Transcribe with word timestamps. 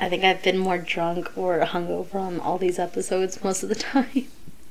I 0.00 0.08
think 0.08 0.24
I've 0.24 0.42
been 0.42 0.58
more 0.58 0.78
drunk 0.78 1.36
or 1.36 1.58
hungover 1.60 2.14
on 2.16 2.38
all 2.40 2.56
these 2.58 2.78
episodes 2.78 3.42
most 3.42 3.62
of 3.62 3.68
the 3.68 3.74
time. 3.74 4.26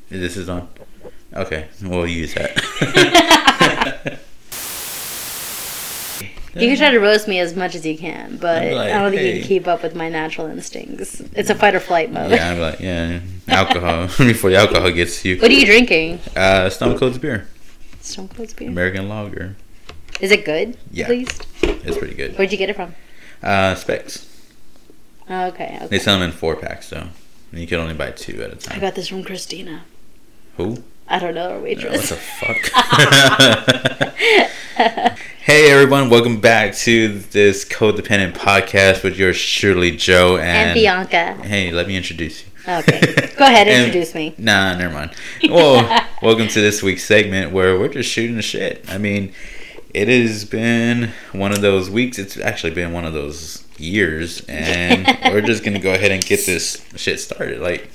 This 0.10 0.38
is 0.38 0.48
on. 0.48 0.70
Okay, 1.34 1.68
we'll 1.84 2.08
use 2.08 2.34
that. 2.36 2.56
You 6.56 6.70
can 6.70 6.78
try 6.78 6.90
to 6.90 7.00
roast 7.00 7.28
me 7.28 7.38
as 7.40 7.56
much 7.56 7.76
as 7.76 7.86
you 7.86 7.96
can, 7.96 8.38
but 8.38 8.74
like, 8.74 8.92
I 8.92 8.98
don't 9.00 9.12
think 9.12 9.36
you 9.36 9.42
can 9.42 9.48
keep 9.48 9.68
up 9.68 9.84
with 9.84 9.94
my 9.96 10.10
natural 10.10 10.48
instincts. 10.48 11.20
It's 11.36 11.52
a 11.52 11.56
fight 11.56 11.76
or 11.76 11.80
flight 11.80 12.12
mode. 12.12 12.32
yeah, 12.32 12.50
I'm 12.52 12.60
like, 12.60 12.80
yeah, 12.80 13.20
alcohol 13.48 14.08
before 14.26 14.50
the 14.50 14.56
alcohol 14.56 14.90
gets 14.92 15.24
you. 15.24 15.38
What 15.40 15.52
are 15.52 15.54
you 15.54 15.68
drinking? 15.68 16.20
Uh, 16.36 16.70
Stone 16.72 16.98
Cold's 16.98 17.20
beer, 17.20 17.48
Stone 18.02 18.30
Cold's 18.30 18.54
beer. 18.56 18.70
American 18.70 19.08
Lager. 19.08 19.56
Is 20.20 20.32
it 20.32 20.46
good? 20.46 20.78
Yeah. 20.90 21.04
At 21.06 21.12
least. 21.12 21.46
It's 21.62 21.96
pretty 21.98 22.16
good. 22.16 22.36
Where'd 22.40 22.52
you 22.52 22.58
get 22.58 22.72
it 22.72 22.76
from? 22.76 22.96
Uh, 23.44 23.76
Spec's. 23.76 24.26
Oh, 25.30 25.48
okay. 25.48 25.76
okay. 25.76 25.88
They 25.88 26.00
sell 26.00 26.18
them 26.20 26.30
in 26.30 26.36
four 26.36 26.56
packs 26.56 26.90
though, 26.90 27.08
and 27.52 27.62
you 27.62 27.68
can 27.68 27.80
only 27.80 27.94
buy 27.94 28.12
two 28.12 28.42
at 28.44 28.52
a 28.52 28.56
time. 28.56 28.78
I 28.78 28.80
got 28.82 28.96
this 28.96 29.08
from 29.10 29.24
Christina. 29.24 29.84
Who? 30.56 30.84
I 31.10 31.20
don't 31.20 31.36
know, 31.36 31.52
our 31.52 31.58
Uh, 31.58 31.62
what 31.62 32.02
the 32.04 32.16
fuck? 32.16 32.58
hey 35.44 35.72
everyone, 35.72 36.10
welcome 36.10 36.40
back 36.40 36.74
to 36.76 37.20
this 37.20 37.66
codependent 37.66 38.34
podcast 38.34 39.04
with 39.04 39.18
yours 39.18 39.36
Shirley 39.38 39.96
Joe 39.96 40.38
and, 40.38 40.70
and 40.70 40.74
Bianca. 40.74 41.34
Hey, 41.46 41.72
let 41.72 41.88
me 41.88 41.96
introduce 41.98 42.44
you. 42.44 42.48
Okay. 42.68 43.00
Go 43.38 43.46
ahead, 43.46 43.68
And- 43.70 43.86
introduce 43.86 44.14
me. 44.16 44.34
Nah, 44.38 44.76
never 44.76 44.94
mind. 44.94 45.12
Well, 45.50 46.06
welcome 46.22 46.48
to 46.50 46.62
this 46.62 46.82
week's 46.84 47.04
segment 47.06 47.52
where 47.52 47.78
we're 47.80 47.88
just 47.90 48.10
shooting 48.10 48.36
the 48.36 48.42
shit. 48.42 48.84
I 48.90 48.98
mean, 48.98 49.34
it 49.94 50.08
has 50.10 50.44
been 50.46 51.12
one 51.32 51.52
of 51.54 51.62
those 51.62 51.90
weeks. 51.90 52.20
It's 52.20 52.38
actually 52.38 52.74
been 52.74 52.92
one 52.92 53.06
of 53.06 53.14
those 53.14 53.64
years, 53.80 54.42
and 54.48 55.06
we're 55.34 55.42
just 55.42 55.64
gonna 55.64 55.80
go 55.80 55.94
ahead 55.94 56.12
and 56.12 56.24
get 56.26 56.46
this 56.46 56.84
shit 56.96 57.20
started. 57.20 57.60
Like, 57.62 57.90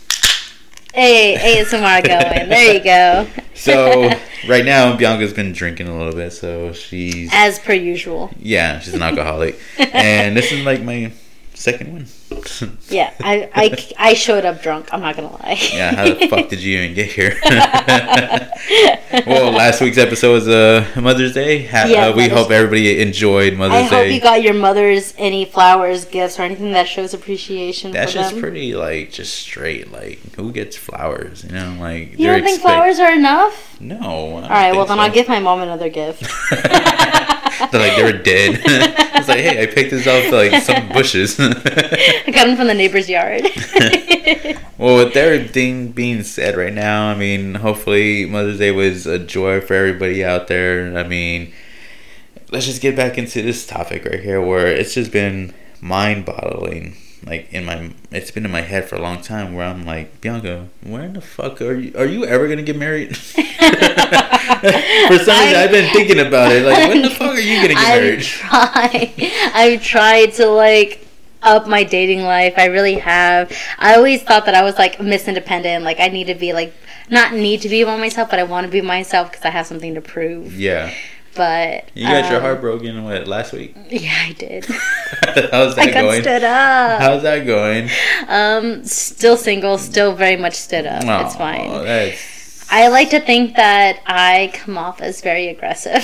Hey, 0.94 1.36
ASMR 1.64 2.06
going. 2.06 2.48
There 2.50 2.74
you 2.74 2.84
go. 2.84 3.26
so 3.54 4.10
right 4.46 4.64
now 4.64 4.94
Bianca's 4.94 5.32
been 5.32 5.52
drinking 5.52 5.88
a 5.88 5.96
little 5.96 6.12
bit, 6.12 6.32
so 6.32 6.72
she's 6.74 7.30
As 7.32 7.58
per 7.58 7.72
usual. 7.72 8.30
yeah, 8.38 8.78
she's 8.78 8.92
an 8.94 9.02
alcoholic, 9.02 9.58
and 9.78 10.36
this 10.36 10.52
is 10.52 10.64
like 10.66 10.82
my 10.82 11.10
second 11.62 11.92
one. 11.92 12.06
Yeah, 12.88 13.14
I, 13.20 13.48
I, 13.54 13.94
I 14.10 14.14
showed 14.14 14.44
up 14.44 14.62
drunk. 14.62 14.88
I'm 14.92 15.00
not 15.00 15.14
gonna 15.16 15.32
lie. 15.32 15.58
Yeah, 15.72 15.94
how 15.94 16.12
the 16.12 16.26
fuck 16.28 16.48
did 16.48 16.60
you 16.62 16.78
even 16.78 16.94
get 16.94 17.10
here? 17.10 17.38
well, 19.26 19.50
last 19.52 19.80
week's 19.80 19.96
episode 19.98 20.32
was 20.32 20.48
uh, 20.48 20.84
Mother's 21.00 21.32
Day. 21.34 21.64
Ha- 21.66 21.86
Yeah, 21.88 22.06
uh, 22.06 22.12
we 22.12 22.22
Mother's 22.28 22.38
hope 22.38 22.50
everybody 22.50 23.00
enjoyed 23.00 23.54
Mother's 23.54 23.90
Day. 23.90 23.96
I 23.96 24.04
hope 24.04 24.12
you 24.14 24.20
got 24.20 24.42
your 24.42 24.54
mother's 24.54 25.14
any 25.16 25.44
flowers, 25.44 26.04
gifts, 26.04 26.38
or 26.38 26.42
anything 26.42 26.72
that 26.72 26.88
shows 26.88 27.14
appreciation 27.14 27.92
That's 27.92 28.12
for 28.12 28.18
just 28.18 28.32
them. 28.32 28.40
pretty 28.42 28.74
like 28.74 29.12
just 29.12 29.34
straight. 29.34 29.90
Like 29.92 30.18
who 30.34 30.52
gets 30.52 30.76
flowers? 30.76 31.44
You 31.44 31.52
know, 31.52 31.76
like 31.80 32.18
you 32.18 32.26
don't 32.26 32.42
think 32.42 32.60
flowers 32.60 32.98
are 32.98 33.12
enough? 33.12 33.80
No. 33.80 34.00
All 34.00 34.34
All 34.42 34.48
right, 34.48 34.72
well 34.74 34.86
then 34.86 34.98
I'll 35.00 35.10
give 35.12 35.28
my 35.28 35.38
mom 35.40 35.60
another 35.60 35.88
gift. 35.88 36.22
They're 37.70 37.80
like 37.80 37.96
they 37.96 38.02
were 38.02 38.18
dead. 38.18 38.60
it's 39.14 39.28
like, 39.28 39.40
hey, 39.40 39.62
I 39.62 39.66
picked 39.66 39.90
this 39.90 40.06
off 40.06 40.32
like 40.32 40.62
some 40.62 40.88
bushes. 40.88 41.36
I 41.40 42.30
got 42.32 42.46
them 42.46 42.56
from 42.56 42.66
the 42.66 42.74
neighbor's 42.74 43.08
yard. 43.08 43.42
well, 44.78 45.04
with 45.04 45.16
everything 45.16 45.92
being 45.92 46.22
said 46.22 46.56
right 46.56 46.72
now, 46.72 47.08
I 47.08 47.16
mean, 47.16 47.56
hopefully 47.56 48.26
Mother's 48.26 48.58
Day 48.58 48.70
was 48.70 49.06
a 49.06 49.18
joy 49.18 49.60
for 49.60 49.74
everybody 49.74 50.24
out 50.24 50.48
there. 50.48 50.96
I 50.96 51.06
mean, 51.06 51.52
let's 52.50 52.66
just 52.66 52.82
get 52.82 52.96
back 52.96 53.18
into 53.18 53.42
this 53.42 53.66
topic 53.66 54.04
right 54.04 54.20
here, 54.20 54.40
where 54.40 54.66
it's 54.66 54.94
just 54.94 55.12
been 55.12 55.54
mind-boggling. 55.80 56.96
Like 57.24 57.52
in 57.52 57.64
my, 57.64 57.92
it's 58.10 58.30
been 58.30 58.44
in 58.44 58.50
my 58.50 58.62
head 58.62 58.88
for 58.88 58.96
a 58.96 59.00
long 59.00 59.22
time. 59.22 59.54
Where 59.54 59.66
I'm 59.66 59.84
like, 59.86 60.20
Bianca, 60.20 60.68
where 60.82 61.02
in 61.02 61.12
the 61.12 61.20
fuck 61.20 61.60
are 61.62 61.74
you? 61.74 61.96
Are 61.96 62.06
you 62.06 62.24
ever 62.24 62.48
gonna 62.48 62.62
get 62.62 62.76
married? 62.76 63.16
for 63.16 63.42
some 65.18 65.38
reason, 65.38 65.56
I've 65.56 65.70
been 65.70 65.92
thinking 65.92 66.18
about 66.18 66.52
it. 66.52 66.64
Like, 66.64 66.88
when 66.88 67.02
the 67.02 67.10
fuck 67.10 67.34
are 67.34 67.40
you 67.40 67.56
gonna 67.62 67.74
get 67.74 67.78
I've 67.78 68.02
married? 68.02 68.22
tried. 68.22 69.12
I've 69.54 69.82
tried 69.82 70.32
to 70.34 70.46
like 70.46 71.06
up 71.42 71.66
my 71.66 71.84
dating 71.84 72.22
life. 72.22 72.54
I 72.56 72.66
really 72.66 72.94
have. 72.94 73.56
I 73.78 73.94
always 73.94 74.22
thought 74.22 74.46
that 74.46 74.54
I 74.54 74.62
was 74.62 74.76
like 74.78 75.00
Miss 75.00 75.28
Independent. 75.28 75.84
Like 75.84 76.00
I 76.00 76.08
need 76.08 76.26
to 76.28 76.34
be 76.34 76.52
like 76.52 76.74
not 77.10 77.34
need 77.34 77.60
to 77.62 77.68
be 77.68 77.84
by 77.84 77.96
myself, 77.96 78.30
but 78.30 78.38
I 78.38 78.44
want 78.44 78.64
to 78.64 78.70
be 78.70 78.80
myself 78.80 79.30
because 79.30 79.44
I 79.44 79.50
have 79.50 79.66
something 79.66 79.94
to 79.94 80.00
prove. 80.00 80.58
Yeah, 80.58 80.92
But 81.34 81.90
you 81.94 82.06
got 82.06 82.26
your 82.28 82.36
um, 82.36 82.42
heart 82.42 82.60
broken. 82.60 83.04
What 83.04 83.26
last 83.26 83.52
week? 83.52 83.74
Yeah, 83.90 84.14
I 84.28 84.32
did. 84.32 84.64
How's 85.50 85.76
I 85.78 85.86
that 85.86 85.94
got 85.94 86.00
going? 86.02 86.22
stood 86.22 86.44
up. 86.44 87.00
How's 87.00 87.22
that 87.22 87.46
going? 87.46 87.88
Um, 88.28 88.84
still 88.84 89.36
single, 89.36 89.78
still 89.78 90.14
very 90.14 90.36
much 90.36 90.54
stood 90.54 90.86
up. 90.86 91.02
it's 91.26 91.36
fine. 91.36 91.70
That's 91.84 92.20
I 92.74 92.88
like 92.88 93.10
to 93.10 93.20
think 93.20 93.56
that 93.56 94.00
I 94.06 94.50
come 94.54 94.78
off 94.78 95.02
as 95.02 95.20
very 95.20 95.48
aggressive. 95.48 96.02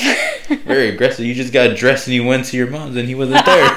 very 0.67 0.91
aggressive. 0.91 1.25
You 1.25 1.35
just 1.35 1.51
got 1.51 1.75
dressed 1.75 2.07
and 2.09 2.15
you 2.15 2.25
went 2.27 2.45
to 2.47 2.59
your 2.59 2.67
mom's 2.67 2.95
and 2.97 3.09
he 3.09 3.15
wasn't 3.15 3.47
there. 3.47 3.71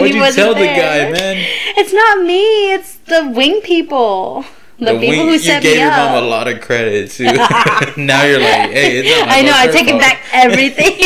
What'd 0.00 0.14
you 0.14 0.32
tell 0.32 0.54
the 0.54 0.64
guy, 0.64 1.10
man? 1.12 1.46
It's 1.76 1.92
not 1.92 2.22
me. 2.24 2.72
It's 2.72 2.94
the 2.96 3.28
wing 3.28 3.60
people. 3.60 4.46
The, 4.78 4.86
people 4.98 5.08
wing- 5.08 5.28
who 5.28 5.38
set 5.38 5.62
you 5.62 5.70
gave 5.70 5.76
me 5.76 5.82
your 5.82 5.90
up. 5.92 6.12
mom 6.12 6.24
a 6.24 6.26
lot 6.26 6.48
of 6.48 6.60
credit 6.60 7.10
too. 7.10 7.24
now 7.96 8.24
you're 8.24 8.40
like, 8.40 8.70
hey, 8.72 8.98
it's 8.98 9.08
not 9.20 9.28
my 9.28 9.34
I 9.36 9.42
know. 9.42 9.52
I 9.54 9.66
take 9.68 9.86
it 9.88 9.98
back 10.00 10.20
everything. 10.32 10.84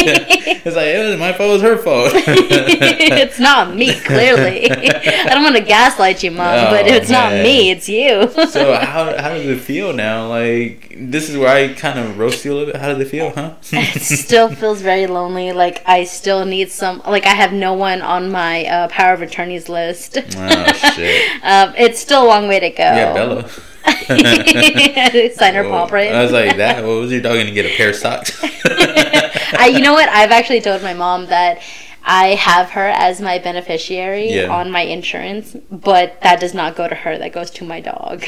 it's 0.65 0.75
like 0.77 0.87
it 0.87 1.11
was 1.11 1.19
my 1.19 1.33
fault. 1.33 1.51
It 1.51 1.53
was 1.53 1.63
her 1.63 1.77
fault. 1.77 2.11
it's 2.15 3.39
not 3.39 3.75
me. 3.75 3.95
Clearly, 4.01 4.71
I 4.71 5.29
don't 5.35 5.43
want 5.43 5.57
to 5.57 5.63
gaslight 5.63 6.23
you, 6.23 6.31
mom. 6.31 6.71
but 6.71 6.87
Oh, 6.87 6.95
it's 6.95 7.11
not 7.11 7.33
me. 7.33 7.71
It's 7.71 7.89
you. 7.89 8.31
so 8.49 8.75
how 8.75 9.17
how 9.19 9.31
does 9.35 9.47
it 9.47 9.61
feel 9.61 9.93
now? 9.93 10.29
Like 10.29 10.95
this 10.97 11.29
is 11.29 11.37
where 11.37 11.49
I 11.49 11.75
kind 11.75 11.99
of 11.99 12.19
roast 12.19 12.45
you 12.45 12.53
a 12.53 12.55
little 12.55 12.73
bit. 12.73 12.81
How 12.81 12.89
does 12.89 13.01
it 13.01 13.09
feel, 13.09 13.31
huh? 13.31 13.55
it 13.73 14.01
still 14.01 14.49
feels 14.49 14.81
very 14.81 15.07
lonely. 15.07 15.53
Like 15.53 15.83
I 15.87 16.05
still 16.05 16.45
need 16.47 16.71
some. 16.71 17.03
Like 17.07 17.27
I 17.27 17.35
have 17.35 17.53
no 17.53 17.75
one 17.75 18.01
on 18.01 18.31
my 18.33 18.65
uh, 18.65 18.89
power 18.89 19.13
of 19.13 19.21
attorneys 19.23 19.69
list. 19.69 20.17
oh 20.17 20.73
shit. 20.95 21.45
Um, 21.45 21.75
it's 21.77 22.01
still 22.01 22.25
a 22.25 22.29
long 22.29 22.49
way 22.49 22.61
to 22.61 22.71
go. 22.71 22.83
Yeah, 22.83 23.13
Bella. 23.13 23.51
Sign 25.35 25.55
her 25.55 25.65
Oh, 25.65 25.71
paw 25.71 25.87
print. 25.87 26.15
I 26.15 26.23
was 26.23 26.33
like, 26.33 26.57
that. 26.59 26.85
What 26.85 27.01
was 27.01 27.13
your 27.13 27.21
dog 27.21 27.37
gonna 27.39 27.51
get 27.51 27.67
a 27.67 27.77
pair 27.77 27.91
of 27.91 27.97
socks? 27.97 28.39
I, 28.65 29.71
you 29.73 29.81
know 29.81 29.93
what? 29.93 30.09
I've 30.09 30.31
actually 30.31 30.61
told 30.61 30.83
my 30.83 30.95
mom 30.95 31.27
that 31.27 31.61
I 32.05 32.29
have 32.37 32.71
her 32.71 32.87
as 32.89 33.21
my 33.21 33.39
beneficiary 33.39 34.31
Yeah. 34.33 34.49
on 34.49 34.71
my 34.71 34.83
insurance, 34.83 35.57
but 35.71 36.21
that 36.23 36.41
does 36.41 36.55
not 36.55 36.77
go 36.77 36.89
to 36.89 36.95
her. 36.95 37.19
That 37.19 37.33
goes 37.33 37.51
to 37.53 37.65
my 37.65 37.81
dog. 37.81 38.25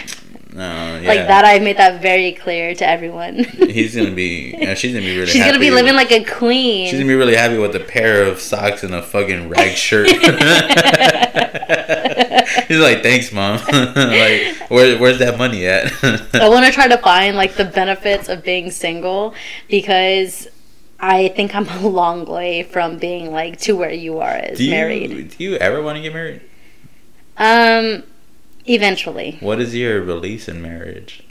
No, 0.53 0.99
yeah. 1.01 1.09
Like 1.09 1.27
that, 1.29 1.45
I've 1.45 1.63
made 1.63 1.77
that 1.77 2.03
very 2.03 2.33
clear 2.33 2.75
to 2.75 2.89
everyone. 2.89 3.45
He's 3.45 3.95
gonna 3.95 4.11
be. 4.11 4.55
Uh, 4.67 4.75
she's 4.75 4.93
gonna 4.93 5.05
be 5.05 5.15
really. 5.15 5.31
She's 5.31 5.45
gonna 5.45 5.59
be 5.61 5.71
living 5.71 5.95
like 5.95 6.11
a 6.11 6.25
queen. 6.25 6.89
She's 6.89 6.99
gonna 6.99 7.09
be 7.09 7.15
really 7.15 7.37
happy 7.37 7.57
with 7.57 7.77
a 7.77 7.81
pair 7.81 8.25
of 8.25 8.41
socks 8.41 8.83
and 8.83 8.95
a 8.95 9.03
fucking 9.03 9.49
rag 9.49 9.77
shirt. 9.77 10.09
He's 12.69 12.81
like, 12.81 13.03
thanks, 13.03 13.33
mom. 13.33 13.59
like, 13.71 14.71
where, 14.71 14.99
where's 14.99 15.19
that 15.19 15.39
money 15.39 15.67
at? 15.67 15.93
I 16.35 16.49
want 16.49 16.67
to 16.67 16.73
try 16.73 16.89
to 16.89 16.99
find 16.99 17.37
like 17.37 17.55
the 17.55 17.65
benefits 17.65 18.29
of 18.29 18.43
being 18.43 18.71
single 18.71 19.35
because 19.69 20.49
I 20.99 21.29
think 21.29 21.55
I'm 21.55 21.69
a 21.69 21.89
long 21.89 22.25
way 22.27 22.63
from 22.63 22.99
being 22.99 23.33
like 23.33 23.59
to 23.61 23.77
where 23.77 23.93
you 23.93 24.19
are 24.19 24.31
as 24.31 24.59
do 24.59 24.65
you 24.65 24.71
married. 24.71 25.37
do 25.37 25.45
you 25.45 25.57
ever 25.57 25.81
want 25.83 25.97
to 25.97 26.03
get 26.03 26.13
married? 26.13 26.43
Um, 27.37 28.03
eventually, 28.75 29.37
What 29.41 29.61
is 29.61 29.75
your 29.75 30.03
beliefs 30.03 30.49
in 30.49 30.61
marriage? 30.63 31.23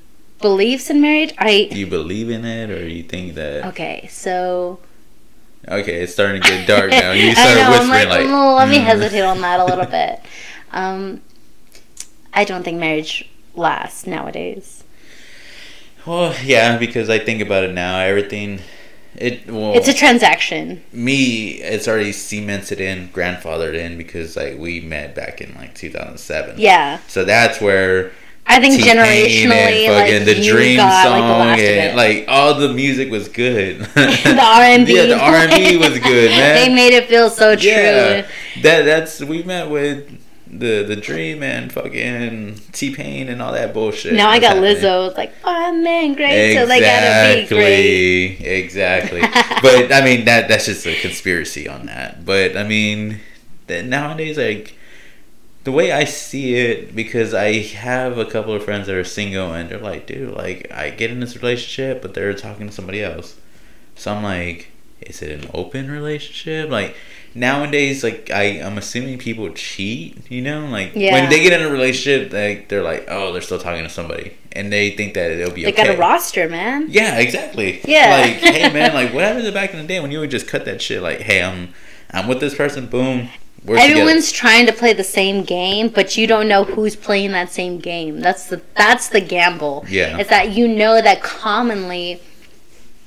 beliefs 0.42 0.90
in 0.90 1.02
marriage. 1.02 1.34
I 1.38 1.68
Do 1.72 1.78
you 1.80 1.88
believe 1.88 2.30
in 2.30 2.46
it, 2.46 2.70
or 2.70 2.88
you 2.88 3.04
think 3.04 3.36
that? 3.36 3.66
okay, 3.68 4.08
so 4.12 4.80
Okay, 5.68 6.02
it's 6.04 6.14
starting 6.14 6.42
to 6.42 6.48
get 6.48 6.68
dark 6.68 6.92
now. 6.92 7.12
You 7.12 7.30
I 7.32 7.34
start 7.34 7.56
know. 7.58 7.78
I'm 7.82 7.90
like, 7.90 8.08
like, 8.08 8.26
"Mm, 8.26 8.56
let 8.58 8.70
me 8.70 8.78
mm." 8.78 8.84
hesitate 8.84 9.22
on 9.22 9.42
that 9.42 9.60
a 9.60 9.66
little 9.66 9.86
bit. 10.00 10.22
Um, 10.72 11.22
I 12.34 12.46
don't 12.46 12.64
think 12.64 12.80
marriage 12.80 13.30
lasts 13.56 14.08
nowadays. 14.08 14.84
Well, 16.06 16.34
yeah, 16.44 16.78
because 16.78 17.10
I 17.10 17.20
think 17.20 17.42
about 17.42 17.64
it 17.66 17.74
now. 17.74 18.00
Everything, 18.00 18.62
it 19.16 19.48
well, 19.48 19.74
It's 19.76 19.88
a 19.88 19.94
transaction. 19.94 20.82
me. 20.92 21.54
It's 21.62 21.88
already 21.88 22.12
cemented 22.12 22.80
in, 22.80 23.10
grandfathered 23.10 23.74
in 23.76 23.98
because 23.98 24.36
like 24.36 24.58
we 24.58 24.80
met 24.82 25.16
back 25.16 25.42
in 25.42 25.54
like 25.56 25.74
2007. 25.76 26.56
Yeah, 26.60 27.00
So 27.08 27.24
that's 27.26 27.60
where 27.62 28.12
I 28.48 28.60
think 28.60 28.76
T-Pain 28.78 28.96
generationally, 28.96 29.86
and 29.88 30.26
like 30.26 30.26
the 30.26 30.42
you 30.42 30.52
Dream 30.52 30.78
got 30.78 31.04
song 31.04 31.20
like 31.20 31.22
the 31.22 31.38
last 31.38 31.60
and 31.62 31.98
like 31.98 32.26
all 32.28 32.56
the 32.56 32.74
music 32.74 33.12
was 33.12 33.28
good. 33.28 33.80
the 33.94 34.40
R 34.42 34.62
and 34.64 34.88
B. 34.88 34.96
Yeah, 34.96 35.06
the 35.06 35.20
R 35.20 35.36
and 35.36 35.52
B 35.52 35.78
was 35.90 36.00
good, 36.00 36.32
man. 36.32 36.56
they 36.56 36.74
made 36.74 36.94
it 36.94 37.08
feel 37.08 37.30
so 37.30 37.56
true. 37.56 37.70
Yeah, 37.70 38.28
that 38.64 38.86
that's 38.86 39.20
we 39.22 39.44
met 39.44 39.70
with 39.70 40.10
the 40.52 40.84
the 40.84 40.96
Dream 40.96 41.44
and 41.44 41.72
fucking 41.72 42.60
T 42.72 42.94
Pain 42.94 43.30
and 43.30 43.42
all 43.42 43.54
that 43.54 43.74
bullshit. 43.74 44.14
Now 44.14 44.30
I 44.30 44.40
got 44.40 44.56
happening. 44.56 44.76
Lizzo. 44.76 45.08
It's 45.10 45.18
like, 45.18 45.34
oh 45.44 45.74
man, 45.74 46.16
great. 46.16 46.56
So 46.56 46.66
they 46.66 46.80
gotta 46.80 47.42
be 47.42 47.48
great. 47.48 48.38
Exactly, 48.42 49.22
exactly. 49.22 49.22
but 49.62 49.94
I 49.94 50.04
mean 50.04 50.26
that 50.26 50.48
that's 50.48 50.66
just 50.66 50.86
a 50.86 51.00
conspiracy 51.00 51.68
on 51.68 51.86
that. 51.86 52.26
But 52.26 52.58
I 52.58 52.64
mean, 52.64 53.20
that 53.68 53.86
nowadays 53.86 54.38
like 54.38 54.76
the 55.64 55.72
way 55.72 55.92
I 55.92 56.06
see 56.06 56.56
it, 56.56 56.96
because 56.96 57.34
I 57.34 57.60
have 57.60 58.18
a 58.18 58.26
couple 58.26 58.54
of 58.54 58.64
friends 58.64 58.88
that 58.88 58.96
are 58.96 59.04
single 59.04 59.54
and 59.54 59.70
they're 59.70 59.78
like, 59.78 60.08
dude, 60.08 60.34
like 60.36 60.72
I 60.72 60.90
get 60.90 61.12
in 61.12 61.20
this 61.20 61.36
relationship, 61.36 62.02
but 62.02 62.14
they're 62.14 62.34
talking 62.34 62.68
to 62.68 62.74
somebody 62.74 63.04
else. 63.04 63.38
So 63.96 64.14
I'm 64.14 64.24
like, 64.24 64.72
is 65.02 65.22
it 65.22 65.32
an 65.44 65.50
open 65.54 65.90
relationship? 65.90 66.70
Like 66.70 66.96
nowadays, 67.36 68.04
like 68.04 68.30
I, 68.32 68.62
I'm 68.62 68.78
assuming 68.78 69.18
people 69.18 69.50
cheat. 69.54 70.30
You 70.30 70.42
know, 70.42 70.68
like 70.68 70.92
Yeah. 70.96 71.14
when 71.14 71.30
they 71.30 71.42
get 71.42 71.60
in 71.60 71.66
a 71.66 71.72
relationship, 71.72 72.34
like 72.34 72.70
they're 72.70 72.84
like, 72.84 73.06
oh, 73.10 73.32
they're 73.34 73.42
still 73.42 73.60
talking 73.60 73.84
to 73.84 73.90
somebody, 73.90 74.34
and 74.52 74.72
they 74.72 74.92
think 74.92 75.14
that 75.14 75.32
it'll 75.32 75.54
be 75.54 75.64
They 75.64 75.74
okay. 75.74 75.86
got 75.88 75.96
a 75.96 75.98
roster, 75.98 76.50
man. 76.50 76.88
Yeah, 76.90 77.20
exactly. 77.20 77.82
Yeah. 77.86 78.10
Like, 78.22 78.36
hey 78.38 78.72
man, 78.74 78.94
like 78.94 79.14
what 79.14 79.24
happened 79.24 79.54
back 79.54 79.74
in 79.74 79.80
the 79.80 79.88
day 79.88 80.00
when 80.00 80.12
you 80.12 80.20
would 80.20 80.32
just 80.32 80.48
cut 80.48 80.66
that 80.66 80.82
shit? 80.82 81.02
Like, 81.02 81.22
hey, 81.22 81.44
I'm, 81.44 81.74
I'm 82.12 82.28
with 82.28 82.40
this 82.40 82.56
person. 82.56 82.88
Boom. 82.88 83.30
We're 83.66 83.78
Everyone's 83.78 84.32
trying 84.32 84.68
to 84.68 84.72
play 84.72 84.94
the 84.94 85.04
same 85.04 85.44
game, 85.44 85.90
but 85.90 86.16
you 86.16 86.28
don't 86.28 86.48
know 86.48 86.64
who's 86.64 86.96
playing 86.96 87.34
that 87.34 87.52
same 87.52 87.78
game. 87.80 88.22
That's 88.22 88.46
the 88.48 88.62
that's 88.76 89.10
the 89.10 89.20
gamble. 89.20 89.86
Yeah. 89.90 90.18
It's 90.18 90.30
that 90.30 90.52
you 90.52 90.66
know 90.66 91.02
that 91.02 91.22
commonly 91.22 92.22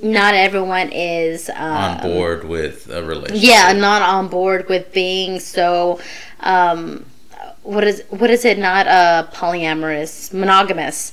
not 0.03 0.35
everyone 0.35 0.91
is 0.93 1.49
um, 1.49 1.57
on 1.57 2.03
board 2.03 2.45
with 2.45 2.91
a 2.91 3.03
relationship. 3.03 3.49
Yeah, 3.49 3.73
not 3.73 4.03
on 4.03 4.29
board 4.29 4.69
with 4.69 4.93
being 4.93 5.39
so. 5.39 6.01
Um, 6.41 7.07
what 7.63 7.85
is 7.85 8.03
what 8.11 8.31
is 8.31 8.45
it? 8.45 8.59
Not 8.59 8.89
uh, 8.89 9.29
polyamorous, 9.33 10.33
monogamous. 10.33 11.13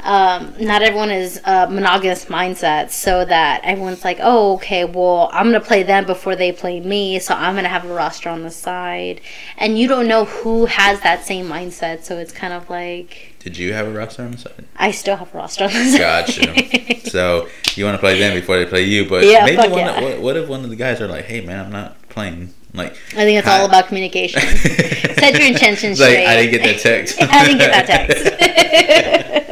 Um, 0.00 0.54
not 0.60 0.82
everyone 0.82 1.10
is 1.10 1.40
uh, 1.44 1.66
monogamous 1.66 2.26
mindset, 2.26 2.90
so 2.90 3.24
that 3.24 3.60
everyone's 3.64 4.04
like, 4.04 4.18
oh, 4.20 4.54
okay, 4.54 4.84
well, 4.84 5.28
I'm 5.32 5.46
gonna 5.46 5.60
play 5.60 5.82
them 5.82 6.06
before 6.06 6.36
they 6.36 6.52
play 6.52 6.80
me, 6.80 7.18
so 7.18 7.34
I'm 7.34 7.56
gonna 7.56 7.68
have 7.68 7.84
a 7.84 7.92
roster 7.92 8.28
on 8.28 8.42
the 8.42 8.50
side, 8.50 9.20
and 9.56 9.78
you 9.78 9.88
don't 9.88 10.06
know 10.06 10.24
who 10.24 10.66
has 10.66 11.00
that 11.00 11.24
same 11.24 11.46
mindset, 11.46 12.04
so 12.04 12.16
it's 12.16 12.32
kind 12.32 12.52
of 12.52 12.70
like 12.70 13.27
Did 13.40 13.56
you 13.56 13.72
have 13.72 13.86
a 13.86 13.90
roster 13.92 14.22
on 14.24 14.32
the 14.32 14.38
side? 14.38 14.64
I 14.76 14.90
still 14.90 15.16
have 15.16 15.32
a 15.34 15.38
roster 15.38 15.64
on 15.64 15.70
the 15.72 15.84
side. 15.92 15.98
Gotcha. 16.26 17.00
so 17.10 17.48
you 17.76 17.84
want 17.84 17.94
to 17.94 17.98
play 18.00 18.18
them 18.18 18.34
before 18.34 18.58
they 18.58 18.66
play 18.66 18.82
you, 18.84 19.08
but 19.08 19.24
Yeah, 19.24 19.44
maybe 19.44 19.56
one. 19.68 19.78
yeah. 19.78 20.00
What, 20.00 20.20
what 20.20 20.36
if 20.36 20.48
one 20.48 20.64
of 20.64 20.70
the 20.70 20.76
guys 20.76 21.00
are 21.00 21.06
like, 21.08 21.24
"Hey 21.26 21.40
man, 21.40 21.64
I'm 21.66 21.72
not 21.72 21.96
playing." 22.08 22.52
Like, 22.74 22.92
I 23.12 23.24
think 23.24 23.38
it's 23.38 23.48
Hi. 23.48 23.60
all 23.60 23.66
about 23.66 23.86
communication. 23.88 24.40
Set 24.42 25.34
your 25.38 25.46
intentions 25.46 25.98
Like, 25.98 26.10
straight. 26.10 26.26
I 26.26 26.36
didn't 26.36 26.50
get 26.50 26.62
that 26.64 26.80
text. 26.80 27.16
I 27.22 27.44
didn't 27.46 27.58
get 27.58 27.72
that 27.72 27.86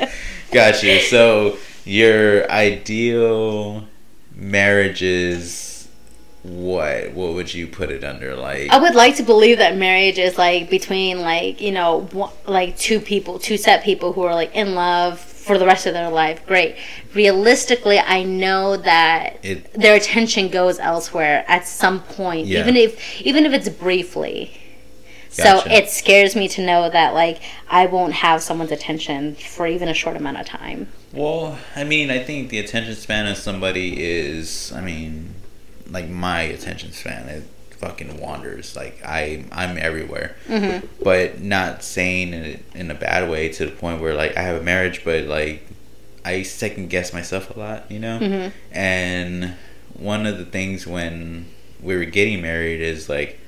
text. 0.07 0.15
Gotcha. 0.53 1.01
So 1.03 1.57
your 1.85 2.51
ideal 2.51 3.85
marriage 4.35 5.03
is 5.03 5.51
what? 6.49 7.13
What 7.13 7.35
would 7.35 7.53
you 7.53 7.67
put 7.67 7.91
it 7.91 8.05
under? 8.05 8.35
Like, 8.37 8.71
I 8.71 8.79
would 8.79 8.95
like 8.95 9.17
to 9.17 9.23
believe 9.23 9.59
that 9.59 9.77
marriage 9.77 10.19
is 10.19 10.39
like 10.39 10.71
between 10.71 11.21
like 11.21 11.61
you 11.61 11.73
know 11.73 12.03
one, 12.13 12.33
like 12.47 12.77
two 12.77 13.01
people, 13.01 13.39
two 13.39 13.57
set 13.57 13.83
people 13.85 14.13
who 14.13 14.23
are 14.23 14.35
like 14.35 14.55
in 14.55 14.75
love 14.75 15.19
for 15.21 15.59
the 15.59 15.67
rest 15.67 15.87
of 15.87 15.95
their 15.95 16.11
life. 16.11 16.45
Great. 16.47 16.77
Realistically, 17.15 17.99
I 17.99 18.23
know 18.23 18.77
that 18.77 19.39
It- 19.43 19.73
their 19.75 19.95
attention 19.95 20.49
goes 20.49 20.79
elsewhere 20.79 21.45
at 21.49 21.67
some 21.67 22.01
point, 22.01 22.47
Yeah. 22.47 22.61
even 22.61 22.77
if 22.77 23.21
even 23.23 23.47
if 23.47 23.53
it's 23.53 23.69
briefly. 23.69 24.53
So 25.31 25.63
it 25.67 25.91
scares 25.91 26.35
me 26.35 26.49
to 26.49 26.63
know 26.65 26.89
that 26.89 27.13
like 27.13 27.41
I 27.69 27.87
won't 27.87 28.15
have 28.15 28.43
someone's 28.43 28.73
attention 28.73 29.35
for 29.35 29.67
even 29.67 29.89
a 29.89 29.95
short 29.95 30.17
amount 30.17 30.39
of 30.41 30.47
time. 30.47 30.89
Well, 31.13 31.59
I 31.75 31.85
mean, 31.85 32.11
I 32.11 32.21
think 32.23 32.49
the 32.49 32.59
attention 32.59 32.95
span 32.95 33.27
of 33.27 33.37
somebody 33.37 34.03
is, 34.03 34.73
I 34.75 34.81
mean, 34.81 35.35
like 35.91 36.09
my 36.09 36.43
attention 36.43 36.93
span, 36.93 37.29
it 37.29 37.45
fucking 37.79 38.19
wanders. 38.21 38.75
Like 38.77 39.01
I, 39.05 39.45
I'm 39.53 39.77
everywhere, 39.79 40.37
Mm-hmm. 40.49 40.87
but 41.03 41.41
not 41.41 41.83
saying 41.83 42.33
it 42.33 42.63
in 42.75 42.91
a 42.91 42.95
bad 42.95 43.31
way 43.31 43.49
to 43.51 43.67
the 43.67 43.73
point 43.73 44.01
where 44.01 44.15
like 44.15 44.37
I 44.37 44.43
have 44.43 44.61
a 44.61 44.65
marriage, 44.65 45.05
but 45.05 45.25
like 45.25 45.67
I 46.25 46.43
second 46.43 46.89
guess 46.91 47.13
myself 47.13 47.55
a 47.55 47.59
lot, 47.59 47.91
you 47.91 47.99
know. 48.01 48.19
Mhm. 48.19 48.53
And 48.73 49.55
one 49.95 50.27
of 50.27 50.39
the 50.39 50.45
things 50.45 50.87
when 50.87 51.47
we 51.81 51.97
were 51.97 52.05
getting 52.05 52.41
married 52.43 52.81
is 52.81 53.09
like. 53.09 53.41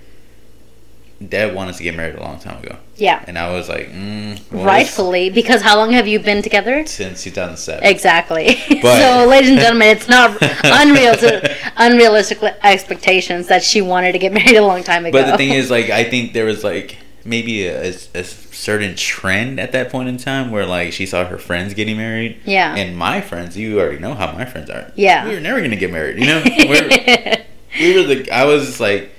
Dad 1.26 1.52
wanted 1.52 1.74
to 1.74 1.82
get 1.82 1.96
married 1.96 2.14
a 2.14 2.20
long 2.20 2.38
time 2.38 2.62
ago, 2.62 2.76
Yeah. 2.94 3.24
and 3.26 3.36
I 3.36 3.50
was 3.52 3.68
like, 3.68 3.90
mm, 3.90 4.38
Rightfully, 4.52 5.30
because 5.30 5.62
how 5.62 5.76
long 5.76 5.90
have 5.90 6.06
you 6.06 6.20
been 6.20 6.42
together? 6.42 6.86
since 6.86 7.24
2007. 7.24 7.82
Exactly. 7.82 8.56
But- 8.82 9.00
so, 9.00 9.26
ladies 9.26 9.50
and 9.50 9.58
gentlemen, 9.58 9.88
it's 9.88 10.08
not 10.08 10.38
unreal 10.62 11.16
to 11.16 11.56
unrealistic 11.78 12.42
expectations 12.42 13.46
that 13.46 13.62
she 13.62 13.80
wanted 13.80 14.12
to 14.12 14.18
get 14.18 14.32
married 14.38 14.56
a 14.56 14.66
long 14.66 14.82
time 14.82 15.06
ago. 15.06 15.18
But 15.18 15.30
the 15.30 15.36
thing 15.36 15.50
is, 15.50 15.70
like, 15.70 15.90
I 15.90 16.04
think 16.10 16.32
there 16.32 16.44
was 16.44 16.64
like 16.64 16.98
maybe 17.24 17.66
a, 17.66 17.88
a, 18.14 18.24
certain 18.24 18.96
trend 18.96 19.60
at 19.60 19.70
that 19.72 19.90
point 19.90 20.08
in 20.08 20.16
time 20.16 20.50
where 20.50 20.66
like 20.66 20.92
she 20.92 21.06
saw 21.06 21.24
her 21.24 21.38
friends 21.38 21.74
getting 21.74 21.96
married. 21.96 22.40
Yeah. 22.44 22.74
And 22.74 22.96
my 22.96 23.20
friends, 23.20 23.56
you 23.56 23.78
already 23.78 23.98
know 23.98 24.14
how 24.14 24.32
my 24.32 24.44
friends 24.44 24.70
are. 24.70 24.92
Yeah. 24.96 25.26
We 25.28 25.34
were 25.34 25.40
never 25.40 25.60
gonna 25.60 25.76
get 25.76 25.92
married. 25.92 26.18
You 26.18 26.26
know, 26.26 26.42
we're, 26.58 27.44
we 27.78 27.96
were 27.96 28.02
the. 28.02 28.30
I 28.32 28.44
was 28.44 28.80
like, 28.80 29.10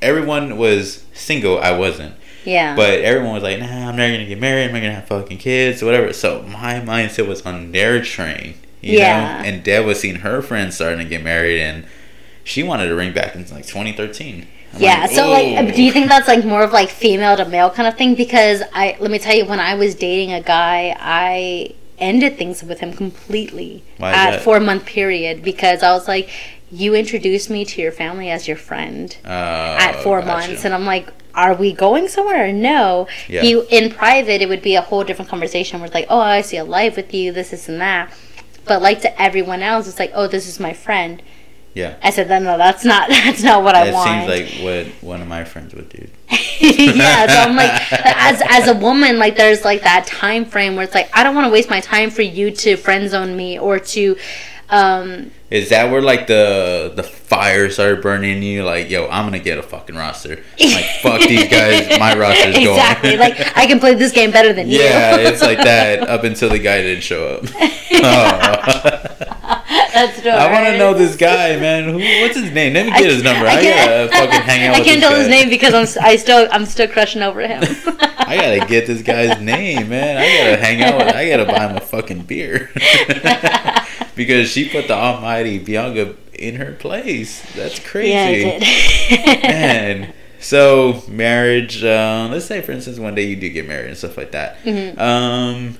everyone 0.00 0.56
was 0.56 1.04
single. 1.12 1.58
I 1.58 1.72
wasn't. 1.72 2.14
yeah. 2.44 2.76
But 2.76 3.00
everyone 3.00 3.34
was 3.34 3.42
like, 3.42 3.58
nah, 3.58 3.88
I'm 3.88 3.96
never 3.96 4.12
gonna 4.12 4.28
get 4.28 4.38
married. 4.38 4.66
I'm 4.66 4.72
not 4.72 4.80
gonna 4.80 4.94
have 4.94 5.08
fucking 5.08 5.38
kids, 5.38 5.82
or 5.82 5.86
whatever. 5.86 6.12
So 6.12 6.42
my 6.42 6.74
mindset 6.74 7.26
was 7.26 7.42
on 7.42 7.72
their 7.72 8.00
train, 8.02 8.54
you 8.82 8.98
Yeah. 8.98 9.42
know. 9.42 9.48
And 9.48 9.62
Deb 9.62 9.84
was 9.86 10.00
seeing 10.00 10.16
her 10.16 10.42
friends 10.42 10.74
starting 10.74 10.98
to 10.98 11.04
get 11.04 11.22
married, 11.22 11.60
and 11.60 11.86
she 12.44 12.62
wanted 12.62 12.88
to 12.88 12.94
ring 12.94 13.12
back 13.12 13.34
in 13.34 13.42
like 13.48 13.66
2013. 13.66 14.46
I'm 14.74 14.80
yeah. 14.80 15.06
so, 15.06 15.28
like, 15.30 15.74
do 15.74 15.82
you 15.82 15.92
think 15.92 16.08
that's 16.08 16.28
like 16.28 16.44
more 16.44 16.62
of 16.62 16.72
like 16.72 16.88
female 16.88 17.36
to 17.36 17.44
male 17.44 17.70
kind 17.70 17.86
of 17.86 17.96
thing? 17.96 18.14
Because 18.14 18.62
I 18.72 18.96
let 19.00 19.10
me 19.10 19.18
tell 19.18 19.34
you, 19.34 19.44
when 19.44 19.60
I 19.60 19.74
was 19.74 19.94
dating 19.94 20.32
a 20.32 20.40
guy, 20.40 20.96
I 20.98 21.74
ended 21.98 22.36
things 22.36 22.62
with 22.64 22.80
him 22.80 22.92
completely 22.92 23.84
at 24.00 24.40
four 24.40 24.58
month 24.60 24.86
period 24.86 25.42
because 25.42 25.82
I 25.82 25.92
was 25.92 26.08
like, 26.08 26.28
you 26.70 26.94
introduced 26.94 27.50
me 27.50 27.64
to 27.66 27.82
your 27.82 27.92
family 27.92 28.30
as 28.30 28.48
your 28.48 28.56
friend. 28.56 29.14
Uh, 29.24 29.28
at 29.78 30.02
four 30.02 30.22
months 30.22 30.64
and 30.64 30.72
i'm 30.74 30.84
like 30.86 31.08
are 31.34 31.54
we 31.54 31.72
going 31.72 32.08
somewhere 32.08 32.48
or 32.48 32.52
no 32.52 33.06
Yeah. 33.28 33.42
he 33.42 33.60
in 33.70 33.90
private 33.92 34.40
it 34.42 34.48
would 34.48 34.62
be 34.62 34.74
a 34.74 34.80
whole 34.82 35.04
different 35.04 35.30
conversation 35.30 35.80
where 35.80 35.86
it's 35.86 35.94
like 35.94 36.06
oh 36.08 36.18
i 36.18 36.40
see 36.40 36.56
a 36.56 36.64
life 36.64 36.96
with 36.96 37.12
you 37.14 37.30
this 37.32 37.50
this 37.50 37.68
and 37.68 37.80
that 37.80 38.12
but 38.64 38.80
like 38.82 39.00
to 39.00 39.20
everyone 39.22 39.62
else 39.62 39.88
it's 39.88 39.98
like 39.98 40.12
oh 40.14 40.26
this 40.26 40.46
is 40.48 40.58
my 40.60 40.72
friend 40.72 41.22
Yeah. 41.74 41.96
i 42.02 42.10
said 42.10 42.28
no 42.28 42.38
no 42.38 42.58
that's 42.58 42.84
not 42.84 43.08
that's 43.24 43.42
not 43.42 43.62
what 43.62 43.74
i 43.74 43.84
That 43.86 43.94
want 43.94 44.08
seems 44.08 44.28
like 44.62 44.64
what 44.64 44.86
one 45.02 45.20
of 45.22 45.28
my 45.28 45.44
friends 45.44 45.74
would 45.74 45.88
do. 45.88 46.06
yeah 46.60 47.26
so 47.26 47.38
i'm 47.50 47.56
like 47.56 47.92
as 47.92 48.42
as 48.48 48.68
a 48.68 48.74
woman 48.74 49.18
like 49.18 49.36
there's 49.36 49.64
like 49.64 49.82
that 49.82 50.06
time 50.06 50.44
frame 50.44 50.76
where 50.76 50.84
it's 50.84 50.94
like 50.94 51.08
i 51.12 51.22
don't 51.22 51.34
want 51.34 51.46
to 51.46 51.50
waste 51.52 51.68
my 51.70 51.80
time 51.80 52.10
for 52.10 52.22
you 52.22 52.50
to 52.50 52.76
friend 52.76 53.10
zone 53.10 53.36
me 53.36 53.58
or 53.58 53.78
to 53.78 54.16
um 54.70 55.30
Is 55.52 55.68
that 55.68 55.90
where 55.92 56.00
like 56.00 56.28
the 56.28 56.94
the 56.96 57.02
fire 57.02 57.68
started 57.68 58.00
burning 58.00 58.38
in 58.38 58.42
you? 58.42 58.64
Like, 58.64 58.88
yo, 58.88 59.06
I'm 59.08 59.26
gonna 59.26 59.38
get 59.38 59.58
a 59.58 59.62
fucking 59.62 59.94
roster. 59.94 60.42
Like, 60.58 60.84
fuck 61.02 61.20
these 61.20 61.46
guys. 61.50 61.98
My 61.98 62.16
roster's 62.18 62.54
going. 62.54 62.68
exactly 62.68 63.18
like 63.18 63.38
i 63.54 63.66
can 63.66 63.78
play 63.78 63.94
this 63.94 64.12
game 64.12 64.30
better 64.30 64.54
than 64.54 64.70
you 64.70 64.78
Yeah, 64.78 65.16
it's 65.18 65.42
like 65.42 65.58
that 65.64 66.08
up 66.08 66.24
until 66.24 66.48
the 66.48 66.58
guy 66.58 66.80
didn't 66.80 67.02
show 67.02 67.28
up. 67.34 67.44
Oh. 67.44 67.98
that's 69.92 70.22
dope, 70.22 70.32
I 70.34 70.50
want 70.50 70.64
to 70.68 70.78
know 70.78 70.94
this 70.94 71.16
guy, 71.16 71.58
man. 71.60 71.84
Who, 71.84 71.98
what's 71.98 72.36
his 72.38 72.50
name? 72.50 72.72
Let 72.72 72.86
me 72.86 72.92
get 72.92 73.10
his 73.10 73.22
number. 73.22 73.46
I, 73.46 73.60
can't- 73.60 74.10
gotta 74.10 74.26
fucking 74.26 74.46
hang 74.48 74.68
out. 74.68 74.76
I 74.76 74.80
can't 74.82 75.02
tell 75.02 75.14
his 75.14 75.28
name 75.28 75.50
because 75.50 75.74
I'm 75.74 76.02
I 76.02 76.16
still 76.16 76.48
I'm 76.50 76.64
still 76.64 76.88
crushing 76.88 77.20
over 77.20 77.46
him. 77.46 77.62
I 77.62 78.36
gotta 78.40 78.66
get 78.66 78.86
this 78.86 79.02
guy's 79.02 79.38
name, 79.38 79.90
man. 79.90 80.16
I 80.16 80.50
gotta 80.50 80.64
hang 80.64 80.82
out 80.82 80.96
with. 80.96 81.14
I 81.14 81.28
gotta 81.28 81.44
buy 81.44 81.68
him 81.68 81.76
a 81.76 81.80
fucking 81.80 82.22
beer 82.22 82.70
because 84.16 84.48
she 84.48 84.68
put 84.68 84.88
the 84.88 84.94
almighty 84.94 85.58
Bianca 85.58 86.14
in 86.34 86.56
her 86.56 86.72
place. 86.72 87.42
That's 87.54 87.78
crazy. 87.78 88.10
Yeah, 88.10 88.24
I 88.26 88.58
did. 88.58 89.42
man. 89.42 90.14
So 90.40 91.02
marriage. 91.08 91.84
Uh, 91.84 92.28
let's 92.30 92.46
say, 92.46 92.60
for 92.62 92.72
instance, 92.72 92.98
one 92.98 93.14
day 93.14 93.24
you 93.24 93.36
do 93.36 93.48
get 93.48 93.66
married 93.68 93.88
and 93.88 93.96
stuff 93.96 94.16
like 94.16 94.32
that. 94.32 94.62
Mhm. 94.64 94.98
Um, 94.98 95.78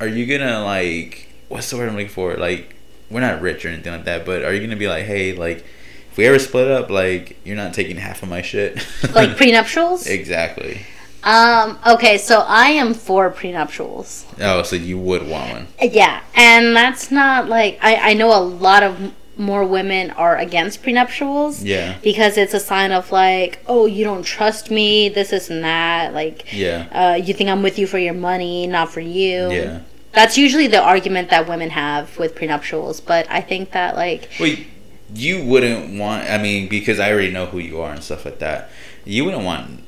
are 0.00 0.06
you 0.06 0.26
gonna 0.26 0.64
like? 0.64 1.28
What's 1.48 1.68
the 1.70 1.76
word 1.76 1.88
I'm 1.88 1.94
looking 1.96 2.08
for? 2.08 2.34
Like, 2.36 2.76
we're 3.10 3.20
not 3.20 3.40
rich 3.40 3.64
or 3.64 3.68
anything 3.70 3.92
like 3.92 4.04
that, 4.04 4.24
but 4.24 4.44
are 4.44 4.52
you 4.54 4.60
gonna 4.60 4.76
be 4.76 4.86
like, 4.88 5.04
hey, 5.04 5.32
like, 5.34 5.64
if 6.12 6.16
we 6.16 6.26
ever 6.26 6.38
split 6.38 6.68
up, 6.70 6.90
like, 6.90 7.36
you're 7.44 7.56
not 7.56 7.74
taking 7.74 7.96
half 7.96 8.22
of 8.22 8.28
my 8.28 8.40
shit? 8.40 8.76
like 9.14 9.30
prenuptials. 9.36 10.06
exactly. 10.06 10.82
Um. 11.22 11.78
Okay, 11.86 12.16
so 12.18 12.40
I 12.46 12.70
am 12.70 12.94
for 12.94 13.30
prenuptials. 13.30 14.24
Oh, 14.40 14.62
so 14.62 14.76
you 14.76 14.98
would 14.98 15.28
want 15.28 15.52
one? 15.52 15.66
Yeah, 15.80 16.22
and 16.34 16.74
that's 16.74 17.10
not 17.10 17.48
like 17.48 17.78
I 17.82 18.10
I 18.10 18.14
know 18.14 18.36
a 18.36 18.40
lot 18.40 18.82
of 18.82 19.12
more 19.40 19.64
women 19.64 20.10
are 20.12 20.36
against 20.36 20.82
prenuptials. 20.82 21.64
Yeah. 21.64 21.96
Because 22.02 22.36
it's 22.36 22.54
a 22.54 22.60
sign 22.60 22.92
of 22.92 23.10
like, 23.10 23.58
oh, 23.66 23.86
you 23.86 24.04
don't 24.04 24.22
trust 24.22 24.70
me, 24.70 25.08
this, 25.08 25.50
and 25.50 25.64
that. 25.64 26.12
Like, 26.12 26.52
Yeah. 26.52 26.86
uh, 26.92 27.14
you 27.16 27.34
think 27.34 27.48
I'm 27.50 27.62
with 27.62 27.78
you 27.78 27.86
for 27.86 27.98
your 27.98 28.14
money, 28.14 28.66
not 28.66 28.90
for 28.92 29.00
you. 29.00 29.50
Yeah. 29.50 29.80
That's 30.12 30.36
usually 30.36 30.66
the 30.66 30.80
argument 30.82 31.30
that 31.30 31.48
women 31.48 31.70
have 31.70 32.18
with 32.18 32.34
prenuptials. 32.34 33.00
But 33.00 33.26
I 33.30 33.40
think 33.40 33.72
that 33.72 33.96
like 33.96 34.28
Wait, 34.38 34.66
you 35.14 35.44
wouldn't 35.44 35.98
want. 35.98 36.28
I 36.28 36.38
mean, 36.38 36.68
because 36.68 37.00
I 37.00 37.12
already 37.12 37.30
know 37.30 37.46
who 37.46 37.58
you 37.58 37.80
are 37.80 37.92
and 37.92 38.02
stuff 38.02 38.24
like 38.24 38.40
that. 38.40 38.70
You 39.04 39.24
wouldn't 39.24 39.44
want 39.44 39.82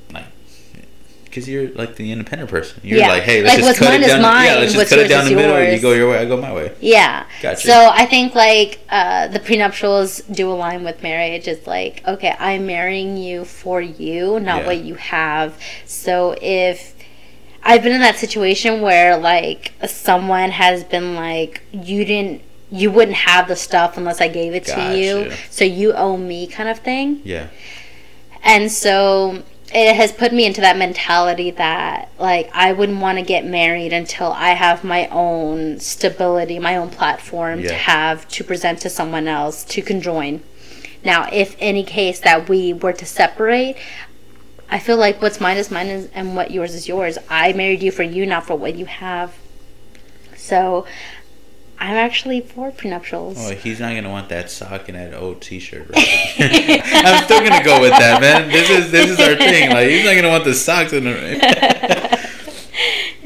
because 1.32 1.48
you're 1.48 1.70
like 1.70 1.96
the 1.96 2.12
independent 2.12 2.50
person. 2.50 2.78
You're 2.84 2.98
Yeah. 2.98 3.08
like, 3.08 3.22
hey, 3.22 3.42
let's 3.42 3.54
Like, 3.56 3.64
just 3.64 3.78
cut 3.78 3.94
it 3.98 4.06
down. 4.06 4.20
mine, 4.20 4.44
yeah, 4.44 4.54
let's 4.56 4.74
just 4.74 4.90
cut 4.90 4.98
it 4.98 5.08
down 5.08 5.24
the 5.24 5.34
middle. 5.34 5.64
You 5.64 5.80
go 5.80 5.92
your 5.94 6.10
way, 6.10 6.18
I 6.18 6.26
go 6.26 6.36
my 6.36 6.52
way. 6.52 6.72
Yeah. 6.78 7.24
Gotcha. 7.40 7.66
So 7.66 7.90
I 7.90 8.04
think 8.04 8.34
like 8.34 8.80
uh, 8.90 9.28
the 9.28 9.40
prenuptials 9.40 10.20
do 10.30 10.50
align 10.52 10.84
with 10.84 11.02
marriage. 11.02 11.48
It's 11.48 11.66
like, 11.66 12.06
okay, 12.06 12.36
I'm 12.38 12.66
marrying 12.66 13.16
you 13.16 13.46
for 13.46 13.80
you, 13.80 14.40
not 14.40 14.60
Yeah. 14.60 14.66
what 14.66 14.78
you 14.84 14.96
have. 14.96 15.58
So 15.86 16.36
if 16.42 16.94
I've 17.62 17.82
been 17.82 17.92
in 17.92 18.02
that 18.02 18.16
situation 18.16 18.82
where 18.82 19.16
like 19.16 19.72
someone 19.86 20.50
has 20.50 20.84
been 20.84 21.14
like, 21.14 21.62
you 21.72 22.04
didn't, 22.04 22.42
you 22.70 22.90
wouldn't 22.90 23.16
have 23.16 23.48
the 23.48 23.56
stuff 23.56 23.96
unless 23.96 24.20
I 24.20 24.28
gave 24.28 24.52
it 24.54 24.66
to 24.66 24.94
you, 24.98 25.32
so 25.48 25.64
you 25.64 25.94
owe 25.94 26.18
me, 26.18 26.46
kind 26.46 26.68
of 26.68 26.80
thing. 26.80 27.22
Yeah. 27.24 27.46
And 28.44 28.70
so 28.70 29.42
it 29.74 29.96
has 29.96 30.12
put 30.12 30.32
me 30.32 30.44
into 30.44 30.60
that 30.60 30.76
mentality 30.76 31.50
that 31.52 32.10
like 32.18 32.50
I 32.52 32.72
wouldn't 32.72 33.00
want 33.00 33.18
to 33.18 33.24
get 33.24 33.44
married 33.44 33.92
until 33.92 34.32
I 34.32 34.50
have 34.50 34.84
my 34.84 35.08
own 35.08 35.80
stability, 35.80 36.58
my 36.58 36.76
own 36.76 36.90
platform 36.90 37.62
to 37.62 37.74
have 37.74 38.28
to 38.28 38.44
present 38.44 38.80
to 38.80 38.90
someone 38.90 39.28
else 39.28 39.64
to 39.64 39.82
conjoin. 39.82 40.42
Now, 41.04 41.28
if 41.32 41.56
any 41.58 41.84
case 41.84 42.20
that 42.20 42.48
we 42.48 42.72
were 42.72 42.92
to 42.92 43.06
separate, 43.06 43.76
I 44.70 44.78
feel 44.78 44.96
like 44.96 45.20
what's 45.20 45.40
mine 45.40 45.56
is 45.56 45.70
mine 45.70 45.88
is, 45.88 46.08
and 46.14 46.36
what 46.36 46.50
yours 46.50 46.74
is 46.74 46.86
yours. 46.86 47.18
I 47.28 47.52
married 47.52 47.82
you 47.82 47.90
for 47.90 48.02
you, 48.02 48.24
not 48.24 48.46
for 48.46 48.56
what 48.56 48.76
you 48.76 48.86
have. 48.86 49.34
So, 50.36 50.86
I'm 51.82 51.96
actually 51.96 52.42
for 52.42 52.70
prenuptials. 52.70 53.34
Oh, 53.38 53.56
he's 53.56 53.80
not 53.80 53.92
gonna 53.96 54.08
want 54.08 54.28
that 54.28 54.52
sock 54.52 54.88
and 54.88 54.96
that 54.96 55.14
old 55.14 55.40
T-shirt. 55.40 55.88
Right? 55.88 56.30
I'm 56.94 57.24
still 57.24 57.40
gonna 57.40 57.64
go 57.64 57.80
with 57.80 57.90
that, 57.90 58.20
man. 58.20 58.48
This 58.48 58.70
is 58.70 58.92
this 58.92 59.10
is 59.10 59.18
our 59.18 59.34
thing. 59.34 59.70
Like 59.70 59.88
he's 59.88 60.04
not 60.04 60.14
gonna 60.14 60.28
want 60.28 60.44
the 60.44 60.54
socks 60.54 60.92
in 60.92 61.02
the. 61.02 62.20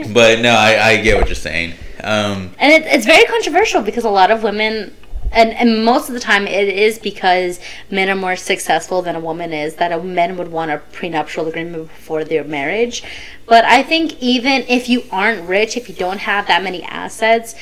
but 0.14 0.40
no, 0.40 0.54
I, 0.54 0.88
I 0.88 0.96
get 1.02 1.18
what 1.18 1.26
you're 1.28 1.34
saying. 1.34 1.74
Um, 2.02 2.54
And 2.58 2.72
it, 2.72 2.86
it's 2.86 3.04
very 3.04 3.26
controversial 3.26 3.82
because 3.82 4.04
a 4.04 4.10
lot 4.10 4.30
of 4.30 4.42
women, 4.42 4.96
and, 5.32 5.50
and 5.50 5.84
most 5.84 6.08
of 6.08 6.14
the 6.14 6.20
time 6.20 6.46
it 6.46 6.68
is 6.68 6.98
because 6.98 7.60
men 7.90 8.08
are 8.08 8.16
more 8.16 8.36
successful 8.36 9.02
than 9.02 9.16
a 9.16 9.20
woman 9.20 9.52
is, 9.52 9.74
that 9.74 9.92
a 9.92 10.02
men 10.02 10.38
would 10.38 10.50
want 10.50 10.70
a 10.70 10.78
prenuptial 10.92 11.46
agreement 11.46 11.88
before 11.88 12.24
their 12.24 12.42
marriage. 12.42 13.04
But 13.44 13.66
I 13.66 13.82
think 13.82 14.18
even 14.22 14.62
if 14.66 14.88
you 14.88 15.02
aren't 15.12 15.46
rich, 15.46 15.76
if 15.76 15.90
you 15.90 15.94
don't 15.94 16.20
have 16.20 16.46
that 16.46 16.62
many 16.62 16.82
assets, 16.84 17.54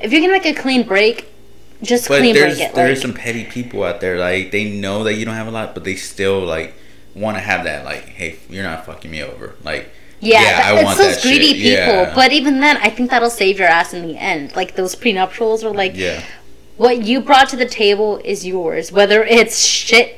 if 0.00 0.12
you're 0.12 0.20
gonna 0.20 0.32
make 0.32 0.46
a 0.46 0.54
clean 0.54 0.86
break, 0.86 1.26
just 1.82 2.08
but 2.08 2.18
clean 2.18 2.34
break 2.34 2.58
it. 2.58 2.74
there's 2.74 2.98
like- 2.98 3.02
some 3.02 3.14
petty 3.14 3.44
people 3.44 3.82
out 3.84 4.00
there. 4.00 4.18
Like 4.18 4.50
they 4.50 4.64
know 4.70 5.04
that 5.04 5.14
you 5.14 5.24
don't 5.24 5.34
have 5.34 5.46
a 5.46 5.50
lot, 5.50 5.74
but 5.74 5.84
they 5.84 5.96
still 5.96 6.40
like 6.40 6.74
want 7.14 7.36
to 7.36 7.40
have 7.40 7.64
that. 7.64 7.84
Like, 7.84 8.04
hey, 8.08 8.36
you're 8.48 8.62
not 8.64 8.86
fucking 8.86 9.10
me 9.10 9.22
over. 9.22 9.54
Like, 9.64 9.90
Yeah, 10.20 10.42
Yeah, 10.42 10.60
I 10.68 10.74
that- 10.74 10.84
want 10.84 10.98
it's 11.00 11.06
those 11.06 11.16
that 11.16 11.22
greedy 11.22 11.46
shit. 11.60 11.78
people. 11.80 12.02
Yeah. 12.02 12.12
But 12.14 12.32
even 12.32 12.60
then, 12.60 12.76
I 12.78 12.90
think 12.90 13.10
that'll 13.10 13.30
save 13.30 13.58
your 13.58 13.68
ass 13.68 13.94
in 13.94 14.06
the 14.06 14.16
end. 14.18 14.54
Like 14.54 14.74
those 14.76 14.94
prenuptials 14.94 15.64
are 15.64 15.70
like, 15.72 15.96
yeah, 15.96 16.22
what 16.76 17.02
you 17.02 17.20
brought 17.20 17.48
to 17.50 17.56
the 17.56 17.64
table 17.66 18.20
is 18.24 18.46
yours, 18.46 18.92
whether 18.92 19.24
it's 19.24 19.58
shit 19.58 20.16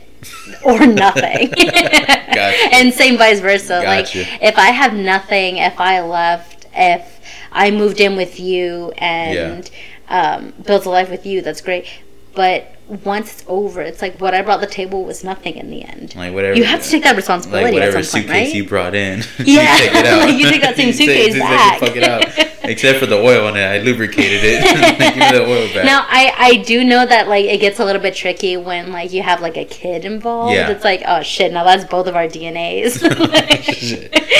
or 0.64 0.84
nothing. 1.04 1.50
Gotcha. 1.50 2.58
And 2.72 2.92
same 2.92 3.16
vice 3.16 3.40
versa. 3.40 3.80
Gotcha. 3.82 4.18
Like 4.20 4.42
if 4.42 4.58
I 4.58 4.70
have 4.70 4.94
nothing, 4.94 5.58
if 5.58 5.78
I 5.80 6.00
left, 6.00 6.66
if 6.74 7.11
I 7.52 7.70
moved 7.70 8.00
in 8.00 8.16
with 8.16 8.40
you 8.40 8.92
and 8.98 9.70
um, 10.08 10.52
built 10.64 10.86
a 10.86 10.90
life 10.90 11.10
with 11.10 11.26
you, 11.26 11.42
that's 11.42 11.60
great. 11.60 11.86
But 12.34 12.76
once 13.04 13.32
it's 13.32 13.44
over, 13.48 13.80
it's 13.80 14.02
like 14.02 14.20
what 14.20 14.34
I 14.34 14.42
brought 14.42 14.60
the 14.60 14.66
table 14.66 15.04
was 15.04 15.24
nothing 15.24 15.56
in 15.56 15.70
the 15.70 15.82
end. 15.82 16.14
like 16.14 16.34
whatever. 16.34 16.56
You 16.56 16.64
have 16.64 16.82
to 16.82 16.88
take 16.90 17.02
that 17.04 17.16
responsibility. 17.16 17.64
like 17.64 17.74
whatever 17.74 17.98
at 17.98 18.04
some 18.04 18.20
suitcase 18.22 18.30
point, 18.36 18.46
right? 18.48 18.54
you 18.54 18.68
brought 18.68 18.94
in. 18.94 19.22
Yeah. 19.38 19.76
you 19.76 19.78
take 19.78 19.94
it 19.94 20.06
out. 20.12 20.28
You 20.34 20.48
take 20.50 20.62
that 20.62 20.76
same 20.76 20.86
take- 20.92 20.94
suitcase 20.96 21.34
just 21.34 21.38
back. 21.40 21.80
Fuck 21.80 21.96
it 21.96 22.04
out. 22.04 22.48
Except 22.64 22.98
for 23.00 23.06
the 23.06 23.16
oil 23.16 23.46
on 23.48 23.56
it, 23.56 23.60
I 23.64 23.78
lubricated 23.78 24.40
it. 24.44 24.62
Give 24.62 25.16
me 25.16 25.30
the 25.38 25.44
oil 25.44 25.66
back. 25.74 25.84
Now 25.84 26.06
I 26.08 26.32
I 26.38 26.56
do 26.62 26.84
know 26.84 27.04
that 27.04 27.26
like 27.28 27.44
it 27.46 27.58
gets 27.58 27.80
a 27.80 27.84
little 27.84 28.00
bit 28.00 28.14
tricky 28.14 28.56
when 28.56 28.92
like 28.92 29.12
you 29.12 29.22
have 29.22 29.40
like 29.40 29.56
a 29.56 29.64
kid 29.64 30.04
involved. 30.04 30.54
Yeah. 30.54 30.70
It's 30.70 30.84
like 30.84 31.02
oh 31.06 31.22
shit, 31.22 31.52
now 31.52 31.64
that's 31.64 31.84
both 31.84 32.06
of 32.06 32.14
our 32.14 32.26
DNAs. 32.28 33.02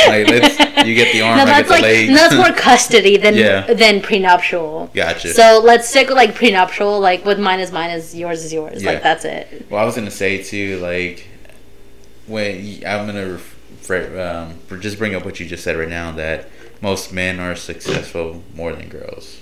Like, 0.08 0.28
let's- 0.28 0.86
you 0.86 0.94
get 0.96 1.12
the 1.12 1.22
arm, 1.22 1.38
No, 1.38 1.44
that's 1.44 1.70
like 1.70 1.82
no, 2.08 2.14
that's 2.14 2.34
more 2.34 2.52
custody 2.52 3.16
than 3.16 3.34
Yeah. 3.36 3.72
than 3.72 4.00
prenuptial. 4.00 4.90
Gotcha. 4.94 5.28
So 5.32 5.60
let's 5.64 5.88
stick 5.88 6.08
with 6.08 6.16
like 6.16 6.34
prenuptial. 6.34 7.00
Like 7.00 7.24
what 7.24 7.38
mine 7.38 7.60
is 7.60 7.70
mine 7.72 7.90
is 7.90 8.14
yours 8.14 8.41
is 8.44 8.52
yours. 8.52 8.82
Yeah. 8.82 8.92
Like 8.92 9.02
that's 9.02 9.24
it. 9.24 9.66
Well, 9.70 9.80
I 9.80 9.84
was 9.84 9.94
gonna 9.94 10.10
say 10.10 10.42
too, 10.42 10.78
like 10.80 11.26
when 12.26 12.82
I'm 12.86 13.06
gonna 13.06 13.38
ref- 13.88 14.16
um, 14.18 14.80
just 14.80 14.98
bring 14.98 15.14
up 15.14 15.24
what 15.24 15.40
you 15.40 15.46
just 15.46 15.64
said 15.64 15.76
right 15.76 15.88
now 15.88 16.12
that 16.12 16.48
most 16.80 17.12
men 17.12 17.40
are 17.40 17.54
successful 17.56 18.42
more 18.54 18.72
than 18.72 18.88
girls, 18.88 19.38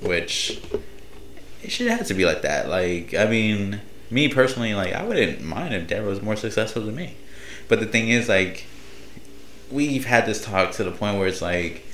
which 0.00 0.60
it 1.62 1.70
should 1.70 1.88
have 1.88 2.06
to 2.06 2.14
be 2.14 2.24
like 2.24 2.42
that. 2.42 2.68
Like, 2.68 3.14
I 3.14 3.26
mean, 3.26 3.80
me 4.10 4.28
personally, 4.28 4.74
like 4.74 4.92
I 4.92 5.02
wouldn't 5.04 5.42
mind 5.42 5.74
if 5.74 5.86
Deborah 5.86 6.08
was 6.08 6.22
more 6.22 6.36
successful 6.36 6.82
than 6.82 6.94
me, 6.94 7.16
but 7.68 7.80
the 7.80 7.86
thing 7.86 8.08
is, 8.08 8.28
like, 8.28 8.66
we've 9.70 10.04
had 10.04 10.26
this 10.26 10.44
talk 10.44 10.72
to 10.72 10.84
the 10.84 10.90
point 10.90 11.18
where 11.18 11.28
it's 11.28 11.42
like, 11.42 11.86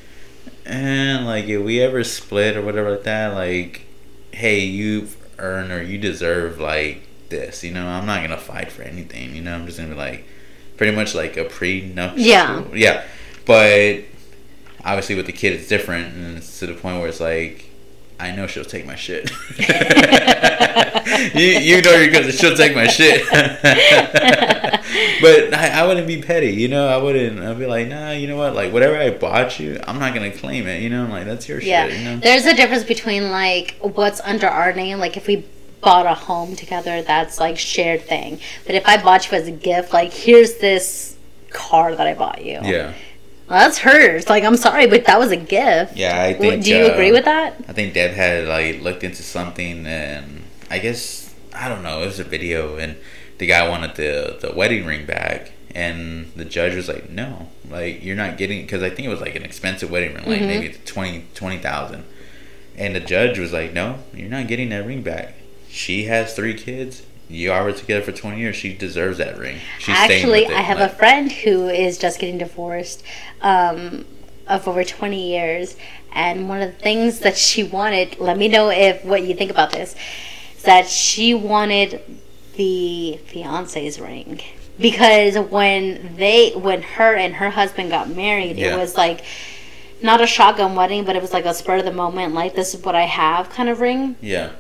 and 0.65 1.27
like 1.27 1.47
if 1.47 1.63
we 1.63 1.81
ever 1.81 2.03
split 2.05 2.57
or 2.57 2.63
whatever 2.63 2.91
like 2.91 3.05
that, 3.05 3.35
like, 3.35 3.87
hey, 4.33 4.61
you've 4.61 5.17
earned 5.39 5.73
or 5.73 5.83
you 5.83 5.99
deserve 5.99 6.59
like 6.59 7.03
this. 7.29 7.63
You 7.65 7.73
know, 7.73 7.87
I'm 7.87 8.07
not 8.07 8.23
gonna 8.23 8.37
fight 8.37 8.73
for 8.73 8.83
anything. 8.83 9.35
You 9.35 9.43
know, 9.43 9.55
I'm 9.55 9.67
just 9.67 9.79
gonna 9.79 9.91
be 9.91 9.97
like, 9.97 10.25
pretty 10.77 10.95
much 10.95 11.15
like 11.15 11.37
a 11.37 11.45
prenuptial. 11.45 12.19
Yeah. 12.19 12.65
Yeah, 12.73 13.05
but 13.45 14.01
obviously 14.85 15.15
with 15.15 15.27
the 15.27 15.33
kid 15.33 15.53
it's 15.53 15.69
different, 15.69 16.15
and 16.15 16.39
it's 16.39 16.59
to 16.61 16.67
the 16.67 16.75
point 16.75 17.01
where 17.01 17.09
it's 17.09 17.21
like. 17.21 17.66
I 18.19 18.31
know 18.33 18.47
she'll 18.47 18.65
take 18.65 18.87
my 18.87 18.95
shit. 18.97 19.31
you, 21.35 21.47
you 21.77 21.83
know 21.83 21.93
you're 21.97 22.11
gonna 22.11 22.33
she'll 22.33 22.57
take 22.57 22.75
my 22.75 22.87
shit. 22.87 23.27
but 25.21 25.55
I, 25.55 25.81
I 25.81 25.87
wouldn't 25.87 26.07
be 26.07 26.23
petty, 26.23 26.53
you 26.53 26.69
know. 26.69 26.89
I 26.89 26.97
wouldn't. 26.97 27.41
I'd 27.41 27.59
be 27.59 27.67
like, 27.67 27.89
nah, 27.89 28.13
you 28.13 28.27
know 28.27 28.37
what? 28.37 28.55
Like 28.55 28.73
whatever 28.73 28.97
I 28.99 29.11
bought 29.11 29.61
you, 29.61 29.79
I'm 29.87 29.99
not 29.99 30.15
gonna 30.15 30.31
claim 30.31 30.67
it. 30.67 30.83
You 30.83 30.89
know, 30.91 31.05
I'm 31.05 31.11
like 31.11 31.25
that's 31.27 31.49
your 31.49 31.61
Yeah. 31.61 31.89
shit. 31.89 31.99
You 31.99 32.05
know. 32.05 32.17
There's 32.19 32.47
a 32.47 32.55
difference 32.55 32.85
between 32.85 33.31
like 33.31 33.77
what's 33.81 34.21
under 34.21 34.47
our 34.49 34.73
name. 34.73 34.99
Like 34.99 35.17
if 35.17 35.27
we 35.27 35.45
bought 35.83 36.07
a 36.07 36.15
home 36.15 36.57
together, 36.57 37.03
that's 37.03 37.39
like 37.39 37.59
shared 37.59 38.03
thing. 38.03 38.41
But 38.65 38.75
if 38.77 38.87
I 38.87 38.97
bought 39.03 39.31
you 39.31 39.37
as 39.39 39.47
a 39.47 39.53
gift, 39.53 39.93
like 39.93 40.13
here's 40.13 40.57
this 40.57 41.17
car 41.51 41.95
that 41.95 42.07
I 42.07 42.15
bought 42.15 42.45
you. 42.45 42.61
Yeah. 42.63 42.93
Well, 43.49 43.59
that's 43.61 43.79
hers. 43.79 44.29
Like 44.29 44.45
I'm 44.45 44.57
sorry, 44.57 44.87
but 44.87 45.05
that 45.07 45.19
was 45.19 45.31
a 45.31 45.37
gift. 45.37 45.97
Yeah, 45.97 46.21
I 46.21 46.35
think. 46.35 46.65
Do 46.65 46.75
you 46.75 46.87
uh, 46.87 46.93
agree 46.93 47.13
with 47.13 47.25
that? 47.27 47.57
I 47.69 47.73
think 47.73 47.95
Deb 47.95 48.13
had 48.13 48.47
like 48.49 48.83
looked 48.83 49.05
into 49.05 49.23
something, 49.23 49.87
and 49.87 50.43
I 50.71 50.79
guess 50.79 51.33
I 51.55 51.69
don't 51.69 51.83
know. 51.83 52.03
It 52.03 52.07
was 52.07 52.19
a 52.21 52.25
video, 52.25 52.77
and 52.77 52.97
the 53.39 53.47
guy 53.47 53.69
wanted 53.69 53.95
the 53.97 54.39
the 54.41 54.53
wedding 54.55 54.85
ring 54.85 55.07
back, 55.07 55.53
and 55.75 56.33
the 56.35 56.45
judge 56.45 56.75
was 56.75 56.89
like, 56.89 57.09
"No, 57.09 57.49
like 57.71 58.03
you're 58.03 58.17
not 58.17 58.37
getting," 58.37 58.63
because 58.63 58.83
I 58.83 58.91
think 58.91 59.07
it 59.07 59.11
was 59.11 59.21
like 59.21 59.37
an 59.37 59.45
expensive 59.45 59.91
wedding 59.91 60.15
ring, 60.15 60.25
like 60.27 60.41
Mhm. 60.41 60.47
maybe 60.47 60.75
twenty 60.85 61.25
twenty 61.35 61.59
thousand, 61.59 62.03
and 62.77 62.97
the 62.97 63.01
judge 63.01 63.39
was 63.39 63.53
like, 63.53 63.73
"No, 63.73 64.01
you're 64.13 64.29
not 64.29 64.49
getting 64.49 64.71
that 64.71 64.85
ring 64.87 65.03
back. 65.03 65.35
She 65.69 66.05
has 66.05 66.35
three 66.35 66.55
kids. 66.55 67.03
You 67.29 67.53
are 67.53 67.71
together 67.73 68.03
for 68.05 68.13
twenty 68.13 68.39
years. 68.41 68.57
She 68.57 68.73
deserves 68.75 69.19
that 69.19 69.37
ring. 69.39 69.59
She's 69.79 69.95
Actually, 69.97 70.43
with 70.43 70.51
it." 70.53 70.57
I 70.57 70.61
have 70.63 70.79
Like, 70.79 70.93
a 70.93 70.95
friend 70.95 71.33
who 71.33 71.69
is 71.69 71.99
just 71.99 72.19
getting 72.21 72.39
divorced 72.39 73.03
um, 73.43 74.05
of 74.47 74.69
over 74.69 74.85
20 74.85 75.31
years, 75.33 75.77
and 76.13 76.49
one 76.49 76.63
of 76.63 76.73
the 76.73 76.79
things 76.79 77.19
that 77.21 77.37
she 77.37 77.65
wanted, 77.65 78.19
let 78.21 78.39
me 78.39 78.47
know 78.49 78.71
if 78.71 79.05
what 79.05 79.25
you 79.25 79.35
think 79.35 79.51
about 79.51 79.73
this, 79.73 79.97
is 80.57 80.63
that 80.63 80.87
she 80.89 81.35
wanted 81.35 82.01
the 82.55 83.19
fiance's 83.27 84.01
ring. 84.01 84.41
Because 84.79 85.37
when 85.51 86.15
they, 86.17 86.51
when 86.53 86.83
her 86.83 87.15
and 87.15 87.35
her 87.37 87.51
husband 87.51 87.91
got 87.91 88.09
married, 88.11 88.57
Yeah. 88.57 88.75
it 88.77 88.79
was 88.79 88.97
like 88.97 89.25
not 90.03 90.21
a 90.21 90.27
shotgun 90.27 90.75
wedding, 90.77 91.05
but 91.05 91.17
it 91.17 91.23
was 91.23 91.33
like 91.33 91.45
a 91.47 91.55
spur 91.55 91.79
of 91.79 91.85
the 91.85 91.93
moment, 91.93 92.35
like 92.35 92.55
this 92.55 92.73
is 92.75 92.85
what 92.85 92.95
I 92.95 93.05
have 93.07 93.49
kind 93.51 93.69
of 93.69 93.81
ring. 93.81 94.17
Yeah. 94.21 94.51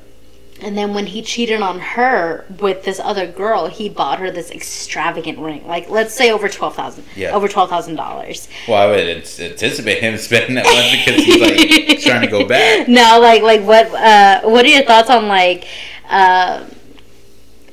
And 0.62 0.76
then 0.76 0.94
when 0.94 1.06
he 1.06 1.22
cheated 1.22 1.60
on 1.60 1.78
her 1.80 2.46
with 2.60 2.84
this 2.84 2.98
other 2.98 3.26
girl, 3.26 3.66
he 3.66 3.88
bought 3.88 4.18
her 4.20 4.30
this 4.30 4.50
extravagant 4.50 5.38
ring. 5.38 5.66
Like 5.66 5.90
let's 5.90 6.14
say 6.14 6.30
over 6.30 6.48
twelve 6.48 6.74
thousand. 6.74 7.04
Yeah. 7.14 7.32
Over 7.32 7.48
twelve 7.48 7.68
thousand 7.68 7.96
dollars. 7.96 8.48
Well, 8.66 8.76
I 8.76 8.90
would 8.90 9.00
anticipate 9.08 9.98
him 10.02 10.16
spending 10.18 10.54
that 10.56 10.64
money 10.64 11.02
because 11.04 11.24
he's 11.24 11.40
like 11.40 12.00
trying 12.00 12.22
to 12.22 12.28
go 12.28 12.46
back. 12.46 12.88
No, 12.96 13.18
like 13.20 13.42
like 13.42 13.62
what 13.62 13.86
uh 13.94 14.42
what 14.42 14.64
are 14.64 14.68
your 14.68 14.84
thoughts 14.84 15.10
on 15.10 15.28
like 15.28 15.66
uh 16.08 16.64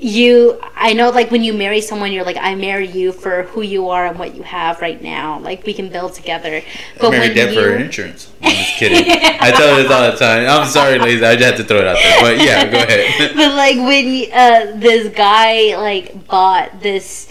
you 0.03 0.59
I 0.75 0.93
know 0.93 1.09
like 1.11 1.31
when 1.31 1.43
you 1.43 1.53
marry 1.53 1.79
someone 1.79 2.11
you're 2.11 2.25
like 2.25 2.37
I 2.37 2.55
marry 2.55 2.87
you 2.87 3.11
for 3.13 3.43
who 3.43 3.61
you 3.61 3.89
are 3.89 4.05
and 4.05 4.19
what 4.19 4.35
you 4.35 4.43
have 4.43 4.81
right 4.81 5.01
now. 5.01 5.39
Like 5.39 5.65
we 5.65 5.73
can 5.73 5.89
build 5.89 6.13
together. 6.13 6.61
but 6.99 7.07
I 7.07 7.11
married 7.11 7.35
Deb 7.35 7.53
for 7.53 7.73
insurance. 7.75 8.31
I'm 8.41 8.51
just 8.55 8.75
kidding. 8.77 9.05
I 9.39 9.51
tell 9.51 9.75
this 9.77 9.89
all 9.89 10.11
the 10.11 10.17
time. 10.17 10.47
I'm 10.47 10.67
sorry, 10.67 10.99
ladies. 10.99 11.23
I 11.23 11.35
just 11.35 11.45
had 11.45 11.57
to 11.57 11.63
throw 11.63 11.77
it 11.79 11.87
out 11.87 11.95
there. 11.95 12.21
But 12.21 12.43
yeah, 12.43 12.69
go 12.69 12.77
ahead. 12.83 13.31
but 13.35 13.55
like 13.55 13.77
when 13.77 14.31
uh, 14.31 14.77
this 14.77 15.13
guy 15.15 15.77
like 15.77 16.27
bought 16.27 16.81
this 16.81 17.29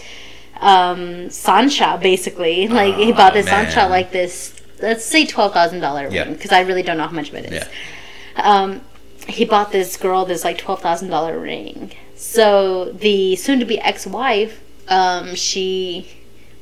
um, 0.60 1.28
Sancha, 1.28 1.98
basically. 2.00 2.68
Like 2.68 2.94
he 2.94 3.12
Oh, 3.12 3.16
bought 3.16 3.34
this 3.34 3.46
man. 3.46 3.70
Sancha 3.70 3.88
like 3.90 4.12
this. 4.12 4.58
Let's 4.80 5.04
say 5.04 5.26
twelve 5.26 5.52
thousand 5.52 5.80
dollar 5.80 6.08
Yeah. 6.10 6.24
ring 6.24 6.32
because 6.34 6.52
I 6.52 6.60
really 6.60 6.82
don't 6.82 6.96
know 6.96 7.06
how 7.06 7.12
much 7.12 7.28
of 7.28 7.34
it 7.34 7.52
is. 7.52 7.64
Yeah. 7.64 8.42
Um, 8.42 8.80
he 9.28 9.44
bought 9.44 9.72
this 9.72 9.96
girl 9.96 10.24
this 10.24 10.42
like 10.44 10.56
twelve 10.58 10.80
thousand 10.80 11.08
dollar 11.10 11.38
ring. 11.38 11.92
So 12.22 12.92
the 12.92 13.34
soon-to-be 13.34 13.80
ex-wife, 13.80 14.62
um, 14.88 15.34
she 15.34 16.08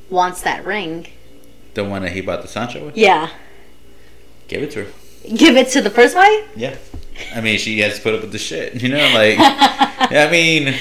wants 0.09 0.41
that 0.41 0.65
ring. 0.65 1.07
The 1.75 1.83
one 1.85 2.01
that 2.01 2.13
he 2.13 2.21
bought 2.21 2.41
the 2.41 2.47
Sancho 2.47 2.83
with? 2.87 2.97
Yeah, 2.97 3.29
Give 4.47 4.63
it 4.63 4.71
to 4.71 4.85
her. 4.85 4.91
give 5.35 5.55
it 5.55 5.69
to 5.69 5.81
the 5.81 5.91
first 5.91 6.15
wife. 6.15 6.49
Yeah. 6.55 6.75
I 7.35 7.41
mean, 7.41 7.59
she 7.59 7.79
has 7.81 7.97
to 7.97 8.01
put 8.01 8.15
up 8.15 8.21
with 8.21 8.31
the 8.31 8.39
shit. 8.39 8.81
You 8.81 8.89
know, 8.89 9.11
like, 9.13 9.35
I 9.39 10.27
mean, 10.31 10.73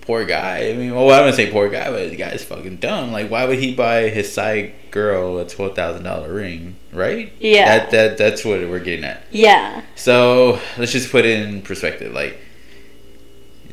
poor 0.00 0.24
guy. 0.24 0.70
I 0.70 0.72
mean, 0.74 0.94
well, 0.94 1.10
I 1.10 1.18
wouldn't 1.20 1.36
say 1.36 1.50
poor 1.52 1.68
guy, 1.68 1.90
but 1.90 2.08
the 2.08 2.16
guy's 2.16 2.42
fucking 2.42 2.78
dumb. 2.78 3.12
Like, 3.12 3.30
why 3.30 3.44
would 3.44 3.58
he 3.58 3.74
buy 3.74 4.08
his 4.08 4.32
side 4.32 4.72
girl 4.90 5.38
a 5.38 5.46
twelve 5.46 5.76
thousand 5.76 6.04
dollar 6.04 6.32
ring? 6.32 6.76
Right? 6.92 7.30
Yeah. 7.38 7.66
That 7.78 7.90
that 7.90 8.16
that's 8.18 8.42
what 8.44 8.60
we're 8.60 8.78
getting 8.80 9.04
at. 9.04 9.22
Yeah, 9.30 9.82
So 9.96 10.58
let's 10.78 10.92
just 10.92 11.12
put 11.12 11.26
it 11.26 11.38
in 11.46 11.60
perspective. 11.62 12.12
Like, 12.14 12.38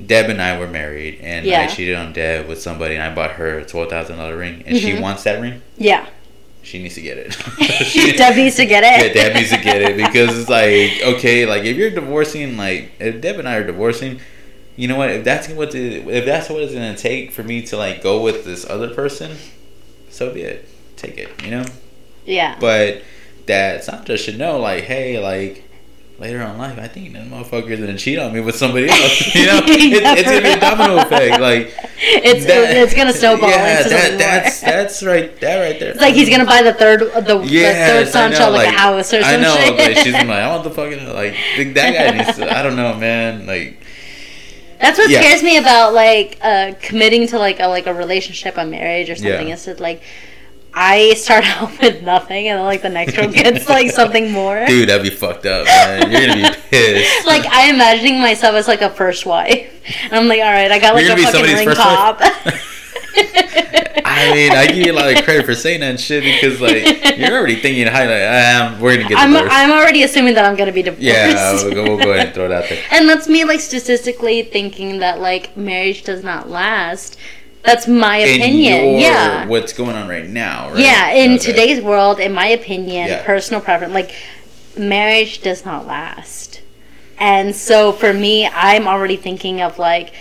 Deb 0.03 0.29
and 0.29 0.41
I 0.41 0.57
were 0.59 0.67
married, 0.67 1.19
and 1.21 1.47
I 1.49 1.67
cheated 1.67 1.95
on 1.95 2.11
Deb 2.13 2.47
with 2.47 2.61
somebody, 2.61 2.95
and 2.95 3.03
I 3.03 3.13
bought 3.13 3.31
her 3.33 3.59
a 3.59 3.65
twelve 3.65 3.89
thousand 3.89 4.17
dollar 4.17 4.37
ring, 4.37 4.63
and 4.65 4.77
she 4.77 4.91
Mhm. 4.91 5.01
wants 5.01 5.23
that 5.23 5.39
ring. 5.41 5.61
yeah. 5.77 6.07
She 6.63 6.81
needs 6.81 6.95
to 6.95 7.01
get 7.01 7.17
it. 7.19 7.31
Deb 8.17 8.35
needs 8.35 8.55
to 8.55 8.65
get 8.65 8.83
it. 8.83 9.15
Yeah. 9.15 9.23
Deb 9.23 9.35
needs 9.35 9.51
to 9.51 9.57
get 9.57 9.83
it 9.83 9.95
because 9.97 10.35
it's 10.39 10.49
like 10.49 10.99
okay, 11.15 11.45
like 11.45 11.63
if 11.63 11.77
you're 11.77 11.91
divorcing, 11.91 12.57
like 12.57 12.91
if 12.99 13.21
Deb 13.21 13.37
and 13.37 13.47
I 13.47 13.55
are 13.57 13.63
divorcing, 13.63 14.19
you 14.75 14.87
know 14.87 14.95
what? 14.97 15.11
If 15.11 15.23
that's 15.23 15.47
what 15.49 15.71
the, 15.71 15.97
if 16.09 16.25
that's 16.25 16.49
what 16.49 16.63
it's 16.63 16.73
gonna 16.73 16.97
take 16.97 17.31
for 17.31 17.43
me 17.43 17.61
to 17.67 17.77
like 17.77 18.01
go 18.01 18.19
with 18.19 18.45
this 18.45 18.67
other 18.67 18.89
person, 18.89 19.37
so 20.09 20.33
be 20.33 20.41
it. 20.41 20.67
Take 20.97 21.17
it, 21.19 21.29
you 21.43 21.51
know. 21.51 21.65
yeah. 22.25 22.57
But 22.59 23.03
that 23.45 23.83
Sandra 23.83 24.17
should 24.17 24.39
know, 24.39 24.59
like, 24.59 24.85
hey, 24.85 25.19
like 25.19 25.64
later 26.17 26.41
on 26.41 26.51
in 26.51 26.57
life, 26.57 26.77
I 26.79 26.87
think 26.87 27.13
that 27.13 27.27
motherfucker's 27.27 27.79
gonna 27.79 27.97
cheat 27.97 28.17
on 28.19 28.33
me 28.33 28.39
with 28.39 28.55
somebody 28.55 28.89
else. 28.89 29.35
You 29.35 29.45
know, 29.47 29.59
it's, 29.65 30.21
it's 30.21 30.29
gonna 30.29 30.41
be 30.41 30.49
a 30.51 30.59
domino 30.59 30.97
effect. 31.01 31.41
Like 31.41 31.73
It's 31.99 32.45
that- 32.45 32.77
it's 32.77 32.93
gonna 32.93 33.13
snowball 33.21 33.49
Yeah, 33.49 33.77
into 33.79 33.89
that, 33.89 34.17
that's 34.17 34.61
that's 34.61 35.03
right. 35.03 35.37
That 35.41 35.59
right 35.59 35.79
there. 35.79 35.91
It's 35.91 35.99
like 36.01 36.13
he's 36.15 36.29
gonna 36.29 36.45
buy 36.45 36.61
the 36.63 36.73
third, 36.73 37.01
the, 37.01 37.21
the 37.21 37.47
third 37.47 38.07
I 38.07 38.09
Sancho 38.09 38.39
know, 38.45 38.49
like, 38.51 38.67
a 38.67 38.71
house 38.71 39.13
or 39.13 39.21
something. 39.21 39.39
I 39.39 39.43
know, 39.43 39.55
shit. 39.55 39.77
but 39.77 39.97
she's 40.03 40.13
like, 40.13 40.29
I 40.29 40.47
want 40.49 40.63
the 40.63 40.71
fucking 40.71 41.05
like 41.13 41.33
that 41.73 41.91
guy 41.93 42.17
needs 42.17 42.37
to. 42.37 42.57
I 42.57 42.61
don't 42.63 42.75
know, 42.77 42.95
man. 42.95 43.45
Like, 43.45 43.77
That's 44.79 44.97
what 44.97 45.09
Yeah. 45.09 45.21
scares 45.21 45.43
me 45.43 45.57
about 45.57 45.93
like 45.93 46.37
uh, 46.41 46.73
committing 46.81 47.27
to 47.27 47.39
like 47.39 47.59
a 47.59 47.67
like 47.67 47.87
a 47.87 47.93
relationship, 47.93 48.57
a 48.57 48.65
marriage 48.65 49.09
or 49.09 49.15
something. 49.15 49.47
Yeah. 49.49 49.53
Is 49.55 49.65
that 49.65 49.79
like 49.79 50.01
I 50.77 51.13
start 51.13 51.45
out 51.61 51.79
with 51.79 52.03
nothing 52.03 52.49
and 52.49 52.59
then 52.59 52.65
like 52.65 52.81
the 52.81 52.89
next 52.89 53.15
girl 53.15 53.29
gets 53.29 53.69
like 53.69 53.91
something 53.91 54.31
more. 54.31 54.65
dude, 54.67 54.89
that'd 54.89 55.03
be 55.03 55.09
fucked 55.09 55.45
up, 55.45 55.65
man. 55.65 56.11
You're 56.11 56.27
gonna 56.27 56.51
be 56.51 56.55
pissed. 56.69 57.25
Like 57.25 57.45
I'm 57.49 57.75
imagining 57.75 58.19
myself 58.19 58.55
as 58.55 58.67
like 58.67 58.81
a 58.81 58.89
first 58.89 59.25
wife, 59.25 59.71
and 60.03 60.13
I'm 60.13 60.27
like, 60.27 60.39
all 60.41 60.51
right, 60.51 60.71
I 60.71 60.79
got 60.79 60.93
like 60.93 61.05
a 61.05 61.15
fucking 61.17 61.55
ring 61.55 61.75
pop. 61.75 62.19
I 64.07 64.31
mean, 64.33 64.51
I 64.51 64.67
give 64.67 64.77
you 64.85 64.91
a 64.91 64.93
lot 64.93 65.15
of 65.15 65.23
credit 65.23 65.45
for 65.45 65.55
saying 65.55 65.79
that 65.79 65.99
shit 65.99 66.23
because 66.23 66.61
like 66.61 67.17
you're 67.17 67.37
already 67.37 67.55
thinking 67.59 67.87
high. 67.87 68.05
Like, 68.05 68.73
um, 68.73 68.79
we're 68.81 68.95
gonna 68.97 69.09
get 69.09 69.17
I'm 69.17 69.31
divorced. 69.31 69.53
I'm 69.53 69.71
already 69.71 70.03
assuming 70.03 70.35
that 70.35 70.45
I'm 70.45 70.55
gonna 70.55 70.71
be 70.71 70.83
divorced. 70.83 71.03
yeah, 71.03 71.53
we'll 71.53 71.73
go, 71.73 71.83
we'll 71.83 72.03
go 72.03 72.11
ahead 72.11 72.27
and 72.27 72.35
throw 72.35 72.45
it 72.45 72.51
out 72.51 72.67
there. 72.69 72.83
and 72.91 73.07
that's 73.09 73.27
me 73.27 73.43
like 73.45 73.59
statistically 73.59 74.43
thinking 74.43 74.99
that 74.99 75.19
like 75.19 75.55
marriage 75.57 76.03
does 76.03 76.23
not 76.23 76.49
last. 76.49 77.17
That's 77.65 77.87
my 77.87 78.17
opinion. 78.17 78.83
Your, 78.91 78.99
yeah. 78.99 79.47
what's 79.47 79.73
going 79.73 79.95
on 79.95 80.07
right 80.07 80.29
now? 80.29 80.69
Right? 80.69 80.79
Yeah, 80.79 81.11
in 81.11 81.33
Okay. 81.33 81.45
today's 81.51 81.81
world, 81.83 82.19
in 82.19 82.31
my 82.33 82.47
opinion, 82.47 83.07
Yeah. 83.07 83.23
personal 83.25 83.61
preference, 83.61 83.93
like 83.93 84.11
marriage 84.77 85.41
does 85.41 85.65
not 85.65 85.87
last. 85.87 86.61
And 87.17 87.55
so 87.55 87.91
for 87.91 88.13
me, 88.13 88.47
I'm 88.47 88.87
already 88.87 89.15
thinking 89.15 89.61
of 89.61 89.79
like, 89.79 90.11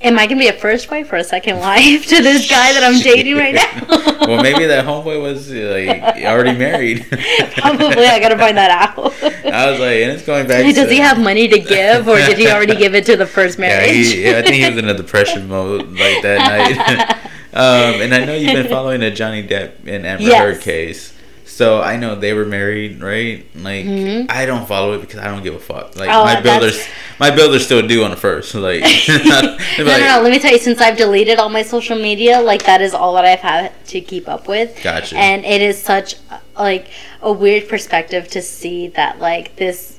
am 0.00 0.18
I 0.18 0.26
gonna 0.26 0.40
be 0.40 0.48
a 0.48 0.52
first 0.52 0.90
wife 0.90 1.12
or 1.12 1.16
a 1.16 1.24
second 1.24 1.58
wife 1.60 2.06
to 2.06 2.22
this 2.22 2.48
guy 2.48 2.72
that 2.72 2.82
I'm 2.84 3.00
dating 3.00 3.36
right 3.36 3.54
now? 3.54 3.86
well, 4.26 4.42
maybe 4.42 4.66
that 4.66 4.84
homeboy 4.84 5.20
was 5.20 5.50
like 5.50 6.24
already 6.24 6.56
married. 6.56 7.06
Probably, 7.56 8.06
I 8.06 8.18
gotta 8.20 8.38
find 8.38 8.56
that 8.56 8.70
out. 8.70 8.98
I 9.46 9.70
was 9.70 9.80
like, 9.80 9.96
and 10.02 10.12
it's 10.12 10.24
going 10.24 10.46
back. 10.46 10.64
Does 10.74 10.86
to, 10.88 10.92
he 10.92 10.98
have 10.98 11.18
money 11.18 11.48
to 11.48 11.58
give, 11.58 12.08
or 12.08 12.16
did 12.16 12.38
he 12.38 12.48
already 12.50 12.76
give 12.76 12.94
it 12.94 13.06
to 13.06 13.16
the 13.16 13.26
first 13.26 13.58
Yeah, 13.58 13.68
marriage? 13.68 14.12
he, 14.12 14.24
yeah, 14.24 14.38
I 14.38 14.42
think 14.42 14.54
he 14.56 14.68
was 14.68 14.78
in 14.78 14.88
a 14.88 14.94
depression 14.94 15.48
mode 15.48 15.88
like 15.90 16.22
that 16.22 16.38
night. 16.38 17.16
um, 17.54 18.00
and 18.00 18.14
I 18.14 18.24
know 18.24 18.34
you've 18.34 18.52
been 18.54 18.68
following 18.68 19.00
the 19.00 19.10
Johnny 19.10 19.46
Depp 19.46 19.86
and 19.86 20.06
Amber 20.06 20.24
Yes. 20.24 20.38
Heard 20.56 20.60
case. 20.62 21.12
So 21.56 21.80
I 21.80 21.96
know 21.96 22.14
they 22.14 22.34
were 22.34 22.44
married, 22.44 23.00
right? 23.00 23.42
Like 23.54 23.86
Mhm. 23.86 24.30
I 24.30 24.44
don't 24.44 24.68
follow 24.68 24.92
it 24.92 25.00
because 25.00 25.20
I 25.20 25.24
don't 25.28 25.42
give 25.42 25.54
a 25.54 25.58
fuck. 25.58 25.96
Like 25.96 26.10
Oh, 26.12 26.22
my 26.22 26.38
builders, 26.38 26.78
my 27.18 27.30
builders 27.30 27.64
still 27.64 27.80
do 27.86 28.04
on 28.04 28.10
the 28.10 28.16
first. 28.18 28.54
Like, 28.54 28.82
no, 29.08 29.14
like, 29.24 29.58
no, 29.78 29.84
no. 30.18 30.20
Let 30.22 30.30
me 30.32 30.38
tell 30.38 30.52
you. 30.52 30.58
Since 30.58 30.82
I've 30.82 30.98
deleted 30.98 31.38
all 31.38 31.48
my 31.48 31.62
social 31.62 31.96
media, 31.96 32.42
like 32.42 32.64
that 32.66 32.82
is 32.82 32.92
all 32.92 33.14
that 33.14 33.24
I've 33.24 33.38
had 33.40 33.72
to 33.86 34.02
keep 34.02 34.28
up 34.28 34.46
with. 34.48 34.78
Gotcha. 34.82 35.16
And 35.16 35.46
it 35.46 35.62
is 35.62 35.80
such 35.82 36.16
like 36.58 36.88
a 37.22 37.32
weird 37.32 37.70
perspective 37.70 38.28
to 38.32 38.42
see 38.42 38.88
that 38.88 39.18
like 39.18 39.56
this. 39.56 39.98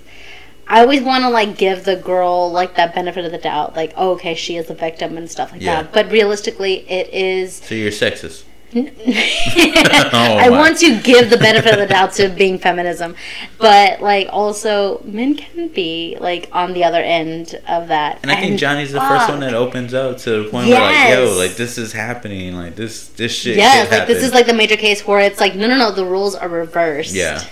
I 0.67 0.81
always 0.81 1.01
want 1.01 1.23
to 1.23 1.29
like 1.31 1.57
give 1.57 1.85
the 1.85 1.95
girl 1.95 2.51
like 2.51 2.75
that 2.75 2.93
benefit 2.93 3.25
of 3.25 3.31
the 3.31 3.39
doubt, 3.39 3.75
like 3.75 3.93
oh, 3.97 4.11
okay, 4.11 4.35
she 4.35 4.57
is 4.57 4.69
a 4.69 4.75
victim 4.75 5.17
and 5.17 5.27
stuff 5.27 5.51
like 5.53 5.63
Yeah. 5.63 5.81
that. 5.81 5.91
But 5.91 6.11
realistically, 6.11 6.87
it 6.87 7.09
is. 7.11 7.55
So 7.65 7.73
you're 7.73 7.89
sexist. 7.89 8.43
I 8.75 10.09
Oh 10.13 10.49
my. 10.51 10.57
want 10.57 10.77
to 10.79 10.99
give 11.01 11.29
the 11.29 11.37
benefit 11.37 11.73
of 11.73 11.79
the 11.79 11.87
doubt 11.87 12.13
to 12.13 12.27
being 12.29 12.59
feminism, 12.59 13.15
but 13.57 14.01
like 14.01 14.27
also 14.31 15.01
men 15.05 15.35
can 15.35 15.69
be 15.69 16.17
like 16.19 16.49
on 16.51 16.73
the 16.73 16.83
other 16.83 16.99
end 16.99 17.59
of 17.67 17.87
that. 17.87 18.19
And 18.23 18.31
I 18.31 18.35
think 18.35 18.59
Johnny's 18.59 18.91
the 18.91 18.99
first 18.99 19.29
one 19.29 19.39
that 19.39 19.53
opens 19.53 19.93
up 19.93 20.17
to 20.19 20.43
the 20.43 20.49
point 20.49 20.67
where 20.69 20.81
like, 20.81 21.09
yo, 21.13 21.35
like 21.37 21.55
this 21.55 21.77
is 21.77 21.93
happening. 21.93 22.55
Like 22.55 22.75
this, 22.75 23.07
this 23.09 23.31
shit. 23.31 23.55
Yes, 23.57 23.87
could 23.89 23.99
like 23.99 24.07
this 24.07 24.23
is 24.23 24.33
like 24.33 24.47
the 24.47 24.53
major 24.53 24.75
case 24.77 25.05
where 25.07 25.19
it's 25.21 25.39
like 25.39 25.55
no, 25.55 25.67
no, 25.67 25.77
no, 25.77 25.91
the 25.91 26.05
rules 26.05 26.35
are 26.35 26.49
reversed. 26.49 27.13
Yeah. 27.13 27.43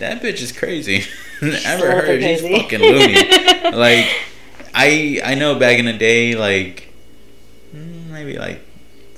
That 0.00 0.20
bitch 0.22 0.42
is 0.42 0.52
crazy. 0.52 1.04
Never 1.42 2.02
heard 2.02 2.20
she's 2.22 2.40
fucking 2.42 2.80
loony. 2.80 3.14
like 3.72 4.06
I 4.74 5.20
I 5.24 5.34
know 5.36 5.58
back 5.58 5.78
in 5.78 5.86
the 5.86 5.92
day 5.92 6.34
like 6.34 6.88
mm, 7.74 8.08
maybe 8.10 8.36
like 8.38 8.60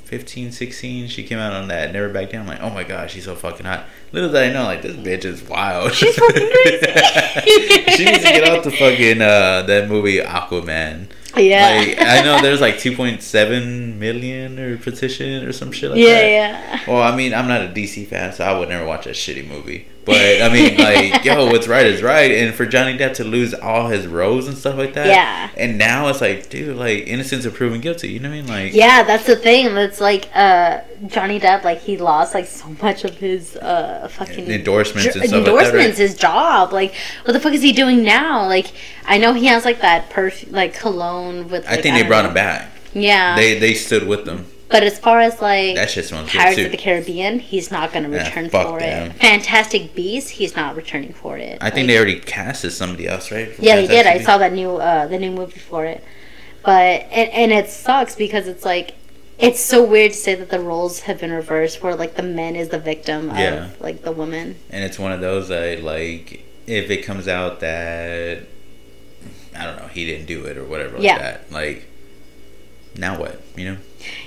15, 0.06 0.52
16, 0.52 1.08
she 1.08 1.24
came 1.24 1.38
out 1.38 1.52
on 1.52 1.66
that 1.66 1.92
Never 1.92 2.08
Back 2.08 2.30
Down. 2.30 2.42
I'm 2.42 2.46
like, 2.46 2.60
oh 2.60 2.70
my 2.70 2.84
gosh, 2.84 3.12
she's 3.12 3.24
so 3.24 3.34
fucking 3.34 3.66
hot. 3.66 3.86
Little 4.12 4.30
did 4.30 4.50
I 4.50 4.52
know, 4.52 4.62
like, 4.62 4.82
this 4.82 4.94
bitch 4.94 5.24
is 5.24 5.42
wild. 5.42 5.92
She's 5.94 6.14
fucking 6.14 6.48
crazy. 6.48 6.86
she 7.96 8.04
needs 8.04 8.22
to 8.24 8.30
get 8.30 8.48
off 8.48 8.62
the 8.62 8.70
fucking, 8.70 9.20
uh, 9.20 9.62
that 9.62 9.88
movie 9.88 10.18
Aquaman. 10.18 11.08
Yeah. 11.36 11.82
Like, 11.84 12.00
I 12.00 12.22
know 12.22 12.40
there's 12.40 12.60
like 12.60 12.76
2.7 12.76 13.96
million 13.96 14.58
or 14.60 14.78
petition 14.78 15.44
or 15.44 15.52
some 15.52 15.72
shit 15.72 15.90
like 15.90 15.98
yeah, 15.98 16.14
that. 16.14 16.30
yeah. 16.30 16.80
Well, 16.86 17.02
I 17.02 17.14
mean, 17.16 17.34
I'm 17.34 17.48
not 17.48 17.62
a 17.62 17.68
DC 17.68 18.06
fan, 18.06 18.32
so 18.32 18.44
I 18.44 18.56
would 18.56 18.68
never 18.68 18.86
watch 18.86 19.06
that 19.06 19.16
shitty 19.16 19.46
movie. 19.48 19.88
But 20.06 20.40
I 20.40 20.48
mean, 20.52 20.76
like, 20.78 21.24
yo, 21.24 21.46
what's 21.46 21.66
right 21.68 21.84
is 21.84 22.00
right, 22.02 22.30
and 22.30 22.54
for 22.54 22.64
Johnny 22.64 22.96
Depp 22.96 23.14
to 23.14 23.24
lose 23.24 23.52
all 23.52 23.88
his 23.88 24.06
roles 24.06 24.46
and 24.48 24.56
stuff 24.56 24.76
like 24.78 24.94
that. 24.94 25.08
Yeah. 25.08 25.50
And 25.56 25.76
now 25.78 26.06
it's 26.08 26.20
like, 26.20 26.48
dude, 26.48 26.76
like, 26.76 27.06
innocence 27.08 27.44
of 27.44 27.54
proven 27.54 27.80
guilty. 27.80 28.08
You 28.12 28.20
know 28.20 28.28
what 28.30 28.36
I 28.36 28.40
mean? 28.42 28.46
Like, 28.46 28.72
Yeah, 28.72 29.02
that's 29.02 29.26
the 29.26 29.36
thing. 29.36 29.74
That's 29.74 30.00
like 30.00 30.28
uh 30.34 30.80
Johnny 31.08 31.38
Depp, 31.40 31.64
like 31.64 31.80
he 31.80 31.98
lost 31.98 32.34
like 32.34 32.46
so 32.46 32.68
much 32.80 33.04
of 33.04 33.16
his 33.18 33.56
uh 33.56 34.08
fucking 34.10 34.46
Endorsements 34.50 35.06
and 35.16 35.24
jo- 35.24 35.28
stuff 35.28 35.32
like 35.32 35.44
that, 35.44 35.48
right? 35.48 35.64
endorsements, 35.66 35.98
his 35.98 36.14
job. 36.14 36.72
Like, 36.72 36.94
what 37.24 37.32
the 37.34 37.40
fuck 37.40 37.52
is 37.52 37.62
he 37.62 37.72
doing 37.72 38.02
now? 38.04 38.46
Like, 38.46 38.68
I 39.06 39.18
know 39.18 39.32
he 39.34 39.46
has 39.46 39.64
like 39.64 39.80
that 39.80 40.08
perfume, 40.10 40.52
like 40.52 40.72
cologne 40.72 41.48
with. 41.50 41.66
I 41.66 41.72
Like, 41.72 41.82
think 41.82 41.96
they 41.96 42.02
brought 42.06 42.22
know. 42.22 42.28
him 42.28 42.34
back. 42.34 42.70
Yeah, 42.94 43.36
They 43.36 43.58
they 43.58 43.74
stood 43.74 44.06
with 44.06 44.24
them. 44.24 44.46
But 44.68 44.82
as 44.82 44.98
far 44.98 45.20
as 45.20 45.40
like 45.40 45.76
That 45.76 45.90
shit 45.90 46.04
smells 46.06 46.28
Pirates 46.30 46.58
of 46.60 46.70
the 46.72 46.76
Caribbean, 46.76 47.38
he's 47.38 47.70
not 47.70 47.92
going 47.92 48.04
to 48.04 48.10
Yeah, 48.16 48.24
return 48.26 48.48
fuck 48.50 48.66
for 48.68 48.80
them. 48.80 49.10
it. 49.10 49.16
Fantastic 49.16 49.94
Beasts, 49.94 50.30
he's 50.30 50.56
not 50.56 50.74
returning 50.76 51.12
for 51.12 51.36
it. 51.38 51.58
I 51.60 51.70
think 51.70 51.82
Like, 51.82 51.86
they 51.88 51.96
already 51.96 52.20
casted 52.20 52.72
somebody 52.72 53.06
else, 53.08 53.30
right? 53.30 53.52
for 53.54 53.62
Yeah, 53.62 53.76
they 53.76 53.86
did. 53.86 54.06
I 54.06 54.20
saw 54.22 54.38
that 54.38 54.52
new 54.52 54.76
uh 54.76 55.06
the 55.06 55.18
new 55.18 55.30
movie 55.30 55.60
for 55.60 55.84
it. 55.84 56.02
But 56.64 57.06
and, 57.12 57.30
and 57.30 57.52
it 57.52 57.68
sucks 57.70 58.14
because 58.16 58.48
it's 58.48 58.64
like 58.64 58.94
it's 59.38 59.60
so 59.60 59.84
weird 59.84 60.12
to 60.12 60.18
say 60.18 60.34
that 60.34 60.48
the 60.50 60.58
roles 60.60 61.00
have 61.00 61.20
been 61.20 61.30
reversed 61.32 61.82
where 61.82 61.94
like 61.94 62.14
the 62.16 62.22
man 62.22 62.56
is 62.56 62.70
the 62.70 62.78
victim 62.78 63.30
of 63.30 63.36
Yeah. 63.38 63.68
like 63.80 64.02
the 64.02 64.12
woman. 64.12 64.56
and 64.70 64.82
it's 64.82 64.98
one 64.98 65.12
of 65.12 65.20
those 65.20 65.48
that 65.48 65.82
like 65.82 66.42
if 66.66 66.90
it 66.90 67.04
comes 67.04 67.28
out 67.28 67.60
that 67.60 68.40
I 69.54 69.64
don't 69.64 69.76
know 69.76 69.86
he 69.88 70.04
didn't 70.06 70.26
do 70.26 70.44
it 70.46 70.56
or 70.58 70.64
whatever 70.64 70.94
like 70.96 71.04
Yeah. 71.04 71.18
that 71.18 71.52
like 71.52 71.86
now 72.98 73.18
what 73.18 73.40
you 73.56 73.64
know 73.64 73.76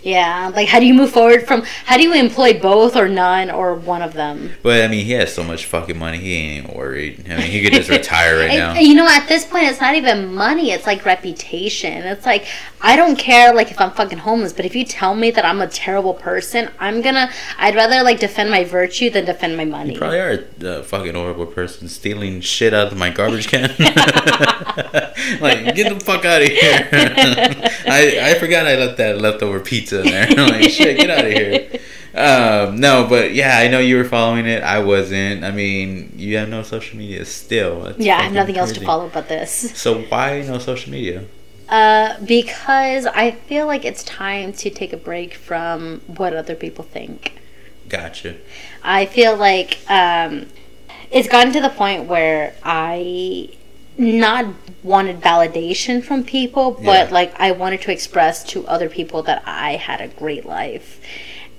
Yeah, 0.04 0.52
like 0.54 0.68
how 0.68 0.80
do 0.80 0.86
you 0.86 0.94
move 0.94 1.12
forward 1.12 1.48
from? 1.48 1.64
How 1.86 1.98
do 1.98 2.04
you 2.04 2.14
employ 2.14 2.60
both 2.60 2.96
or 2.96 3.08
none 3.08 3.50
or 3.50 3.76
one 3.76 4.02
of 4.02 4.14
them? 4.14 4.52
But 4.62 4.84
I 4.84 4.88
mean, 4.88 5.06
he 5.06 5.14
has 5.14 5.34
so 5.34 5.44
much 5.44 5.66
fucking 5.66 5.98
money. 5.98 6.18
He 6.18 6.34
ain't 6.36 6.76
worried. 6.76 7.26
I 7.30 7.38
mean, 7.38 7.52
he 7.52 7.64
could 7.64 7.74
just 7.74 7.90
retire 7.90 8.40
right 8.40 8.58
now. 8.58 8.74
You 8.74 8.96
know, 8.96 9.08
at 9.08 9.28
this 9.28 9.46
point, 9.46 9.66
it's 9.66 9.82
not 9.82 9.96
even 9.96 10.34
money. 10.34 10.72
It's 10.72 10.86
like 10.86 11.06
reputation. 11.06 12.04
It's 12.04 12.26
like 12.26 12.46
I 12.82 12.96
don't 12.96 13.18
care, 13.18 13.54
like 13.54 13.72
if 13.72 13.80
I'm 13.80 13.92
fucking 13.92 14.20
homeless, 14.20 14.54
but 14.54 14.66
if 14.66 14.76
you 14.76 14.86
tell 14.86 15.16
me 15.16 15.32
that 15.32 15.44
I'm 15.44 15.62
a 15.62 15.68
terrible 15.68 16.14
person, 16.14 16.70
I'm 16.80 17.02
gonna. 17.02 17.30
I'd 17.58 17.76
rather 17.76 18.04
like 18.04 18.20
defend 18.20 18.50
my 18.52 18.64
virtue 18.64 19.10
than 19.10 19.26
defend 19.26 19.58
my 19.58 19.66
money. 19.66 19.94
You 19.94 20.00
probably 20.00 20.20
are 20.20 20.46
a 20.62 20.84
fucking 20.84 21.16
horrible 21.16 21.46
person, 21.46 21.90
stealing 21.90 22.42
shit 22.42 22.74
out 22.74 22.92
of 22.92 22.98
my 22.98 23.10
garbage 23.10 23.48
can. 23.48 23.70
like, 25.42 25.76
get 25.76 25.94
the 25.94 26.02
fuck 26.04 26.24
out 26.26 26.42
of 26.42 26.48
here! 26.48 26.88
I 26.92 28.32
I 28.32 28.40
forgot 28.40 28.59
I 28.66 28.76
left 28.76 28.98
that 28.98 29.20
leftover 29.20 29.60
pizza 29.60 30.02
in 30.02 30.08
there. 30.08 30.30
like, 30.48 30.70
shit, 30.70 30.98
get 30.98 31.10
out 31.10 31.26
of 31.26 31.32
here. 31.32 31.70
Um, 32.14 32.80
no, 32.80 33.08
but 33.08 33.34
yeah, 33.34 33.58
I 33.58 33.68
know 33.68 33.80
you 33.80 33.98
were 33.98 34.04
following 34.04 34.46
it. 34.46 34.64
I 34.64 34.80
wasn't. 34.80 35.44
I 35.44 35.52
mean, 35.52 36.14
you 36.16 36.38
have 36.38 36.50
no 36.50 36.64
social 36.64 36.98
media 36.98 37.24
still. 37.26 37.84
That's 37.84 38.00
yeah, 38.00 38.18
I 38.18 38.24
have 38.24 38.34
nothing 38.34 38.58
else 38.58 38.70
to 38.72 38.76
crazy. 38.76 38.86
follow 38.86 39.10
but 39.14 39.30
this. 39.30 39.72
So 39.78 40.02
why 40.04 40.42
no 40.42 40.58
social 40.58 40.92
media? 40.92 41.26
Uh, 41.70 42.20
because 42.26 43.06
I 43.06 43.32
feel 43.32 43.68
like 43.68 43.86
it's 43.86 44.04
time 44.04 44.54
to 44.54 44.72
take 44.72 44.92
a 44.92 44.98
break 44.98 45.36
from 45.36 46.02
what 46.08 46.34
other 46.34 46.56
people 46.56 46.84
think. 46.84 47.40
Gotcha. 47.88 48.38
I 48.84 49.06
feel 49.06 49.38
like 49.38 49.80
um, 49.88 50.48
it's 51.12 51.28
gotten 51.28 51.54
to 51.54 51.62
the 51.62 51.70
point 51.70 52.06
where 52.06 52.56
I 52.64 53.50
not 54.00 54.46
wanted 54.82 55.20
validation 55.22 56.02
from 56.04 56.24
people, 56.24 56.72
but 56.72 57.08
Yeah. 57.10 57.14
like 57.14 57.34
I 57.40 57.52
wanted 57.52 57.82
to 57.82 57.92
express 57.92 58.44
to 58.46 58.66
other 58.68 58.90
people 58.90 59.22
that 59.24 59.44
I 59.46 59.76
had 59.76 60.00
a 60.02 60.08
great 60.08 60.46
life, 60.46 61.00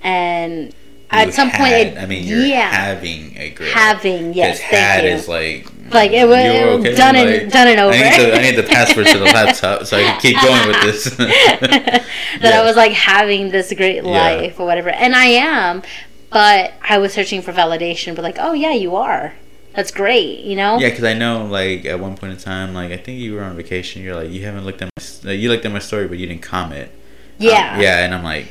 and 0.03 0.73
at 1.11 1.27
You 1.27 1.31
some 1.33 1.51
point, 1.51 1.73
it, 1.73 1.97
I 1.97 2.05
mean, 2.05 2.23
you're 2.25 2.39
yeah, 2.45 2.71
having 2.71 3.35
a 3.37 3.49
great. 3.51 3.71
having 3.73 4.33
yes, 4.33 4.59
His 4.59 4.69
thank 4.69 4.73
hat 4.83 5.03
you. 5.03 5.09
is 5.11 5.27
like 5.27 5.67
Like, 5.91 6.11
it 6.11 6.25
was- 6.25 6.37
okay? 6.85 6.95
done 6.95 7.15
and- 7.17 7.51
done 7.51 7.67
and 7.67 7.79
over. 7.81 7.93
I 7.93 8.09
need, 8.09 8.19
the, 8.21 8.35
I 8.37 8.41
need 8.41 8.55
the 8.55 8.63
password 8.63 9.07
to 9.07 9.17
the 9.19 9.25
laptop 9.37 9.85
so 9.85 9.97
I 9.97 10.03
can 10.03 10.19
keep 10.21 10.39
going 10.41 10.67
with 10.67 10.81
this. 10.83 11.03
that 11.17 12.03
Yeah. 12.41 12.61
I 12.61 12.63
was 12.63 12.75
like 12.77 12.93
having 12.93 13.49
this 13.51 13.73
great 13.73 13.97
Yeah. 13.97 14.09
life 14.09 14.59
or 14.59 14.65
whatever, 14.65 14.89
and 14.89 15.13
I 15.15 15.25
am, 15.25 15.83
but 16.31 16.73
I 16.87 16.97
was 16.97 17.11
searching 17.13 17.41
for 17.41 17.51
validation, 17.51 18.15
but 18.15 18.23
like, 18.23 18.37
oh 18.39 18.53
yeah, 18.53 18.71
you 18.71 18.95
are. 18.95 19.33
That's 19.73 19.91
great, 19.91 20.39
you 20.39 20.55
know. 20.55 20.79
Yeah, 20.79 20.89
because 20.89 21.03
I 21.05 21.13
know, 21.13 21.45
like, 21.45 21.85
at 21.85 21.99
one 21.99 22.15
point 22.17 22.33
in 22.33 22.37
time, 22.39 22.73
like, 22.73 22.91
I 22.91 22.97
think 22.97 23.19
you 23.19 23.33
were 23.35 23.43
on 23.43 23.55
vacation. 23.55 24.01
You're 24.03 24.15
like, 24.15 24.29
you 24.29 24.43
haven't 24.45 24.65
looked 24.65 24.81
at 24.81 24.89
my, 25.23 25.31
you 25.31 25.49
looked 25.49 25.65
at 25.65 25.71
my 25.71 25.79
story, 25.79 26.07
but 26.07 26.17
you 26.17 26.27
didn't 26.27 26.41
comment. 26.41 26.91
Yeah. 27.37 27.75
Um, 27.75 27.81
yeah, 27.81 28.05
and 28.05 28.13
I'm 28.13 28.23
like, 28.23 28.47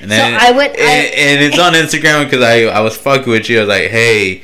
and 0.00 0.08
So 0.10 0.16
then 0.16 0.34
I 0.40 0.50
would- 0.52 0.70
and, 0.70 0.78
I- 0.80 1.12
and 1.14 1.42
it's 1.44 1.58
on 1.58 1.72
Instagram 1.74 2.24
because 2.24 2.42
I 2.42 2.62
I 2.64 2.80
was 2.80 2.96
fucking 2.96 3.30
with 3.30 3.50
you. 3.50 3.58
I 3.58 3.60
was 3.62 3.68
like, 3.68 3.90
hey, 3.90 4.42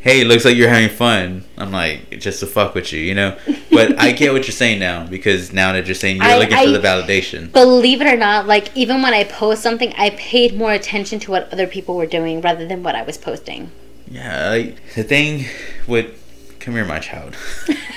hey, 0.00 0.22
looks 0.24 0.44
like 0.44 0.56
you're 0.56 0.68
having 0.68 0.88
fun. 0.88 1.44
I'm 1.58 1.72
like, 1.72 2.18
just 2.20 2.40
to 2.40 2.46
fuck 2.46 2.74
with 2.74 2.92
you, 2.92 3.00
you 3.00 3.14
know. 3.14 3.36
But 3.70 3.98
I 4.00 4.12
get 4.12 4.32
what 4.32 4.46
you're 4.46 4.52
saying 4.52 4.78
now 4.78 5.06
because 5.06 5.52
now 5.52 5.72
that 5.72 5.86
you're 5.86 5.94
saying 5.94 6.16
you're 6.18 6.24
I- 6.24 6.38
looking 6.38 6.54
I- 6.54 6.64
for 6.66 6.70
the 6.70 6.78
validation. 6.78 7.52
Believe 7.52 8.00
it 8.00 8.06
or 8.06 8.16
not, 8.16 8.46
like 8.46 8.74
even 8.76 9.02
when 9.02 9.12
I 9.12 9.24
post 9.24 9.60
something, 9.62 9.92
I 9.98 10.10
paid 10.10 10.56
more 10.56 10.72
attention 10.72 11.18
to 11.20 11.30
what 11.32 11.52
other 11.52 11.66
people 11.66 11.96
were 11.96 12.06
doing 12.06 12.40
rather 12.40 12.66
than 12.66 12.82
what 12.82 12.94
I 12.94 13.02
was 13.02 13.18
posting. 13.18 13.72
Yeah, 14.10 14.50
like, 14.50 14.76
the 14.94 15.02
thing 15.02 15.46
with 15.86 16.20
come 16.60 16.74
here, 16.74 16.84
my 16.84 16.98
child. 16.98 17.36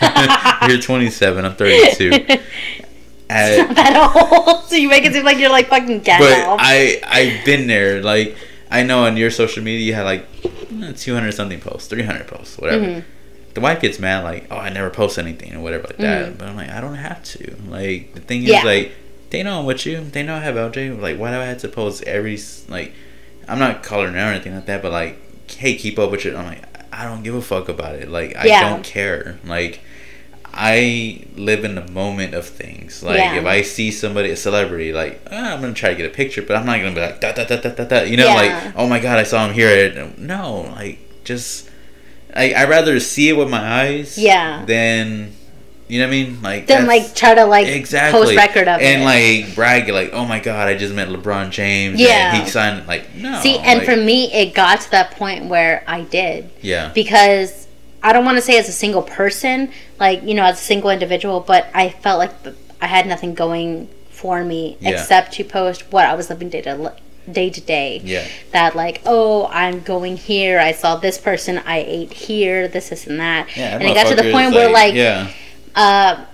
you're 0.70 0.82
27. 0.82 1.46
I'm 1.46 1.56
32. 1.56 2.12
At, 3.30 3.76
That 3.76 4.15
old, 4.15 4.63
so 4.67 4.76
you 4.78 4.88
make 4.89 5.04
it 5.04 5.12
seem 5.13 5.26
like 5.26 5.38
you're 5.38 5.50
like 5.50 5.67
fucking 5.67 6.00
but 6.00 6.08
I 6.17 7.02
I've 7.06 7.43
been 7.46 7.67
there. 7.67 8.02
Like 8.02 8.38
I 8.72 8.84
know 8.84 9.04
on 9.04 9.17
your 9.17 9.32
social 9.32 9.62
media 9.62 9.86
you 9.86 9.93
had 9.93 10.04
like 10.04 10.26
two 10.98 11.13
hundred 11.13 11.34
something 11.34 11.60
posts, 11.60 11.89
three 11.89 12.04
hundred 12.04 12.28
posts, 12.28 12.58
whatever. 12.58 12.86
Mhm. 12.86 13.04
The 13.54 13.60
wife 13.60 13.82
gets 13.82 14.00
mad 14.00 14.24
like, 14.24 14.48
oh, 14.50 14.56
I 14.58 14.70
never 14.70 14.89
post 14.89 15.17
anything 15.20 15.54
or 15.54 15.60
whatever 15.60 15.88
like 15.88 15.98
that. 15.98 16.34
Mhm. 16.34 16.38
But 16.38 16.48
I'm 16.48 16.56
like, 16.56 16.70
I 16.70 16.80
don't 16.80 16.96
have 16.96 17.22
to. 17.24 17.58
Like 17.67 18.13
the 18.13 18.22
thing 18.22 18.43
is 18.43 18.63
like 18.63 18.93
they 19.30 19.43
know 19.43 19.60
I'm 19.60 19.65
with 19.65 19.86
you. 19.86 20.06
They 20.06 20.24
know 20.24 20.36
I 20.36 20.39
have 20.39 20.56
LJ. 20.56 21.02
Like 21.02 21.17
why 21.17 21.32
do 21.32 21.38
I 21.38 21.46
have 21.46 21.58
to 21.60 21.67
post 21.67 22.04
every 22.04 22.39
like? 22.70 22.93
I'm 23.46 23.60
not 23.60 23.84
calling 23.84 24.13
her 24.13 24.20
or 24.20 24.32
anything 24.32 24.56
like 24.56 24.67
that, 24.67 24.82
but 24.82 24.93
like, 24.93 25.20
hey, 25.50 25.76
keep 25.76 25.98
up 26.00 26.12
with 26.12 26.26
it. 26.26 26.36
I'm 26.36 26.46
like, 26.46 26.64
I 26.94 27.04
don't 27.06 27.24
give 27.24 27.36
a 27.36 27.42
fuck 27.42 27.70
about 27.70 27.96
it. 27.96 28.10
Like 28.10 28.36
I 28.36 28.46
Yeah. 28.46 28.70
don't 28.70 28.84
care. 28.84 29.40
Like. 29.46 29.82
I 30.60 31.24
live 31.36 31.64
in 31.66 31.76
the 31.76 31.88
moment 31.92 32.34
of 32.34 32.44
things. 32.48 33.04
Like 33.04 33.18
Yeah. 33.20 33.36
if 33.36 33.46
I 33.46 33.62
see 33.62 33.92
somebody, 33.92 34.32
a 34.32 34.36
celebrity, 34.36 34.92
like 34.92 35.22
ah, 35.32 35.54
I'm 35.54 35.62
gonna 35.62 35.74
try 35.74 35.90
to 35.90 35.96
get 35.96 36.08
a 36.08 36.10
picture, 36.10 36.42
but 36.42 36.56
I'm 36.56 36.66
not 36.66 36.80
gonna 36.80 36.96
be 36.96 37.02
like 37.02 37.22
da 37.22 37.32
da 37.32 37.44
da 37.44 37.58
da 37.58 37.70
da 37.70 37.84
da. 37.84 38.02
You 38.02 38.18
know, 38.18 38.26
Yeah. 38.26 38.34
like 38.34 38.74
oh 38.76 38.88
my 38.88 39.00
god, 39.00 39.20
I 39.20 39.24
saw 39.24 39.46
him 39.48 39.54
here. 39.54 40.10
No, 40.18 40.62
like 40.76 40.98
just 41.24 41.70
I 42.36 42.54
I 42.54 42.66
rather 42.66 43.00
see 43.00 43.30
it 43.30 43.38
with 43.38 43.50
my 43.52 43.60
eyes. 43.84 44.18
Yeah. 44.18 44.64
Than 44.66 45.34
you 45.88 46.00
know 46.00 46.06
what 46.06 46.13
I 46.13 46.23
mean? 46.23 46.41
Like 46.41 46.67
then 46.67 46.86
like 46.86 47.15
try 47.15 47.34
to 47.36 47.45
like 47.45 47.67
exactly 47.67 48.19
post 48.19 48.36
record 48.36 48.67
of 48.67 48.82
and 48.82 49.02
it. 49.02 49.06
like 49.06 49.56
brag 49.56 49.88
like 49.89 50.12
oh 50.13 50.26
my 50.26 50.39
god, 50.39 50.67
I 50.67 50.76
just 50.76 50.93
met 50.93 51.08
LeBron 51.08 51.50
James. 51.52 52.00
Yeah. 52.00 52.36
and 52.36 52.43
he 52.43 52.50
signed 52.50 52.88
like 52.88 53.13
no. 53.15 53.39
See, 53.41 53.58
and 53.58 53.80
like, 53.80 53.88
for 53.88 53.95
me, 53.95 54.32
it 54.34 54.54
got 54.54 54.82
to 54.82 54.91
that 54.91 55.12
point 55.12 55.45
where 55.45 55.84
I 55.88 56.02
did 56.02 56.50
yeah, 56.62 56.91
because 56.93 57.67
I 58.04 58.13
don't 58.13 58.26
want 58.26 58.38
to 58.38 58.41
say 58.41 58.58
as 58.58 58.67
a 58.67 58.73
single 58.73 59.02
person, 59.02 59.71
like 60.00 60.23
you 60.23 60.34
know, 60.34 60.43
as 60.43 60.60
a 60.60 60.63
single 60.63 60.89
individual, 60.89 61.39
but 61.39 61.67
I 61.73 61.89
felt 61.89 62.19
like 62.19 62.32
I 62.82 62.88
had 62.88 63.08
nothing 63.08 63.34
going 63.34 63.89
for 64.10 64.43
me 64.43 64.78
Yeah. 64.80 64.91
except 64.91 65.34
to 65.34 65.43
post 65.43 65.91
what 65.91 66.06
I 66.06 66.15
was 66.15 66.30
living 66.30 66.50
day 66.50 66.62
to 66.62 66.93
day 67.32 67.50
to 67.50 67.62
day. 67.62 68.02
yeah, 68.04 68.26
That 68.52 68.76
like, 68.76 69.02
oh, 69.06 69.47
I'm 69.47 69.82
going 69.82 70.17
here. 70.17 70.60
I 70.60 70.71
saw 70.71 70.95
this 70.95 71.17
person. 71.17 71.60
I 71.60 71.80
ate 71.80 72.13
here. 72.13 72.67
This, 72.67 72.89
this, 72.89 73.08
and 73.08 73.19
that. 73.19 73.56
yeah. 73.56 73.76
and 73.76 73.84
it 73.84 73.93
got 73.93 74.08
to 74.08 74.15
the 74.15 74.32
point 74.32 74.54
where 74.54 74.71
like, 74.71 74.93
yeah, 74.93 75.32
uh, 75.78 76.26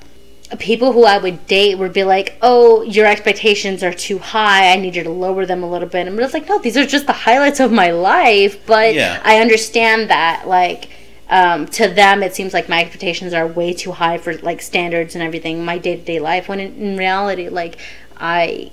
people 0.60 0.92
who 0.94 1.04
I 1.06 1.18
would 1.18 1.46
date 1.48 1.76
would 1.78 1.94
be 1.94 2.04
like, 2.04 2.38
"Oh, 2.42 2.82
your 2.84 3.06
expectations 3.06 3.84
are 3.84 3.94
too 3.94 4.18
high. 4.20 4.72
I 4.74 4.78
need 4.78 4.96
you 4.96 5.04
to 5.04 5.10
lower 5.10 5.46
them 5.46 5.62
a 5.64 5.70
little 5.70 5.88
bit." 5.90 6.08
And 6.08 6.20
it's 6.20 6.34
like, 6.34 6.48
no, 6.50 6.58
these 6.60 6.78
are 6.78 6.86
just 6.86 7.06
the 7.08 7.14
highlights 7.14 7.60
of 7.60 7.72
my 7.72 7.92
life. 7.92 8.66
But 8.66 8.94
Yeah. 8.96 9.22
I 9.24 9.40
understand 9.40 10.10
that, 10.10 10.48
like. 10.48 10.90
Um, 11.30 11.66
to 11.80 11.88
them, 11.88 12.22
it 12.22 12.36
seems 12.36 12.54
like 12.54 12.70
my 12.70 12.82
expectations 12.82 13.34
are 13.34 13.48
way 13.48 13.74
too 13.74 13.92
high 13.92 14.20
for 14.20 14.38
like 14.50 14.62
standards 14.62 15.16
and 15.16 15.24
everything. 15.24 15.66
My 15.66 15.80
day 15.80 15.96
to 15.96 16.02
day 16.04 16.20
life, 16.20 16.48
when 16.48 16.60
in, 16.60 16.76
in 16.76 16.98
reality, 16.98 17.50
like 17.50 17.78
I 18.18 18.70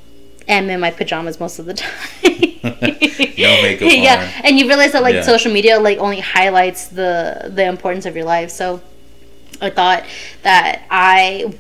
am 0.46 0.68
in 0.68 0.78
my 0.80 0.90
pajamas 0.90 1.40
most 1.40 1.58
of 1.60 1.64
the 1.64 1.74
time. 1.82 1.90
No 2.62 3.62
makeup 3.62 3.88
yeah, 3.92 4.16
on. 4.36 4.44
and 4.44 4.58
you 4.58 4.66
realize 4.68 4.92
that 4.92 5.02
like 5.02 5.14
Yeah. 5.14 5.22
social 5.22 5.50
media 5.52 5.78
like 5.80 5.98
only 5.98 6.20
highlights 6.20 6.88
the 6.88 7.50
the 7.54 7.64
importance 7.64 8.04
of 8.04 8.14
your 8.16 8.26
life. 8.26 8.50
So 8.50 8.82
I 9.60 9.70
thought 9.70 10.04
that 10.42 10.82
I 10.90 11.54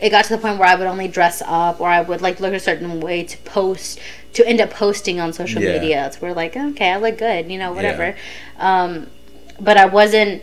it 0.00 0.10
got 0.10 0.24
to 0.26 0.36
the 0.36 0.40
point 0.40 0.58
where 0.58 0.68
I 0.68 0.74
would 0.76 0.86
only 0.86 1.08
dress 1.08 1.42
up 1.44 1.80
or 1.80 1.88
I 1.88 2.00
would 2.00 2.22
like 2.22 2.40
look 2.40 2.54
a 2.54 2.60
certain 2.60 3.00
way 3.00 3.22
to 3.22 3.36
post 3.38 3.98
to 4.32 4.46
end 4.46 4.60
up 4.60 4.70
posting 4.70 5.20
on 5.20 5.32
social 5.32 5.62
Yeah. 5.62 5.74
media. 5.74 6.06
It's 6.06 6.20
where 6.20 6.32
like 6.34 6.56
okay, 6.56 6.90
I 6.92 6.96
look 6.96 7.18
good, 7.18 7.50
you 7.50 7.58
know, 7.58 7.72
whatever. 7.72 8.16
Um, 8.58 9.08
but 9.58 9.76
I 9.76 9.86
wasn't 9.86 10.42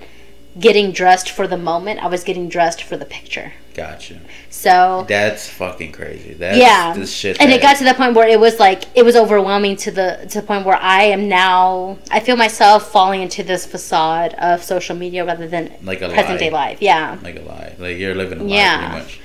getting 0.60 0.92
dressed 0.92 1.30
for 1.30 1.48
the 1.48 1.58
moment. 1.58 2.04
I 2.04 2.08
was 2.08 2.24
getting 2.24 2.50
dressed 2.50 2.84
for 2.84 2.98
the 2.98 3.06
picture. 3.06 3.54
Gotcha. 3.78 4.20
So 4.50 5.06
That's 5.08 5.48
fucking 5.48 5.92
crazy. 5.94 6.34
That's 6.34 6.58
yeah 6.58 6.94
the 6.94 7.06
shit. 7.08 7.40
and 7.40 7.52
it 7.52 7.62
got 7.62 7.78
to 7.78 7.84
the 7.86 7.94
point 7.94 8.14
where 8.16 8.28
it 8.28 8.40
was 8.40 8.60
like 8.60 8.84
it 8.96 9.04
was 9.06 9.16
overwhelming 9.16 9.76
to 9.78 9.92
the 9.92 10.26
to 10.32 10.42
the 10.42 10.46
point 10.48 10.66
where 10.66 10.76
i 10.82 11.04
am 11.04 11.30
now 11.30 11.98
i 12.12 12.20
feel 12.20 12.36
myself 12.36 12.92
falling 12.92 13.22
into 13.22 13.44
this 13.44 13.66
facade 13.66 14.34
of 14.50 14.64
social 14.64 14.96
media 14.96 15.24
rather 15.24 15.48
than 15.48 15.72
Like 15.84 16.02
a 16.02 16.10
present 16.10 16.30
lie. 16.30 16.38
day 16.38 16.50
life 16.50 16.82
yeah 16.82 17.18
like 17.24 17.38
a 17.38 17.44
lie. 17.44 17.76
Like 17.78 17.98
you're 17.98 18.16
living 18.16 18.40
a 18.40 18.44
lie 18.44 18.56
Yeah. 18.56 18.90
pretty 18.90 19.04
much. 19.06 19.20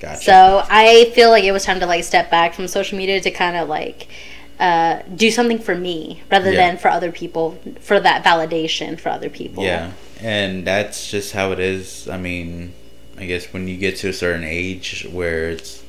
Gotcha. 0.00 0.22
so 0.22 0.62
i 0.68 1.10
feel 1.14 1.30
like 1.30 1.44
it 1.44 1.52
was 1.52 1.64
time 1.64 1.78
to 1.80 1.86
like 1.86 2.02
step 2.04 2.30
back 2.30 2.54
from 2.54 2.66
social 2.68 2.98
media 2.98 3.20
to 3.20 3.30
kind 3.30 3.56
of 3.56 3.68
like 3.68 4.08
uh, 4.58 5.00
do 5.16 5.30
something 5.30 5.58
for 5.58 5.74
me 5.74 6.22
rather 6.30 6.50
Yeah. 6.52 6.56
than 6.68 6.76
for 6.76 6.88
other 6.88 7.10
people 7.12 7.58
for 7.80 7.98
that 8.00 8.22
validation 8.24 8.98
for 9.00 9.08
other 9.08 9.30
people 9.30 9.62
Yeah, 9.64 9.92
and 10.20 10.66
that's 10.66 11.10
just 11.10 11.32
how 11.32 11.52
it 11.52 11.58
is. 11.60 12.06
I 12.10 12.18
mean, 12.18 12.74
I 13.20 13.26
guess 13.26 13.52
when 13.52 13.68
you 13.68 13.76
get 13.76 13.96
to 13.98 14.08
a 14.08 14.12
certain 14.12 14.44
age 14.44 15.06
where 15.10 15.50
it's, 15.50 15.82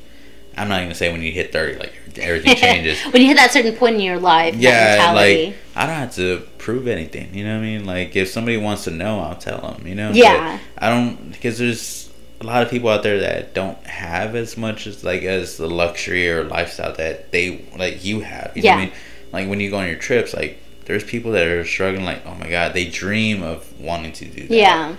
I'm 0.56 0.68
not 0.68 0.80
gonna 0.82 0.94
say 0.94 1.10
when 1.10 1.22
you 1.22 1.32
hit 1.32 1.50
thirty, 1.52 1.78
like 1.78 1.92
everything 2.18 2.56
changes. 2.56 3.00
when 3.12 3.22
you 3.22 3.28
hit 3.28 3.36
that 3.38 3.50
certain 3.52 3.74
point 3.74 3.94
in 3.96 4.02
your 4.02 4.18
life 4.18 4.54
yeah, 4.54 5.12
like 5.14 5.54
I 5.74 5.86
don't 5.86 5.96
have 5.96 6.14
to 6.16 6.42
prove 6.58 6.86
anything. 6.88 7.34
You 7.34 7.44
know 7.44 7.54
what 7.56 7.62
I 7.62 7.66
mean? 7.66 7.84
Like 7.86 8.14
if 8.16 8.28
somebody 8.28 8.56
wants 8.58 8.84
to 8.84 8.90
know, 8.90 9.20
I'll 9.20 9.36
tell 9.36 9.60
them. 9.72 9.86
You 9.86 9.94
know? 9.94 10.10
Yeah. 10.12 10.58
But 10.74 10.82
I 10.84 10.90
don't 10.90 11.32
because 11.32 11.58
there's 11.58 12.10
a 12.40 12.44
lot 12.44 12.62
of 12.62 12.70
people 12.70 12.88
out 12.90 13.02
there 13.02 13.20
that 13.20 13.54
don't 13.54 13.78
have 13.86 14.34
as 14.36 14.56
much 14.56 14.86
as 14.86 15.02
like 15.04 15.22
as 15.22 15.56
the 15.56 15.68
luxury 15.68 16.28
or 16.30 16.44
lifestyle 16.44 16.92
that 16.96 17.32
they 17.32 17.64
like 17.78 18.04
you 18.04 18.20
have. 18.20 18.52
You 18.54 18.62
know 18.64 18.68
what 18.70 18.76
I 18.76 18.80
Yeah. 18.80 18.84
mean? 18.86 18.94
Like 19.32 19.48
when 19.48 19.60
you 19.60 19.70
go 19.70 19.78
on 19.78 19.86
your 19.86 19.96
trips, 19.96 20.34
like 20.34 20.58
there's 20.84 21.02
people 21.04 21.32
that 21.32 21.46
are 21.46 21.64
struggling. 21.64 22.04
Like 22.04 22.26
oh 22.26 22.34
my 22.34 22.50
god, 22.50 22.74
they 22.74 22.88
dream 22.90 23.42
of 23.42 23.80
wanting 23.80 24.12
to 24.12 24.26
do 24.26 24.48
that. 24.48 24.54
yeah 24.54 24.96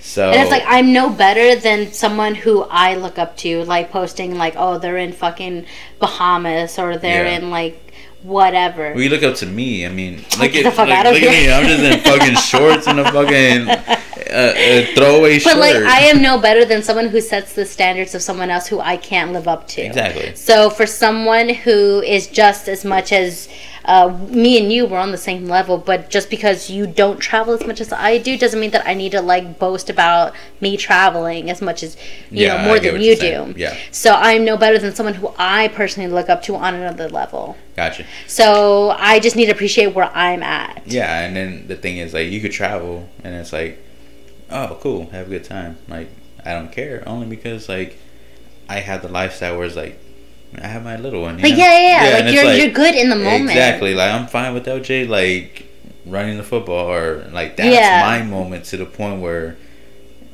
So 0.00 0.30
And 0.30 0.40
it's 0.40 0.50
like 0.50 0.64
I'm 0.66 0.92
no 0.92 1.10
better 1.10 1.54
than 1.60 1.92
someone 1.92 2.34
who 2.34 2.62
I 2.70 2.94
look 2.94 3.18
up 3.18 3.36
to, 3.38 3.64
like 3.64 3.90
posting 3.90 4.36
like, 4.36 4.54
oh, 4.56 4.78
they're 4.78 4.96
in 4.98 5.12
fucking 5.12 5.66
Bahamas 5.98 6.78
or 6.78 6.96
they're 6.96 7.26
Yeah. 7.26 7.36
in 7.38 7.50
like 7.50 7.92
whatever. 8.22 8.92
Well, 8.92 9.02
you 9.02 9.08
look 9.10 9.22
up 9.22 9.34
to 9.36 9.46
me. 9.46 9.86
I 9.86 9.88
mean, 9.88 10.16
look 10.38 10.54
at 10.54 10.64
look, 10.64 10.76
look 10.76 10.88
at 10.88 11.14
me. 11.14 11.50
I'm 11.52 11.66
just 11.66 11.82
in 11.82 12.00
fucking 12.00 12.34
shorts 12.50 12.86
and 12.86 13.00
a 13.00 13.04
fucking 13.10 13.68
uh, 13.68 14.32
uh, 14.32 14.86
throwaway 14.94 15.38
shirt. 15.38 15.54
But 15.54 15.58
like 15.60 15.76
I 15.76 16.00
am 16.02 16.20
no 16.22 16.38
better 16.38 16.64
than 16.64 16.82
someone 16.82 17.08
who 17.08 17.20
sets 17.20 17.54
the 17.54 17.64
standards 17.66 18.14
of 18.14 18.22
someone 18.22 18.50
else 18.50 18.66
who 18.66 18.80
I 18.80 18.96
can't 18.96 19.32
live 19.32 19.48
up 19.48 19.68
to. 19.68 19.82
exactly. 19.82 20.34
So 20.34 20.70
for 20.70 20.86
someone 20.86 21.48
who 21.50 22.02
is 22.02 22.26
just 22.26 22.68
as 22.68 22.84
much 22.84 23.12
as 23.12 23.48
uh, 23.90 24.08
me 24.28 24.56
and 24.60 24.72
you 24.72 24.86
were 24.86 24.98
on 24.98 25.10
the 25.10 25.18
same 25.18 25.46
level, 25.46 25.76
but 25.76 26.10
just 26.10 26.30
because 26.30 26.70
you 26.70 26.86
don't 26.86 27.18
travel 27.18 27.52
as 27.52 27.66
much 27.66 27.80
as 27.80 27.92
I 27.92 28.18
do 28.18 28.38
doesn't 28.38 28.60
mean 28.60 28.70
that 28.70 28.86
I 28.86 28.94
need 28.94 29.12
to 29.12 29.20
like 29.20 29.58
boast 29.58 29.90
about 29.90 30.32
me 30.60 30.76
traveling 30.76 31.50
as 31.50 31.60
much 31.60 31.82
as 31.82 31.96
you 32.30 32.46
Yeah, 32.46 32.56
know 32.62 32.68
more 32.68 32.78
than 32.78 33.00
you 33.00 33.14
do. 33.16 33.20
saying. 33.20 33.54
Yeah. 33.58 33.76
So 33.90 34.14
I'm 34.14 34.44
no 34.44 34.56
better 34.56 34.78
than 34.78 34.94
someone 34.94 35.14
who 35.14 35.34
I 35.36 35.68
personally 35.68 36.08
look 36.08 36.28
up 36.28 36.40
to 36.42 36.54
on 36.54 36.74
another 36.74 37.08
level. 37.08 37.56
Gotcha. 37.74 38.04
So 38.28 38.90
I 38.90 39.18
just 39.18 39.34
need 39.34 39.46
to 39.46 39.52
appreciate 39.52 39.88
where 39.94 40.10
I'm 40.14 40.42
at. 40.44 40.82
Yeah, 40.86 41.20
and 41.22 41.34
then 41.34 41.66
the 41.66 41.76
thing 41.76 41.96
is, 41.96 42.14
like, 42.14 42.28
you 42.30 42.40
could 42.40 42.52
travel, 42.52 43.08
and 43.24 43.34
it's 43.34 43.52
like, 43.52 43.82
oh, 44.50 44.78
cool, 44.80 45.10
have 45.10 45.26
a 45.26 45.30
good 45.30 45.44
time. 45.44 45.78
Like, 45.88 46.08
I 46.44 46.52
don't 46.52 46.70
care, 46.70 47.02
only 47.06 47.26
because 47.26 47.68
like, 47.68 47.98
I 48.68 48.78
have 48.80 49.02
the 49.02 49.08
lifestyle 49.08 49.56
where 49.56 49.66
it's 49.66 49.74
like, 49.76 49.98
I 50.60 50.66
have 50.66 50.82
my 50.84 50.96
little 50.96 51.22
one. 51.22 51.36
Like 51.36 51.52
know? 51.52 51.58
yeah, 51.58 51.78
yeah, 51.78 52.08
yeah. 52.18 52.24
like 52.24 52.34
you're 52.34 52.52
you're 52.54 52.74
good 52.74 52.94
in 52.94 53.08
the 53.10 53.16
moment. 53.16 53.50
Exactly. 53.50 53.94
Like 53.94 54.12
I'm 54.12 54.26
fine 54.26 54.52
with 54.54 54.66
LJ 54.66 55.08
like 55.08 55.66
running 56.06 56.36
the 56.38 56.42
football 56.42 56.90
or 56.92 57.28
like 57.32 57.56
that's 57.56 57.74
Yeah. 57.74 58.00
my 58.02 58.22
moment 58.22 58.64
to 58.66 58.76
the 58.76 58.86
point 58.86 59.20
where 59.20 59.56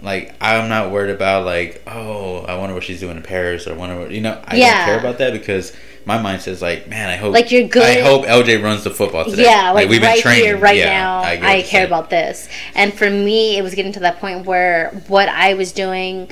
like 0.03 0.35
I'm 0.41 0.69
not 0.69 0.91
worried 0.91 1.11
about 1.11 1.45
like 1.45 1.83
oh 1.87 2.41
I 2.41 2.57
wonder 2.57 2.75
what 2.75 2.85
she's 2.85 3.01
doing 3.01 3.17
in 3.17 3.23
Paris 3.23 3.67
or 3.67 3.75
wonder 3.75 3.99
what 3.99 4.11
you 4.11 4.21
know 4.21 4.41
I 4.45 4.57
Yeah. 4.57 4.77
don't 4.77 4.87
care 4.87 4.99
about 5.01 5.19
that 5.19 5.33
because 5.33 5.73
my 6.05 6.21
mind 6.23 6.41
says 6.41 6.63
like 6.63 6.87
man 6.89 7.09
I 7.09 7.17
hope 7.17 7.33
Like, 7.35 7.51
you're 7.51 7.67
good- 7.69 7.83
I 7.83 8.01
hope 8.01 8.25
LJ 8.25 8.63
runs 8.63 8.85
the 8.85 8.91
football 8.91 9.25
today. 9.25 9.43
Yeah, 9.45 9.73
like, 9.73 9.83
like 9.85 9.89
we've 9.91 10.03
right 10.03 10.21
here, 10.23 10.57
right 10.57 10.77
Yeah, 10.77 10.85
now, 10.91 11.23
get 11.23 11.43
I, 11.43 11.63
care 11.63 11.65
saying. 11.81 11.87
about 11.87 12.11
this. 12.11 12.49
And 12.75 12.95
for 12.95 13.11
me, 13.11 13.59
it 13.59 13.63
was 13.63 13.75
getting 13.75 13.93
to 13.93 14.01
that 14.01 14.21
point 14.21 14.47
where 14.47 14.91
what 15.09 15.29
I 15.29 15.55
was 15.55 15.73
doing 15.73 16.31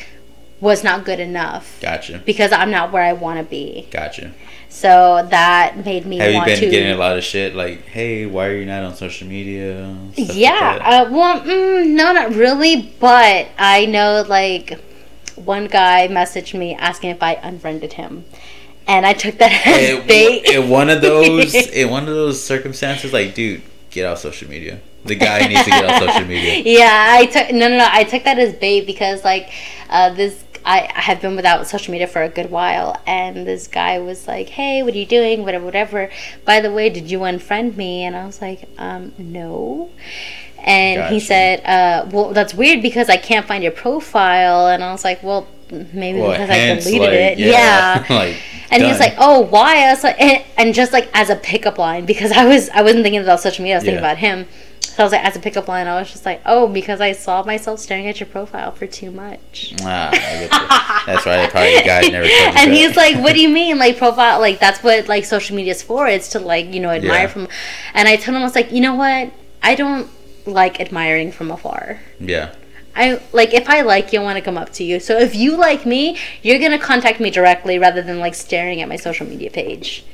was 0.64 0.82
not 0.82 1.04
good 1.04 1.20
enough 1.20 1.78
Gotcha, 1.82 2.22
because 2.24 2.50
I'm 2.50 2.70
not 2.70 2.90
where 2.92 3.02
I 3.02 3.12
want 3.12 3.38
to 3.38 3.44
be. 3.44 3.86
gotcha. 3.90 4.32
So 4.70 5.24
that 5.30 5.84
made 5.84 6.04
me 6.06 6.16
Have 6.18 6.32
you 6.32 6.44
been 6.44 6.58
to. 6.60 6.70
getting 6.70 6.90
a 6.92 6.96
lot 6.96 7.16
of 7.18 7.22
shit 7.22 7.54
like 7.54 7.84
hey 7.96 8.24
why 8.26 8.46
are 8.48 8.56
you 8.56 8.64
not 8.66 8.82
on 8.82 8.94
social 8.96 9.28
media? 9.28 9.94
Like 10.18 10.34
yeah, 10.34 10.78
that? 10.78 11.06
uh, 11.06 11.10
well, 11.12 11.40
mm, 11.42 11.86
no, 11.88 12.12
not 12.12 12.34
really, 12.34 12.76
but 12.98 13.46
I 13.58 13.86
know 13.86 14.24
like 14.26 14.80
one 15.36 15.66
guy 15.66 16.08
messaged 16.08 16.58
me 16.58 16.74
asking 16.74 17.10
if 17.10 17.22
I 17.22 17.34
unfriended 17.34 17.92
him, 17.94 18.24
and 18.86 19.04
I 19.04 19.12
took 19.12 19.36
that 19.38 19.66
as 19.66 19.90
in, 20.00 20.06
bait. 20.08 20.44
in 20.46 20.68
one 20.70 20.88
of 20.90 21.02
those 21.02 21.54
in 21.80 21.90
one 21.90 22.04
of 22.08 22.14
those 22.14 22.42
circumstances 22.42 23.12
like 23.12 23.34
dude 23.34 23.62
get 23.90 24.06
off 24.06 24.18
social 24.18 24.48
media 24.48 24.80
the 25.04 25.14
guy 25.14 25.46
needs 25.46 25.62
to 25.64 25.70
get 25.70 25.84
off 25.84 26.02
social 26.08 26.26
media 26.26 26.54
yeah, 26.64 27.08
I 27.10 27.26
took 27.26 27.50
no, 27.52 27.68
no, 27.68 27.76
no. 27.78 27.88
I 27.90 28.04
took 28.04 28.24
that 28.24 28.38
as 28.38 28.54
bait 28.54 28.86
because 28.86 29.22
like 29.24 29.50
uh, 29.90 30.10
this. 30.14 30.43
I, 30.64 30.90
I 30.94 31.00
have 31.02 31.20
been 31.20 31.36
without 31.36 31.66
social 31.66 31.92
media 31.92 32.06
for 32.06 32.22
a 32.22 32.28
good 32.28 32.50
while, 32.50 33.00
and 33.06 33.46
this 33.46 33.66
guy 33.66 33.98
was 33.98 34.26
like, 34.26 34.48
"Hey, 34.48 34.82
what 34.82 34.94
are 34.94 34.98
you 34.98 35.06
doing? 35.06 35.44
Whatever, 35.44 35.64
whatever. 35.64 36.10
By 36.44 36.60
the 36.60 36.72
way, 36.72 36.88
did 36.88 37.10
you 37.10 37.20
unfriend 37.20 37.76
me?" 37.76 38.04
And 38.04 38.16
I 38.16 38.24
was 38.24 38.40
like, 38.40 38.68
"Um, 38.78 39.12
no." 39.18 39.90
And 40.58 41.12
he 41.12 41.20
said, 41.20 41.60
uh, 41.66 42.08
"Well, 42.10 42.32
that's 42.32 42.54
weird 42.54 42.80
because 42.80 43.10
I 43.10 43.18
can't 43.18 43.46
find 43.46 43.62
your 43.62 43.72
profile." 43.72 44.68
And 44.68 44.82
I 44.82 44.90
was 44.92 45.04
like, 45.04 45.22
"Well, 45.22 45.46
maybe 45.70 46.20
Well, 46.20 46.30
because 46.30 46.48
I 46.48 46.74
deleted 46.76 47.00
like, 47.00 47.10
it." 47.12 47.38
yeah, 47.38 48.04
Yeah. 48.08 48.16
like, 48.16 48.36
and 48.70 48.82
he 48.82 48.88
was 48.88 49.00
like, 49.00 49.14
"Oh, 49.18 49.40
why?" 49.40 49.86
I 49.86 49.90
was 49.90 50.02
like, 50.02 50.18
and, 50.20 50.42
and 50.56 50.74
just 50.74 50.92
like 50.92 51.10
as 51.12 51.28
a 51.28 51.36
pickup 51.36 51.76
line 51.76 52.06
because 52.06 52.32
I 52.32 52.46
was 52.46 52.70
I 52.70 52.80
wasn't 52.80 53.02
thinking 53.02 53.20
about 53.20 53.40
social 53.40 53.62
media. 53.62 53.74
I 53.74 53.78
was 53.78 53.84
thinking 53.84 53.98
about 53.98 54.18
him. 54.18 54.46
So 54.94 55.02
I 55.02 55.06
was 55.06 55.12
like, 55.12 55.24
as 55.24 55.34
a 55.34 55.40
pickup 55.40 55.66
line, 55.66 55.88
I 55.88 55.98
was 55.98 56.10
just 56.12 56.24
like, 56.24 56.40
"Oh, 56.46 56.68
because 56.68 57.00
I 57.00 57.10
saw 57.12 57.42
myself 57.42 57.80
staring 57.80 58.06
at 58.06 58.20
your 58.20 58.28
profile 58.28 58.70
for 58.70 58.86
too 58.86 59.10
much." 59.10 59.74
ah, 59.82 60.08
I 60.08 60.12
get 60.12 60.42
you. 60.42 60.48
that's 61.12 61.26
right 61.26 61.40
I 61.40 61.48
probably 61.48 61.78
the 61.78 61.82
guy 61.84 62.00
never 62.02 62.26
and 62.60 62.70
that. 62.70 62.76
he's 62.76 62.96
like, 62.96 63.16
"What 63.16 63.32
do 63.34 63.40
you 63.40 63.48
mean? 63.60 63.78
Like 63.78 63.98
profile? 63.98 64.38
Like 64.38 64.60
that's 64.60 64.82
what 64.84 65.08
like 65.08 65.24
social 65.24 65.56
media 65.56 65.72
is 65.72 65.82
for? 65.82 66.06
It's 66.06 66.28
to 66.30 66.38
like 66.38 66.72
you 66.72 66.80
know 66.80 66.90
admire 66.90 67.22
Yeah. 67.22 67.26
from." 67.26 67.48
And 67.92 68.06
I 68.06 68.14
told 68.16 68.36
him 68.36 68.42
I 68.42 68.44
was 68.44 68.54
like, 68.54 68.70
"You 68.70 68.80
know 68.82 68.94
what? 68.94 69.32
I 69.62 69.74
don't 69.74 70.08
like 70.46 70.80
admiring 70.80 71.32
from 71.32 71.50
afar." 71.50 72.00
yeah 72.20 72.54
I 72.96 73.20
like 73.32 73.52
if 73.52 73.68
I 73.68 73.80
like 73.80 74.12
you, 74.12 74.20
I 74.20 74.22
want 74.22 74.36
to 74.38 74.44
come 74.44 74.56
up 74.56 74.70
to 74.74 74.84
you. 74.84 75.00
So 75.00 75.18
if 75.18 75.34
you 75.34 75.56
like 75.56 75.84
me, 75.84 76.16
you're 76.42 76.60
gonna 76.60 76.78
contact 76.78 77.18
me 77.18 77.30
directly 77.30 77.76
rather 77.80 78.00
than 78.02 78.20
like 78.20 78.36
staring 78.36 78.80
at 78.80 78.88
my 78.88 78.94
social 78.94 79.26
media 79.26 79.50
page. 79.50 80.04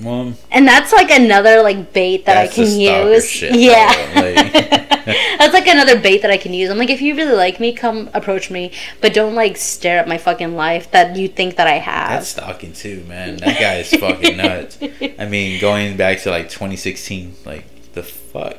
Well 0.00 0.34
And 0.50 0.66
that's 0.66 0.92
like 0.92 1.10
another 1.10 1.62
like 1.62 1.92
bait 1.92 2.26
that 2.26 2.36
I 2.36 2.46
can 2.48 2.66
use. 2.66 3.42
yeah. 3.42 3.94
though, 4.14 4.20
like- 4.20 4.52
that's 5.38 5.54
like 5.54 5.66
another 5.66 5.98
bait 5.98 6.22
that 6.22 6.30
I 6.30 6.36
can 6.36 6.52
use. 6.54 6.70
I'm 6.70 6.78
like, 6.78 6.90
if 6.90 7.00
you 7.00 7.16
really 7.16 7.34
like 7.34 7.58
me, 7.58 7.72
come 7.72 8.10
approach 8.14 8.50
me, 8.50 8.70
but 9.00 9.12
don't 9.14 9.34
like 9.34 9.56
stare 9.56 9.98
at 9.98 10.06
my 10.06 10.18
fucking 10.18 10.54
life 10.54 10.90
that 10.92 11.16
you 11.16 11.26
think 11.28 11.56
that 11.56 11.66
I 11.66 11.78
have. 11.78 12.10
that's 12.10 12.28
stalking 12.28 12.72
too 12.72 13.04
man 13.08 13.36
that 13.38 13.58
guy 13.58 13.76
is 13.76 13.90
fucking 13.92 14.36
nuts 14.36 14.78
I 15.18 15.26
mean 15.28 15.60
going 15.60 15.96
back 15.96 16.20
to 16.20 16.30
like 16.30 16.48
2016 16.50 17.34
like 17.44 17.64
the 17.92 18.02
fuck 18.02 18.56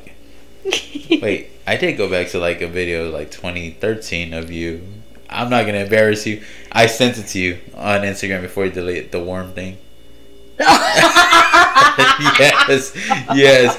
Wait, 0.64 1.50
I 1.66 1.76
did 1.76 1.96
go 1.96 2.08
back 2.08 2.28
to 2.28 2.38
like 2.38 2.60
a 2.60 2.68
video 2.68 3.10
like 3.10 3.30
2013 3.30 4.32
of 4.32 4.50
you. 4.50 4.82
I'm 5.28 5.50
not 5.50 5.66
gonna 5.66 5.78
embarrass 5.78 6.26
you. 6.26 6.42
I 6.70 6.86
sent 6.86 7.18
it 7.18 7.26
to 7.28 7.38
you 7.40 7.58
on 7.74 8.02
Instagram 8.02 8.42
before 8.42 8.66
you 8.66 8.70
delete 8.70 9.10
the 9.12 9.22
worm 9.22 9.52
thing. 9.54 9.78
Yes, 12.38 12.92
yes. 13.34 13.78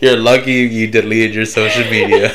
You're 0.00 0.16
lucky 0.16 0.52
you 0.52 0.86
deleted 0.88 1.34
your 1.34 1.46
social 1.46 1.84
media. 1.90 2.30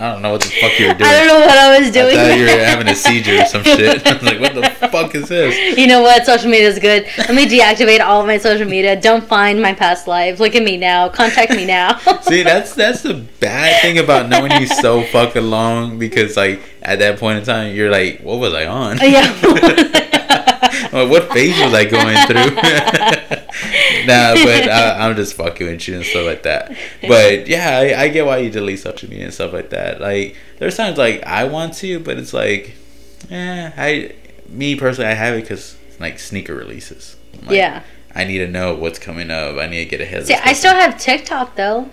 I 0.00 0.12
don't 0.14 0.22
know 0.22 0.32
what 0.32 0.40
the 0.40 0.48
fuck 0.48 0.78
you 0.78 0.86
were 0.88 0.94
doing. 0.94 1.10
I 1.10 1.12
don't 1.18 1.26
know 1.26 1.40
what 1.46 1.58
I 1.58 1.78
was 1.78 1.88
I 1.88 1.90
doing. 1.90 2.16
thought 2.16 2.38
you 2.38 2.44
were 2.44 2.64
having 2.64 2.88
a 2.88 2.94
seizure 2.94 3.42
or 3.42 3.44
some 3.44 3.62
shit. 3.62 4.06
I 4.06 4.14
was 4.14 4.22
like, 4.22 4.40
what 4.40 4.54
the 4.54 4.88
fuck 4.88 5.14
is 5.14 5.28
this? 5.28 5.76
You 5.76 5.86
know 5.86 6.00
what? 6.00 6.24
Social 6.24 6.50
media 6.50 6.68
is 6.68 6.78
good. 6.78 7.06
Let 7.18 7.34
me 7.34 7.44
deactivate 7.46 8.00
all 8.00 8.24
my 8.24 8.38
social 8.38 8.66
media. 8.66 8.98
Don't 8.98 9.22
find 9.22 9.60
my 9.60 9.74
past 9.74 10.06
life. 10.08 10.40
Look 10.40 10.54
at 10.54 10.62
me 10.62 10.78
now. 10.78 11.10
Contact 11.10 11.50
me 11.52 11.66
now. 11.66 11.98
See, 12.22 12.42
that's 12.42 12.74
that's 12.74 13.02
the 13.02 13.14
bad 13.40 13.82
thing 13.82 13.98
about 13.98 14.30
knowing 14.30 14.52
you 14.52 14.68
so 14.68 15.02
fucking 15.02 15.50
long 15.50 15.98
because 15.98 16.34
like 16.34 16.62
at 16.80 16.98
that 17.00 17.18
point 17.18 17.40
in 17.40 17.44
time 17.44 17.74
you're 17.74 17.90
like, 17.90 18.20
what 18.22 18.38
was 18.38 18.54
I 18.54 18.64
on? 18.66 18.96
yeah. 19.02 20.46
Well, 20.92 21.08
what 21.08 21.32
phase 21.32 21.58
was 21.60 21.72
I 21.72 21.84
going 21.84 22.16
through? 22.26 22.56
nah, 24.06 24.34
but 24.34 24.68
uh, 24.68 24.96
I'm 24.98 25.14
just 25.14 25.34
fucking 25.34 25.66
with 25.66 25.86
you 25.86 25.96
and 25.96 26.04
stuff 26.04 26.26
like 26.26 26.42
that. 26.42 26.76
But 27.06 27.46
yeah, 27.46 27.78
I, 27.78 28.02
I 28.02 28.08
get 28.08 28.26
why 28.26 28.38
you 28.38 28.50
delete 28.50 28.80
social 28.80 29.08
media 29.08 29.26
and 29.26 29.34
stuff 29.34 29.52
like 29.52 29.70
that. 29.70 30.00
Like 30.00 30.36
there's 30.58 30.76
times 30.76 30.98
like 30.98 31.22
I 31.24 31.44
want 31.44 31.74
to, 31.74 32.00
but 32.00 32.18
it's 32.18 32.32
like, 32.32 32.74
eh, 33.30 33.70
I 33.76 34.14
me 34.48 34.74
personally 34.74 35.10
I 35.10 35.14
have 35.14 35.34
it 35.34 35.42
because 35.42 35.76
like 36.00 36.18
sneaker 36.18 36.54
releases. 36.54 37.16
Like, 37.42 37.56
yeah. 37.56 37.82
I 38.14 38.24
need 38.24 38.38
to 38.38 38.48
know 38.48 38.74
what's 38.74 38.98
coming 38.98 39.30
up. 39.30 39.56
I 39.58 39.66
need 39.66 39.84
to 39.84 39.90
get 39.90 40.00
ahead. 40.00 40.22
of 40.22 40.26
See, 40.26 40.34
I 40.34 40.52
still 40.52 40.74
have 40.74 40.98
TikTok 40.98 41.54
though. 41.54 41.88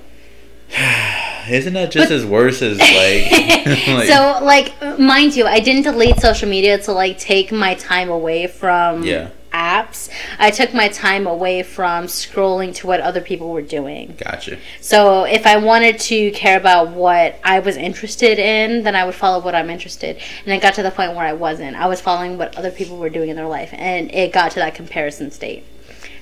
Isn't 1.49 1.73
that 1.73 1.91
just 1.91 2.11
as 2.11 2.25
worse 2.25 2.61
as 2.61 2.77
like, 2.77 3.31
like 3.87 4.07
so, 4.07 4.39
like, 4.43 4.99
mind 4.99 5.35
you, 5.35 5.45
I 5.45 5.59
didn't 5.59 5.83
delete 5.83 6.19
social 6.19 6.49
media 6.49 6.77
to 6.79 6.91
like 6.91 7.17
take 7.17 7.51
my 7.51 7.75
time 7.75 8.09
away 8.09 8.47
from 8.47 9.03
Yeah. 9.03 9.29
apps. 9.53 10.09
I 10.39 10.51
took 10.51 10.73
my 10.73 10.89
time 10.89 11.25
away 11.25 11.63
from 11.63 12.07
scrolling 12.07 12.75
to 12.75 12.87
what 12.87 12.99
other 12.99 13.21
people 13.21 13.49
were 13.53 13.61
doing. 13.61 14.15
Gotcha. 14.17 14.57
So, 14.81 15.23
if 15.23 15.45
I 15.45 15.55
wanted 15.55 15.99
to 15.99 16.31
care 16.31 16.57
about 16.57 16.89
what 16.89 17.39
I 17.45 17.59
was 17.59 17.77
interested 17.77 18.39
in, 18.39 18.83
then 18.83 18.93
I 18.95 19.05
would 19.05 19.15
follow 19.15 19.41
what 19.41 19.55
I'm 19.55 19.69
interested. 19.69 20.17
And 20.45 20.53
it 20.53 20.61
got 20.61 20.73
to 20.73 20.83
the 20.83 20.91
point 20.91 21.15
where 21.15 21.25
I 21.25 21.33
wasn't. 21.33 21.77
I 21.77 21.87
was 21.87 22.01
following 22.01 22.37
what 22.37 22.57
other 22.57 22.71
people 22.71 22.97
were 22.97 23.09
doing 23.09 23.29
in 23.29 23.37
their 23.37 23.47
life, 23.47 23.69
and 23.71 24.13
it 24.13 24.33
got 24.33 24.51
to 24.51 24.59
that 24.59 24.75
comparison 24.75 25.31
state. 25.31 25.63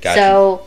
Gotcha. 0.02 0.20
So 0.20 0.66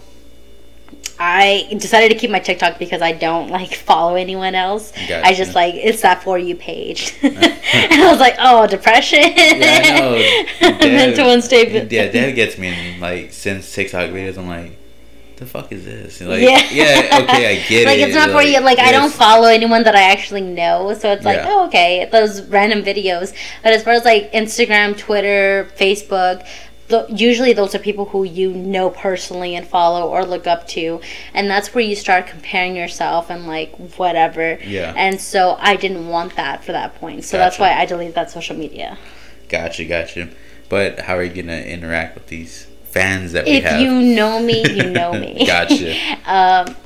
I 1.18 1.66
decided 1.78 2.10
to 2.10 2.14
keep 2.14 2.30
my 2.30 2.38
TikTok 2.38 2.78
because 2.78 3.02
I 3.02 3.12
don't 3.12 3.50
like 3.50 3.74
follow 3.88 4.14
anyone 4.14 4.54
else. 4.54 4.92
Gotcha. 4.92 5.26
I 5.26 5.34
just 5.34 5.54
like 5.54 5.74
it's 5.74 6.02
that 6.02 6.22
for 6.22 6.38
you 6.38 6.54
page. 6.54 7.14
and 7.22 7.92
I 7.92 8.10
was 8.10 8.20
like, 8.20 8.36
oh, 8.38 8.66
depression. 8.66 9.20
Yeah, 9.22 9.82
I 9.84 9.98
know. 9.98 10.78
Mental 10.78 11.32
instability. 11.32 11.96
Yeah, 11.96 12.10
Dad 12.10 12.32
gets 12.32 12.58
me 12.58 12.94
in 12.94 13.00
like 13.00 13.32
since 13.32 13.72
TikTok 13.74 14.10
videos. 14.10 14.38
I'm 14.38 14.48
like, 14.48 14.78
the 15.38 15.46
fuck 15.46 15.70
is 15.72 15.84
this? 15.84 16.20
Like, 16.20 16.42
Yeah. 16.42 16.60
yeah, 16.70 17.20
okay, 17.22 17.46
I 17.46 17.68
get 17.68 17.68
like 17.68 17.70
it. 17.70 17.86
Like, 17.86 17.98
it's 17.98 18.14
not 18.14 18.30
for 18.30 18.42
you. 18.42 18.60
Like 18.60 18.78
I 18.78 18.90
don't 18.92 19.12
follow 19.12 19.48
anyone 19.48 19.84
that 19.84 19.94
I 19.94 20.10
actually 20.10 20.40
know, 20.40 20.94
so 20.94 21.12
it's 21.12 21.24
like, 21.24 21.36
Yeah. 21.36 21.46
oh, 21.48 21.66
okay, 21.66 22.08
those 22.10 22.42
random 22.48 22.82
videos. 22.82 23.32
But 23.62 23.72
as 23.72 23.82
far 23.84 23.92
as 23.94 24.04
like 24.04 24.32
Instagram, 24.32 24.96
Twitter, 24.98 25.70
Facebook, 25.76 26.46
th- 26.88 27.06
usually 27.20 27.52
those 27.52 27.74
are 27.74 27.78
people 27.78 28.06
who 28.06 28.24
you 28.24 28.52
know 28.52 28.90
personally 28.90 29.54
and 29.54 29.66
follow 29.66 30.08
or 30.08 30.24
look 30.24 30.46
up 30.46 30.66
to, 30.68 31.00
and 31.34 31.48
that's 31.48 31.74
where 31.74 31.84
you 31.84 31.94
start 31.96 32.26
comparing 32.26 32.76
yourself 32.76 33.30
and 33.30 33.46
like 33.46 33.74
whatever. 33.98 34.58
Yeah. 34.64 34.94
And 34.96 35.20
so 35.20 35.56
I 35.60 35.76
didn't 35.76 36.08
want 36.08 36.36
that 36.36 36.64
for 36.64 36.72
that 36.72 36.94
point, 36.96 37.24
so 37.24 37.36
that's 37.38 37.58
why 37.58 37.72
I 37.72 37.84
deleted 37.86 38.14
that 38.14 38.30
social 38.30 38.56
media. 38.56 38.98
Gotcha, 39.48 39.84
gotcha. 39.84 40.28
But 40.68 41.00
how 41.00 41.16
are 41.16 41.22
you 41.22 41.42
gonna 41.42 41.60
interact 41.62 42.14
with 42.14 42.26
these 42.26 42.66
fans 42.84 43.32
that 43.32 43.44
we 43.44 43.52
If 43.52 43.64
have? 43.64 43.80
you 43.80 43.92
know 44.14 44.40
me, 44.40 44.62
you 44.68 44.90
know 44.90 45.12
me. 45.18 45.46
Gotcha. 45.46 45.94
um, 46.26 46.76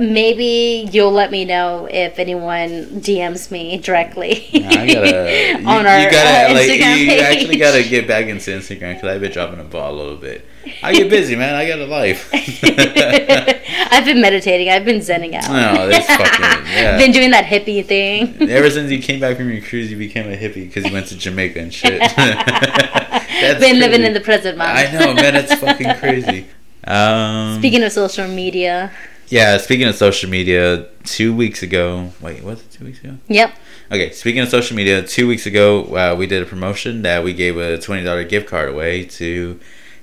maybe 0.00 0.88
you'll 0.92 1.12
let 1.12 1.30
me 1.30 1.44
know 1.44 1.86
if 1.90 2.18
anyone 2.18 2.68
DMs 3.00 3.50
me 3.50 3.78
directly 3.78 4.48
I 4.54 4.86
gotta, 4.92 5.58
you, 5.60 5.68
on 5.68 5.86
our 5.86 6.00
you 6.00 6.10
gotta, 6.10 6.50
uh, 6.50 6.54
like, 6.54 6.68
Instagram 6.70 6.98
you 6.98 7.06
page. 7.06 7.20
actually 7.22 7.56
gotta 7.58 7.82
get 7.82 8.08
back 8.08 8.26
into 8.26 8.50
Instagram 8.50 8.94
because 8.94 9.04
I've 9.04 9.20
been 9.20 9.32
dropping 9.32 9.58
the 9.58 9.64
ball 9.64 9.92
a 9.92 9.96
little 9.96 10.16
bit. 10.16 10.44
I 10.82 10.92
get 10.92 11.08
busy, 11.08 11.36
man. 11.36 11.54
I 11.54 11.66
got 11.66 11.78
a 11.78 11.86
life. 11.86 12.28
I've 12.32 14.04
been 14.04 14.20
meditating. 14.20 14.68
I've 14.68 14.84
been 14.84 14.98
zenning 14.98 15.34
out. 15.34 15.48
No, 15.50 15.88
that's 15.88 16.06
fucking- 16.06 16.66
yeah. 16.72 16.98
Been 16.98 17.12
doing 17.12 17.30
that 17.30 17.44
hippie 17.44 17.84
thing. 17.84 18.48
Ever 18.50 18.70
since 18.70 18.90
you 18.90 19.00
came 19.00 19.20
back 19.20 19.36
from 19.36 19.50
your 19.50 19.62
cruise, 19.62 19.90
you 19.90 19.96
became 19.96 20.30
a 20.30 20.36
hippie 20.36 20.66
because 20.66 20.84
you 20.84 20.92
went 20.92 21.06
to 21.08 21.16
Jamaica 21.16 21.60
and 21.60 21.72
shit. 21.72 21.98
That's 22.16 23.60
been 23.60 23.78
living 23.78 24.02
in 24.02 24.12
the 24.12 24.20
present 24.20 24.58
moment. 24.58 24.76
I 24.78 24.92
know, 24.92 25.14
man. 25.14 25.36
It's 25.36 25.54
fucking 25.54 25.94
crazy. 25.96 26.46
Um, 26.84 27.58
Speaking 27.58 27.82
of 27.82 27.92
social 27.92 28.26
media, 28.28 28.90
yeah, 29.30 29.56
speaking 29.56 29.86
of 29.86 29.94
social 29.94 30.28
media, 30.28 30.86
two 31.04 31.34
weeks 31.34 31.62
ago. 31.62 32.10
Wait, 32.20 32.42
was 32.44 32.60
it 32.60 32.70
two 32.70 32.84
weeks 32.84 33.00
ago? 33.00 33.16
yep. 33.28 33.54
Okay, 33.90 34.10
speaking 34.10 34.40
of 34.42 34.48
social 34.48 34.76
media, 34.76 35.02
two 35.02 35.26
weeks 35.26 35.46
ago 35.46 35.84
uh, 35.96 36.14
we 36.16 36.26
did 36.26 36.42
a 36.42 36.46
promotion 36.46 37.02
that 37.02 37.24
we 37.24 37.32
gave 37.32 37.56
a 37.56 37.78
twenty 37.78 38.04
dollar 38.04 38.24
gift 38.24 38.48
card 38.48 38.68
away 38.68 39.04
to. 39.04 39.58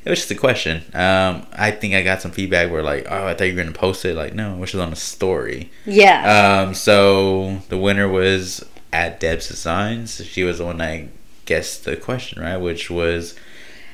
It 0.06 0.10
was 0.10 0.20
just 0.20 0.32
a 0.32 0.36
question. 0.36 0.78
Um, 0.94 1.46
I 1.52 1.72
think 1.72 1.94
I 1.94 2.02
got 2.02 2.22
some 2.22 2.32
feedback 2.32 2.72
where 2.72 2.82
like, 2.82 3.06
oh, 3.10 3.28
I 3.28 3.34
thought 3.34 3.44
you 3.44 3.54
were 3.56 3.62
gonna 3.62 3.74
post 3.76 4.06
it. 4.06 4.16
Like, 4.16 4.34
no, 4.34 4.56
which 4.56 4.74
was 4.74 4.82
on 4.82 4.94
a 4.94 4.96
story. 4.96 5.70
Yeah. 5.86 6.64
Um, 6.64 6.74
so 6.74 7.58
the 7.68 7.78
winner 7.78 8.08
was 8.08 8.66
at 8.94 9.20
Deb's 9.20 9.50
Designs. 9.50 10.24
She 10.26 10.44
was 10.44 10.60
the 10.60 10.66
one 10.66 10.78
that 10.78 11.10
guessed 11.46 11.84
the 11.84 11.98
question 11.98 12.42
right, 12.42 12.58
which 12.58 12.90
was, 12.90 13.36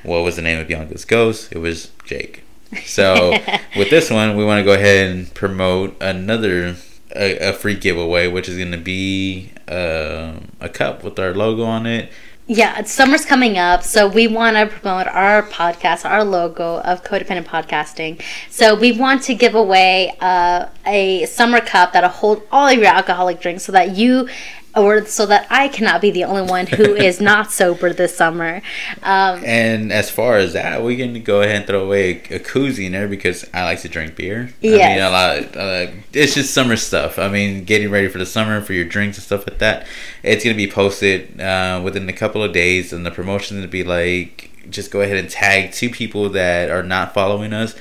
what 0.03 0.23
was 0.23 0.35
the 0.35 0.41
name 0.43 0.59
of 0.59 0.67
Bianca's 0.67 1.05
ghost? 1.05 1.51
It 1.51 1.57
was 1.59 1.91
Jake. 2.05 2.43
So 2.85 3.37
with 3.77 3.89
this 3.89 4.09
one, 4.09 4.35
we 4.37 4.45
want 4.45 4.59
to 4.59 4.63
go 4.63 4.73
ahead 4.73 5.09
and 5.09 5.33
promote 5.33 5.95
another 6.01 6.75
a, 7.15 7.49
a 7.49 7.53
free 7.53 7.75
giveaway, 7.75 8.27
which 8.27 8.49
is 8.49 8.57
going 8.57 8.71
to 8.71 8.77
be 8.77 9.51
um 9.67 10.49
a 10.59 10.69
cup 10.69 11.03
with 11.03 11.17
our 11.19 11.33
logo 11.33 11.63
on 11.63 11.85
it. 11.85 12.11
Yeah, 12.45 12.83
summer's 12.83 13.23
coming 13.23 13.57
up, 13.57 13.83
so 13.83 14.05
we 14.05 14.27
want 14.27 14.57
to 14.57 14.65
promote 14.67 15.07
our 15.07 15.43
podcast, 15.43 16.03
our 16.03 16.25
logo 16.25 16.81
of 16.81 17.01
codependent 17.01 17.45
podcasting. 17.45 18.21
So 18.49 18.75
we 18.75 18.91
want 18.91 19.23
to 19.23 19.33
give 19.33 19.55
away 19.55 20.13
uh, 20.19 20.67
a 20.85 21.25
summer 21.27 21.61
cup 21.61 21.93
that'll 21.93 22.09
hold 22.09 22.43
all 22.51 22.67
of 22.67 22.77
your 22.77 22.87
alcoholic 22.87 23.39
drinks, 23.39 23.63
so 23.63 23.71
that 23.71 23.95
you, 23.95 24.27
or 24.75 25.05
so 25.05 25.25
that 25.27 25.47
I 25.49 25.67
cannot 25.67 26.01
be 26.01 26.11
the 26.11 26.23
only 26.23 26.41
one 26.43 26.67
who 26.67 26.95
is 27.09 27.21
not 27.21 27.51
sober 27.51 27.93
this 27.93 28.15
summer. 28.15 28.61
Um, 29.03 29.41
And 29.45 29.91
as 29.91 30.09
far 30.09 30.37
as 30.37 30.53
that, 30.53 30.83
we 30.83 30.97
can 30.97 31.21
go 31.23 31.41
ahead 31.41 31.57
and 31.57 31.67
throw 31.67 31.83
away 31.83 32.11
a, 32.29 32.35
a 32.35 32.39
koozie 32.39 32.85
in 32.85 32.93
there 32.93 33.07
because 33.07 33.47
I 33.53 33.63
like 33.63 33.81
to 33.81 33.89
drink 33.89 34.15
beer. 34.15 34.49
I 34.63 34.79
mean, 34.89 34.99
a 34.99 35.09
lot. 35.09 35.55
Uh, 35.57 35.91
it's 36.13 36.33
just 36.35 36.53
summer 36.53 36.75
stuff. 36.77 37.19
I 37.19 37.27
mean, 37.29 37.63
getting 37.65 37.89
ready 37.91 38.07
for 38.07 38.17
the 38.17 38.25
summer 38.25 38.61
for 38.61 38.73
your 38.73 38.85
drinks 38.85 39.17
and 39.17 39.23
stuff 39.23 39.47
like 39.47 39.59
that. 39.59 39.85
It's 40.23 40.43
gonna 40.43 40.55
be 40.57 40.69
posted 40.69 41.39
uh, 41.39 41.81
within 41.83 42.07
a 42.09 42.13
couple 42.13 42.43
of 42.43 42.53
days, 42.53 42.93
and 42.93 43.05
the 43.05 43.11
promotion 43.11 43.61
to 43.61 43.67
be 43.67 43.83
like, 43.83 44.49
just 44.69 44.91
go 44.91 45.01
ahead 45.01 45.17
and 45.17 45.29
tag 45.29 45.71
two 45.73 45.89
people 45.89 46.29
that 46.29 46.69
are 46.69 46.83
not 46.83 47.13
following 47.13 47.53
us. 47.53 47.75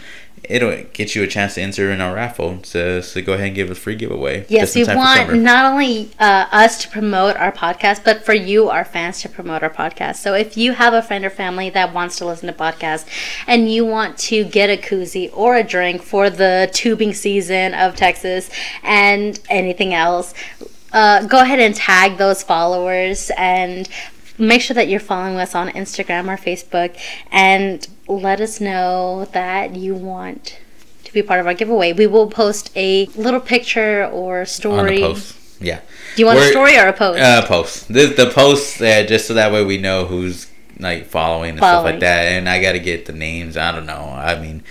It'll 0.52 0.84
get 0.92 1.14
you 1.14 1.22
a 1.22 1.26
chance 1.26 1.54
to 1.54 1.62
enter 1.62 1.90
in 1.90 2.02
our 2.02 2.14
raffle. 2.14 2.60
So, 2.62 3.00
so 3.00 3.22
go 3.22 3.32
ahead 3.32 3.46
and 3.46 3.54
give 3.54 3.70
a 3.70 3.74
free 3.74 3.96
giveaway. 3.96 4.44
Yes, 4.50 4.74
we 4.74 4.84
want 4.84 5.34
not 5.38 5.72
only 5.72 6.10
uh, 6.18 6.46
us 6.52 6.82
to 6.82 6.90
promote 6.90 7.36
our 7.36 7.50
podcast, 7.50 8.04
but 8.04 8.22
for 8.22 8.34
you, 8.34 8.68
our 8.68 8.84
fans, 8.84 9.22
to 9.22 9.30
promote 9.30 9.62
our 9.62 9.70
podcast. 9.70 10.16
So 10.16 10.34
if 10.34 10.58
you 10.58 10.72
have 10.72 10.92
a 10.92 11.00
friend 11.00 11.24
or 11.24 11.30
family 11.30 11.70
that 11.70 11.94
wants 11.94 12.16
to 12.18 12.26
listen 12.26 12.48
to 12.48 12.52
podcasts 12.52 13.06
and 13.46 13.72
you 13.72 13.86
want 13.86 14.18
to 14.18 14.44
get 14.44 14.68
a 14.68 14.76
koozie 14.76 15.30
or 15.32 15.56
a 15.56 15.62
drink 15.62 16.02
for 16.02 16.28
the 16.28 16.68
tubing 16.74 17.14
season 17.14 17.72
of 17.72 17.96
Texas 17.96 18.50
and 18.82 19.40
anything 19.48 19.94
else, 19.94 20.34
uh, 20.92 21.24
go 21.26 21.40
ahead 21.40 21.58
and 21.58 21.74
tag 21.74 22.18
those 22.18 22.42
followers 22.42 23.30
and 23.36 23.88
make 24.42 24.60
sure 24.60 24.74
that 24.74 24.88
you're 24.88 25.00
following 25.00 25.36
us 25.36 25.54
on 25.54 25.68
Instagram 25.70 26.28
or 26.28 26.36
Facebook 26.36 26.96
and 27.30 27.86
let 28.08 28.40
us 28.40 28.60
know 28.60 29.26
that 29.32 29.74
you 29.76 29.94
want 29.94 30.58
to 31.04 31.12
be 31.12 31.22
part 31.22 31.40
of 31.40 31.46
our 31.46 31.54
giveaway. 31.54 31.92
We 31.92 32.06
will 32.06 32.28
post 32.28 32.70
a 32.76 33.06
little 33.16 33.40
picture 33.40 34.06
or 34.06 34.40
on 34.40 34.46
story. 34.46 35.14
Yeah. 35.60 35.80
Do 36.16 36.22
you 36.22 36.26
want 36.26 36.38
a 36.38 36.40
We're- 36.42 36.50
story 36.50 36.76
or 36.78 36.88
a 36.88 36.92
post? 36.92 37.20
Uh, 37.20 37.46
post 37.46 37.88
the 37.88 38.06
the 38.06 38.30
post 38.30 38.82
uh, 38.82 39.04
just 39.04 39.26
so 39.26 39.34
that 39.34 39.52
way 39.52 39.64
we 39.64 39.78
know 39.78 40.04
who's 40.04 40.48
like 40.78 41.06
following 41.06 41.50
and 41.50 41.58
stuff 41.58 41.84
like 41.84 42.00
that. 42.00 42.24
And 42.24 42.48
I 42.48 42.60
got 42.60 42.72
to 42.72 42.80
get 42.80 43.06
the 43.06 43.12
names. 43.12 43.56
I 43.56 43.70
don't 43.70 43.86
know. 43.86 44.10
I 44.12 44.40
mean, 44.40 44.64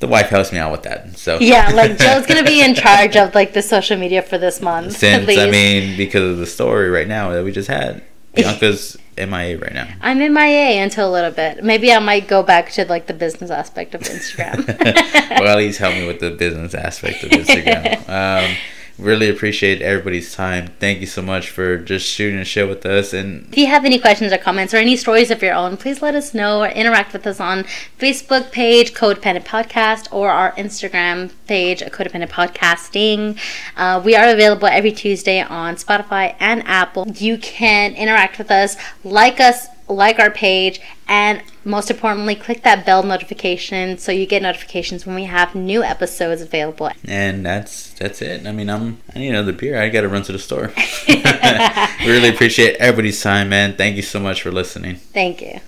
the 0.00 0.06
wife 0.06 0.28
helps 0.28 0.52
me 0.52 0.58
out 0.58 0.70
with 0.72 0.82
that. 0.82 1.16
So 1.16 1.38
yeah, 1.40 1.70
like 1.74 1.96
Joe's 1.96 2.26
gonna 2.26 2.44
be 2.44 2.62
in 2.62 2.74
charge 2.86 3.16
of 3.16 3.34
like 3.34 3.54
the 3.54 3.62
social 3.62 3.96
media 3.96 4.20
for 4.22 4.36
this 4.36 4.60
month. 4.60 4.96
Since 4.98 5.28
I 5.38 5.50
mean, 5.50 5.96
because 5.96 6.32
of 6.32 6.36
the 6.38 6.46
story 6.46 6.90
right 6.90 7.08
now 7.08 7.30
that 7.30 7.42
we 7.44 7.52
just 7.52 7.68
had, 7.68 8.02
Bianca's 8.34 8.98
MIA 9.16 9.58
right 9.58 9.72
now. 9.72 9.88
I'm 10.00 10.20
in 10.20 10.32
my 10.32 10.46
A 10.46 10.78
until 10.78 11.08
a 11.08 11.12
little 11.12 11.30
bit. 11.30 11.62
Maybe 11.62 11.92
I 11.92 11.98
might 11.98 12.26
go 12.26 12.42
back 12.42 12.70
to 12.72 12.84
like 12.86 13.06
the 13.06 13.14
business 13.14 13.50
aspect 13.50 13.94
of 13.94 14.02
Instagram. 14.02 14.66
well, 15.40 15.48
at 15.48 15.58
least 15.58 15.78
help 15.78 15.94
me 15.94 16.06
with 16.06 16.20
the 16.20 16.30
business 16.30 16.74
aspect 16.74 17.22
of 17.24 17.30
Instagram. 17.30 18.02
Um, 18.14 18.56
really 18.98 19.28
appreciate 19.28 19.82
everybody's 19.82 20.34
time. 20.34 20.68
Thank 20.78 21.00
you 21.00 21.06
so 21.06 21.22
much 21.22 21.50
for 21.50 21.76
just 21.78 22.06
shooting 22.06 22.38
a 22.38 22.44
shit 22.44 22.68
with 22.68 22.86
us. 22.86 23.12
And 23.12 23.48
If 23.50 23.58
you 23.58 23.66
have 23.66 23.84
any 23.84 23.98
questions 23.98 24.32
or 24.32 24.38
comments 24.38 24.72
or 24.72 24.76
any 24.76 24.96
stories 24.96 25.30
of 25.30 25.42
your 25.42 25.54
own, 25.54 25.76
please 25.76 26.00
let 26.00 26.14
us 26.14 26.34
know 26.34 26.60
or 26.60 26.68
interact 26.68 27.12
with 27.12 27.26
us 27.26 27.40
on 27.40 27.64
Facebook 27.98 28.52
page 28.52 28.94
Codependent 28.94 29.44
Podcast 29.44 30.12
or 30.12 30.30
our 30.30 30.52
Instagram 30.52 31.32
page 31.46 31.82
Codependent 31.82 32.30
Podcasting. 32.30 33.38
Uh, 33.76 34.00
we 34.04 34.14
are 34.14 34.28
available 34.28 34.68
every 34.68 34.92
Tuesday 34.92 35.40
on 35.40 35.76
Spotify 35.76 36.36
and 36.38 36.62
Apple. 36.66 37.06
You 37.08 37.38
can 37.38 37.94
interact 37.94 38.38
with 38.38 38.50
us, 38.50 38.76
like 39.02 39.40
us, 39.40 39.66
like 39.88 40.18
our 40.18 40.30
page, 40.30 40.80
and 41.06 41.42
most 41.64 41.90
importantly, 41.90 42.34
click 42.34 42.62
that 42.62 42.86
bell 42.86 43.02
notification 43.02 43.98
so 43.98 44.12
you 44.12 44.26
get 44.26 44.42
notifications 44.42 45.06
when 45.06 45.14
we 45.14 45.24
have 45.24 45.54
new 45.54 45.82
episodes 45.82 46.40
available. 46.42 46.90
and 47.06 47.44
that's 47.44 47.92
that's 47.94 48.22
it. 48.22 48.46
I 48.46 48.52
mean, 48.52 48.70
I'm 48.70 48.98
I 49.14 49.18
need 49.18 49.30
another 49.30 49.52
beer. 49.52 49.80
I 49.80 49.88
got 49.88 50.02
to 50.02 50.08
run 50.08 50.22
to 50.22 50.32
the 50.32 50.38
store. 50.38 50.72
really 52.06 52.28
appreciate 52.28 52.76
everybody's 52.76 53.22
time, 53.22 53.48
man. 53.48 53.76
Thank 53.76 53.96
you 53.96 54.02
so 54.02 54.20
much 54.20 54.42
for 54.42 54.50
listening. 54.50 54.96
Thank 54.96 55.42
you. 55.42 55.60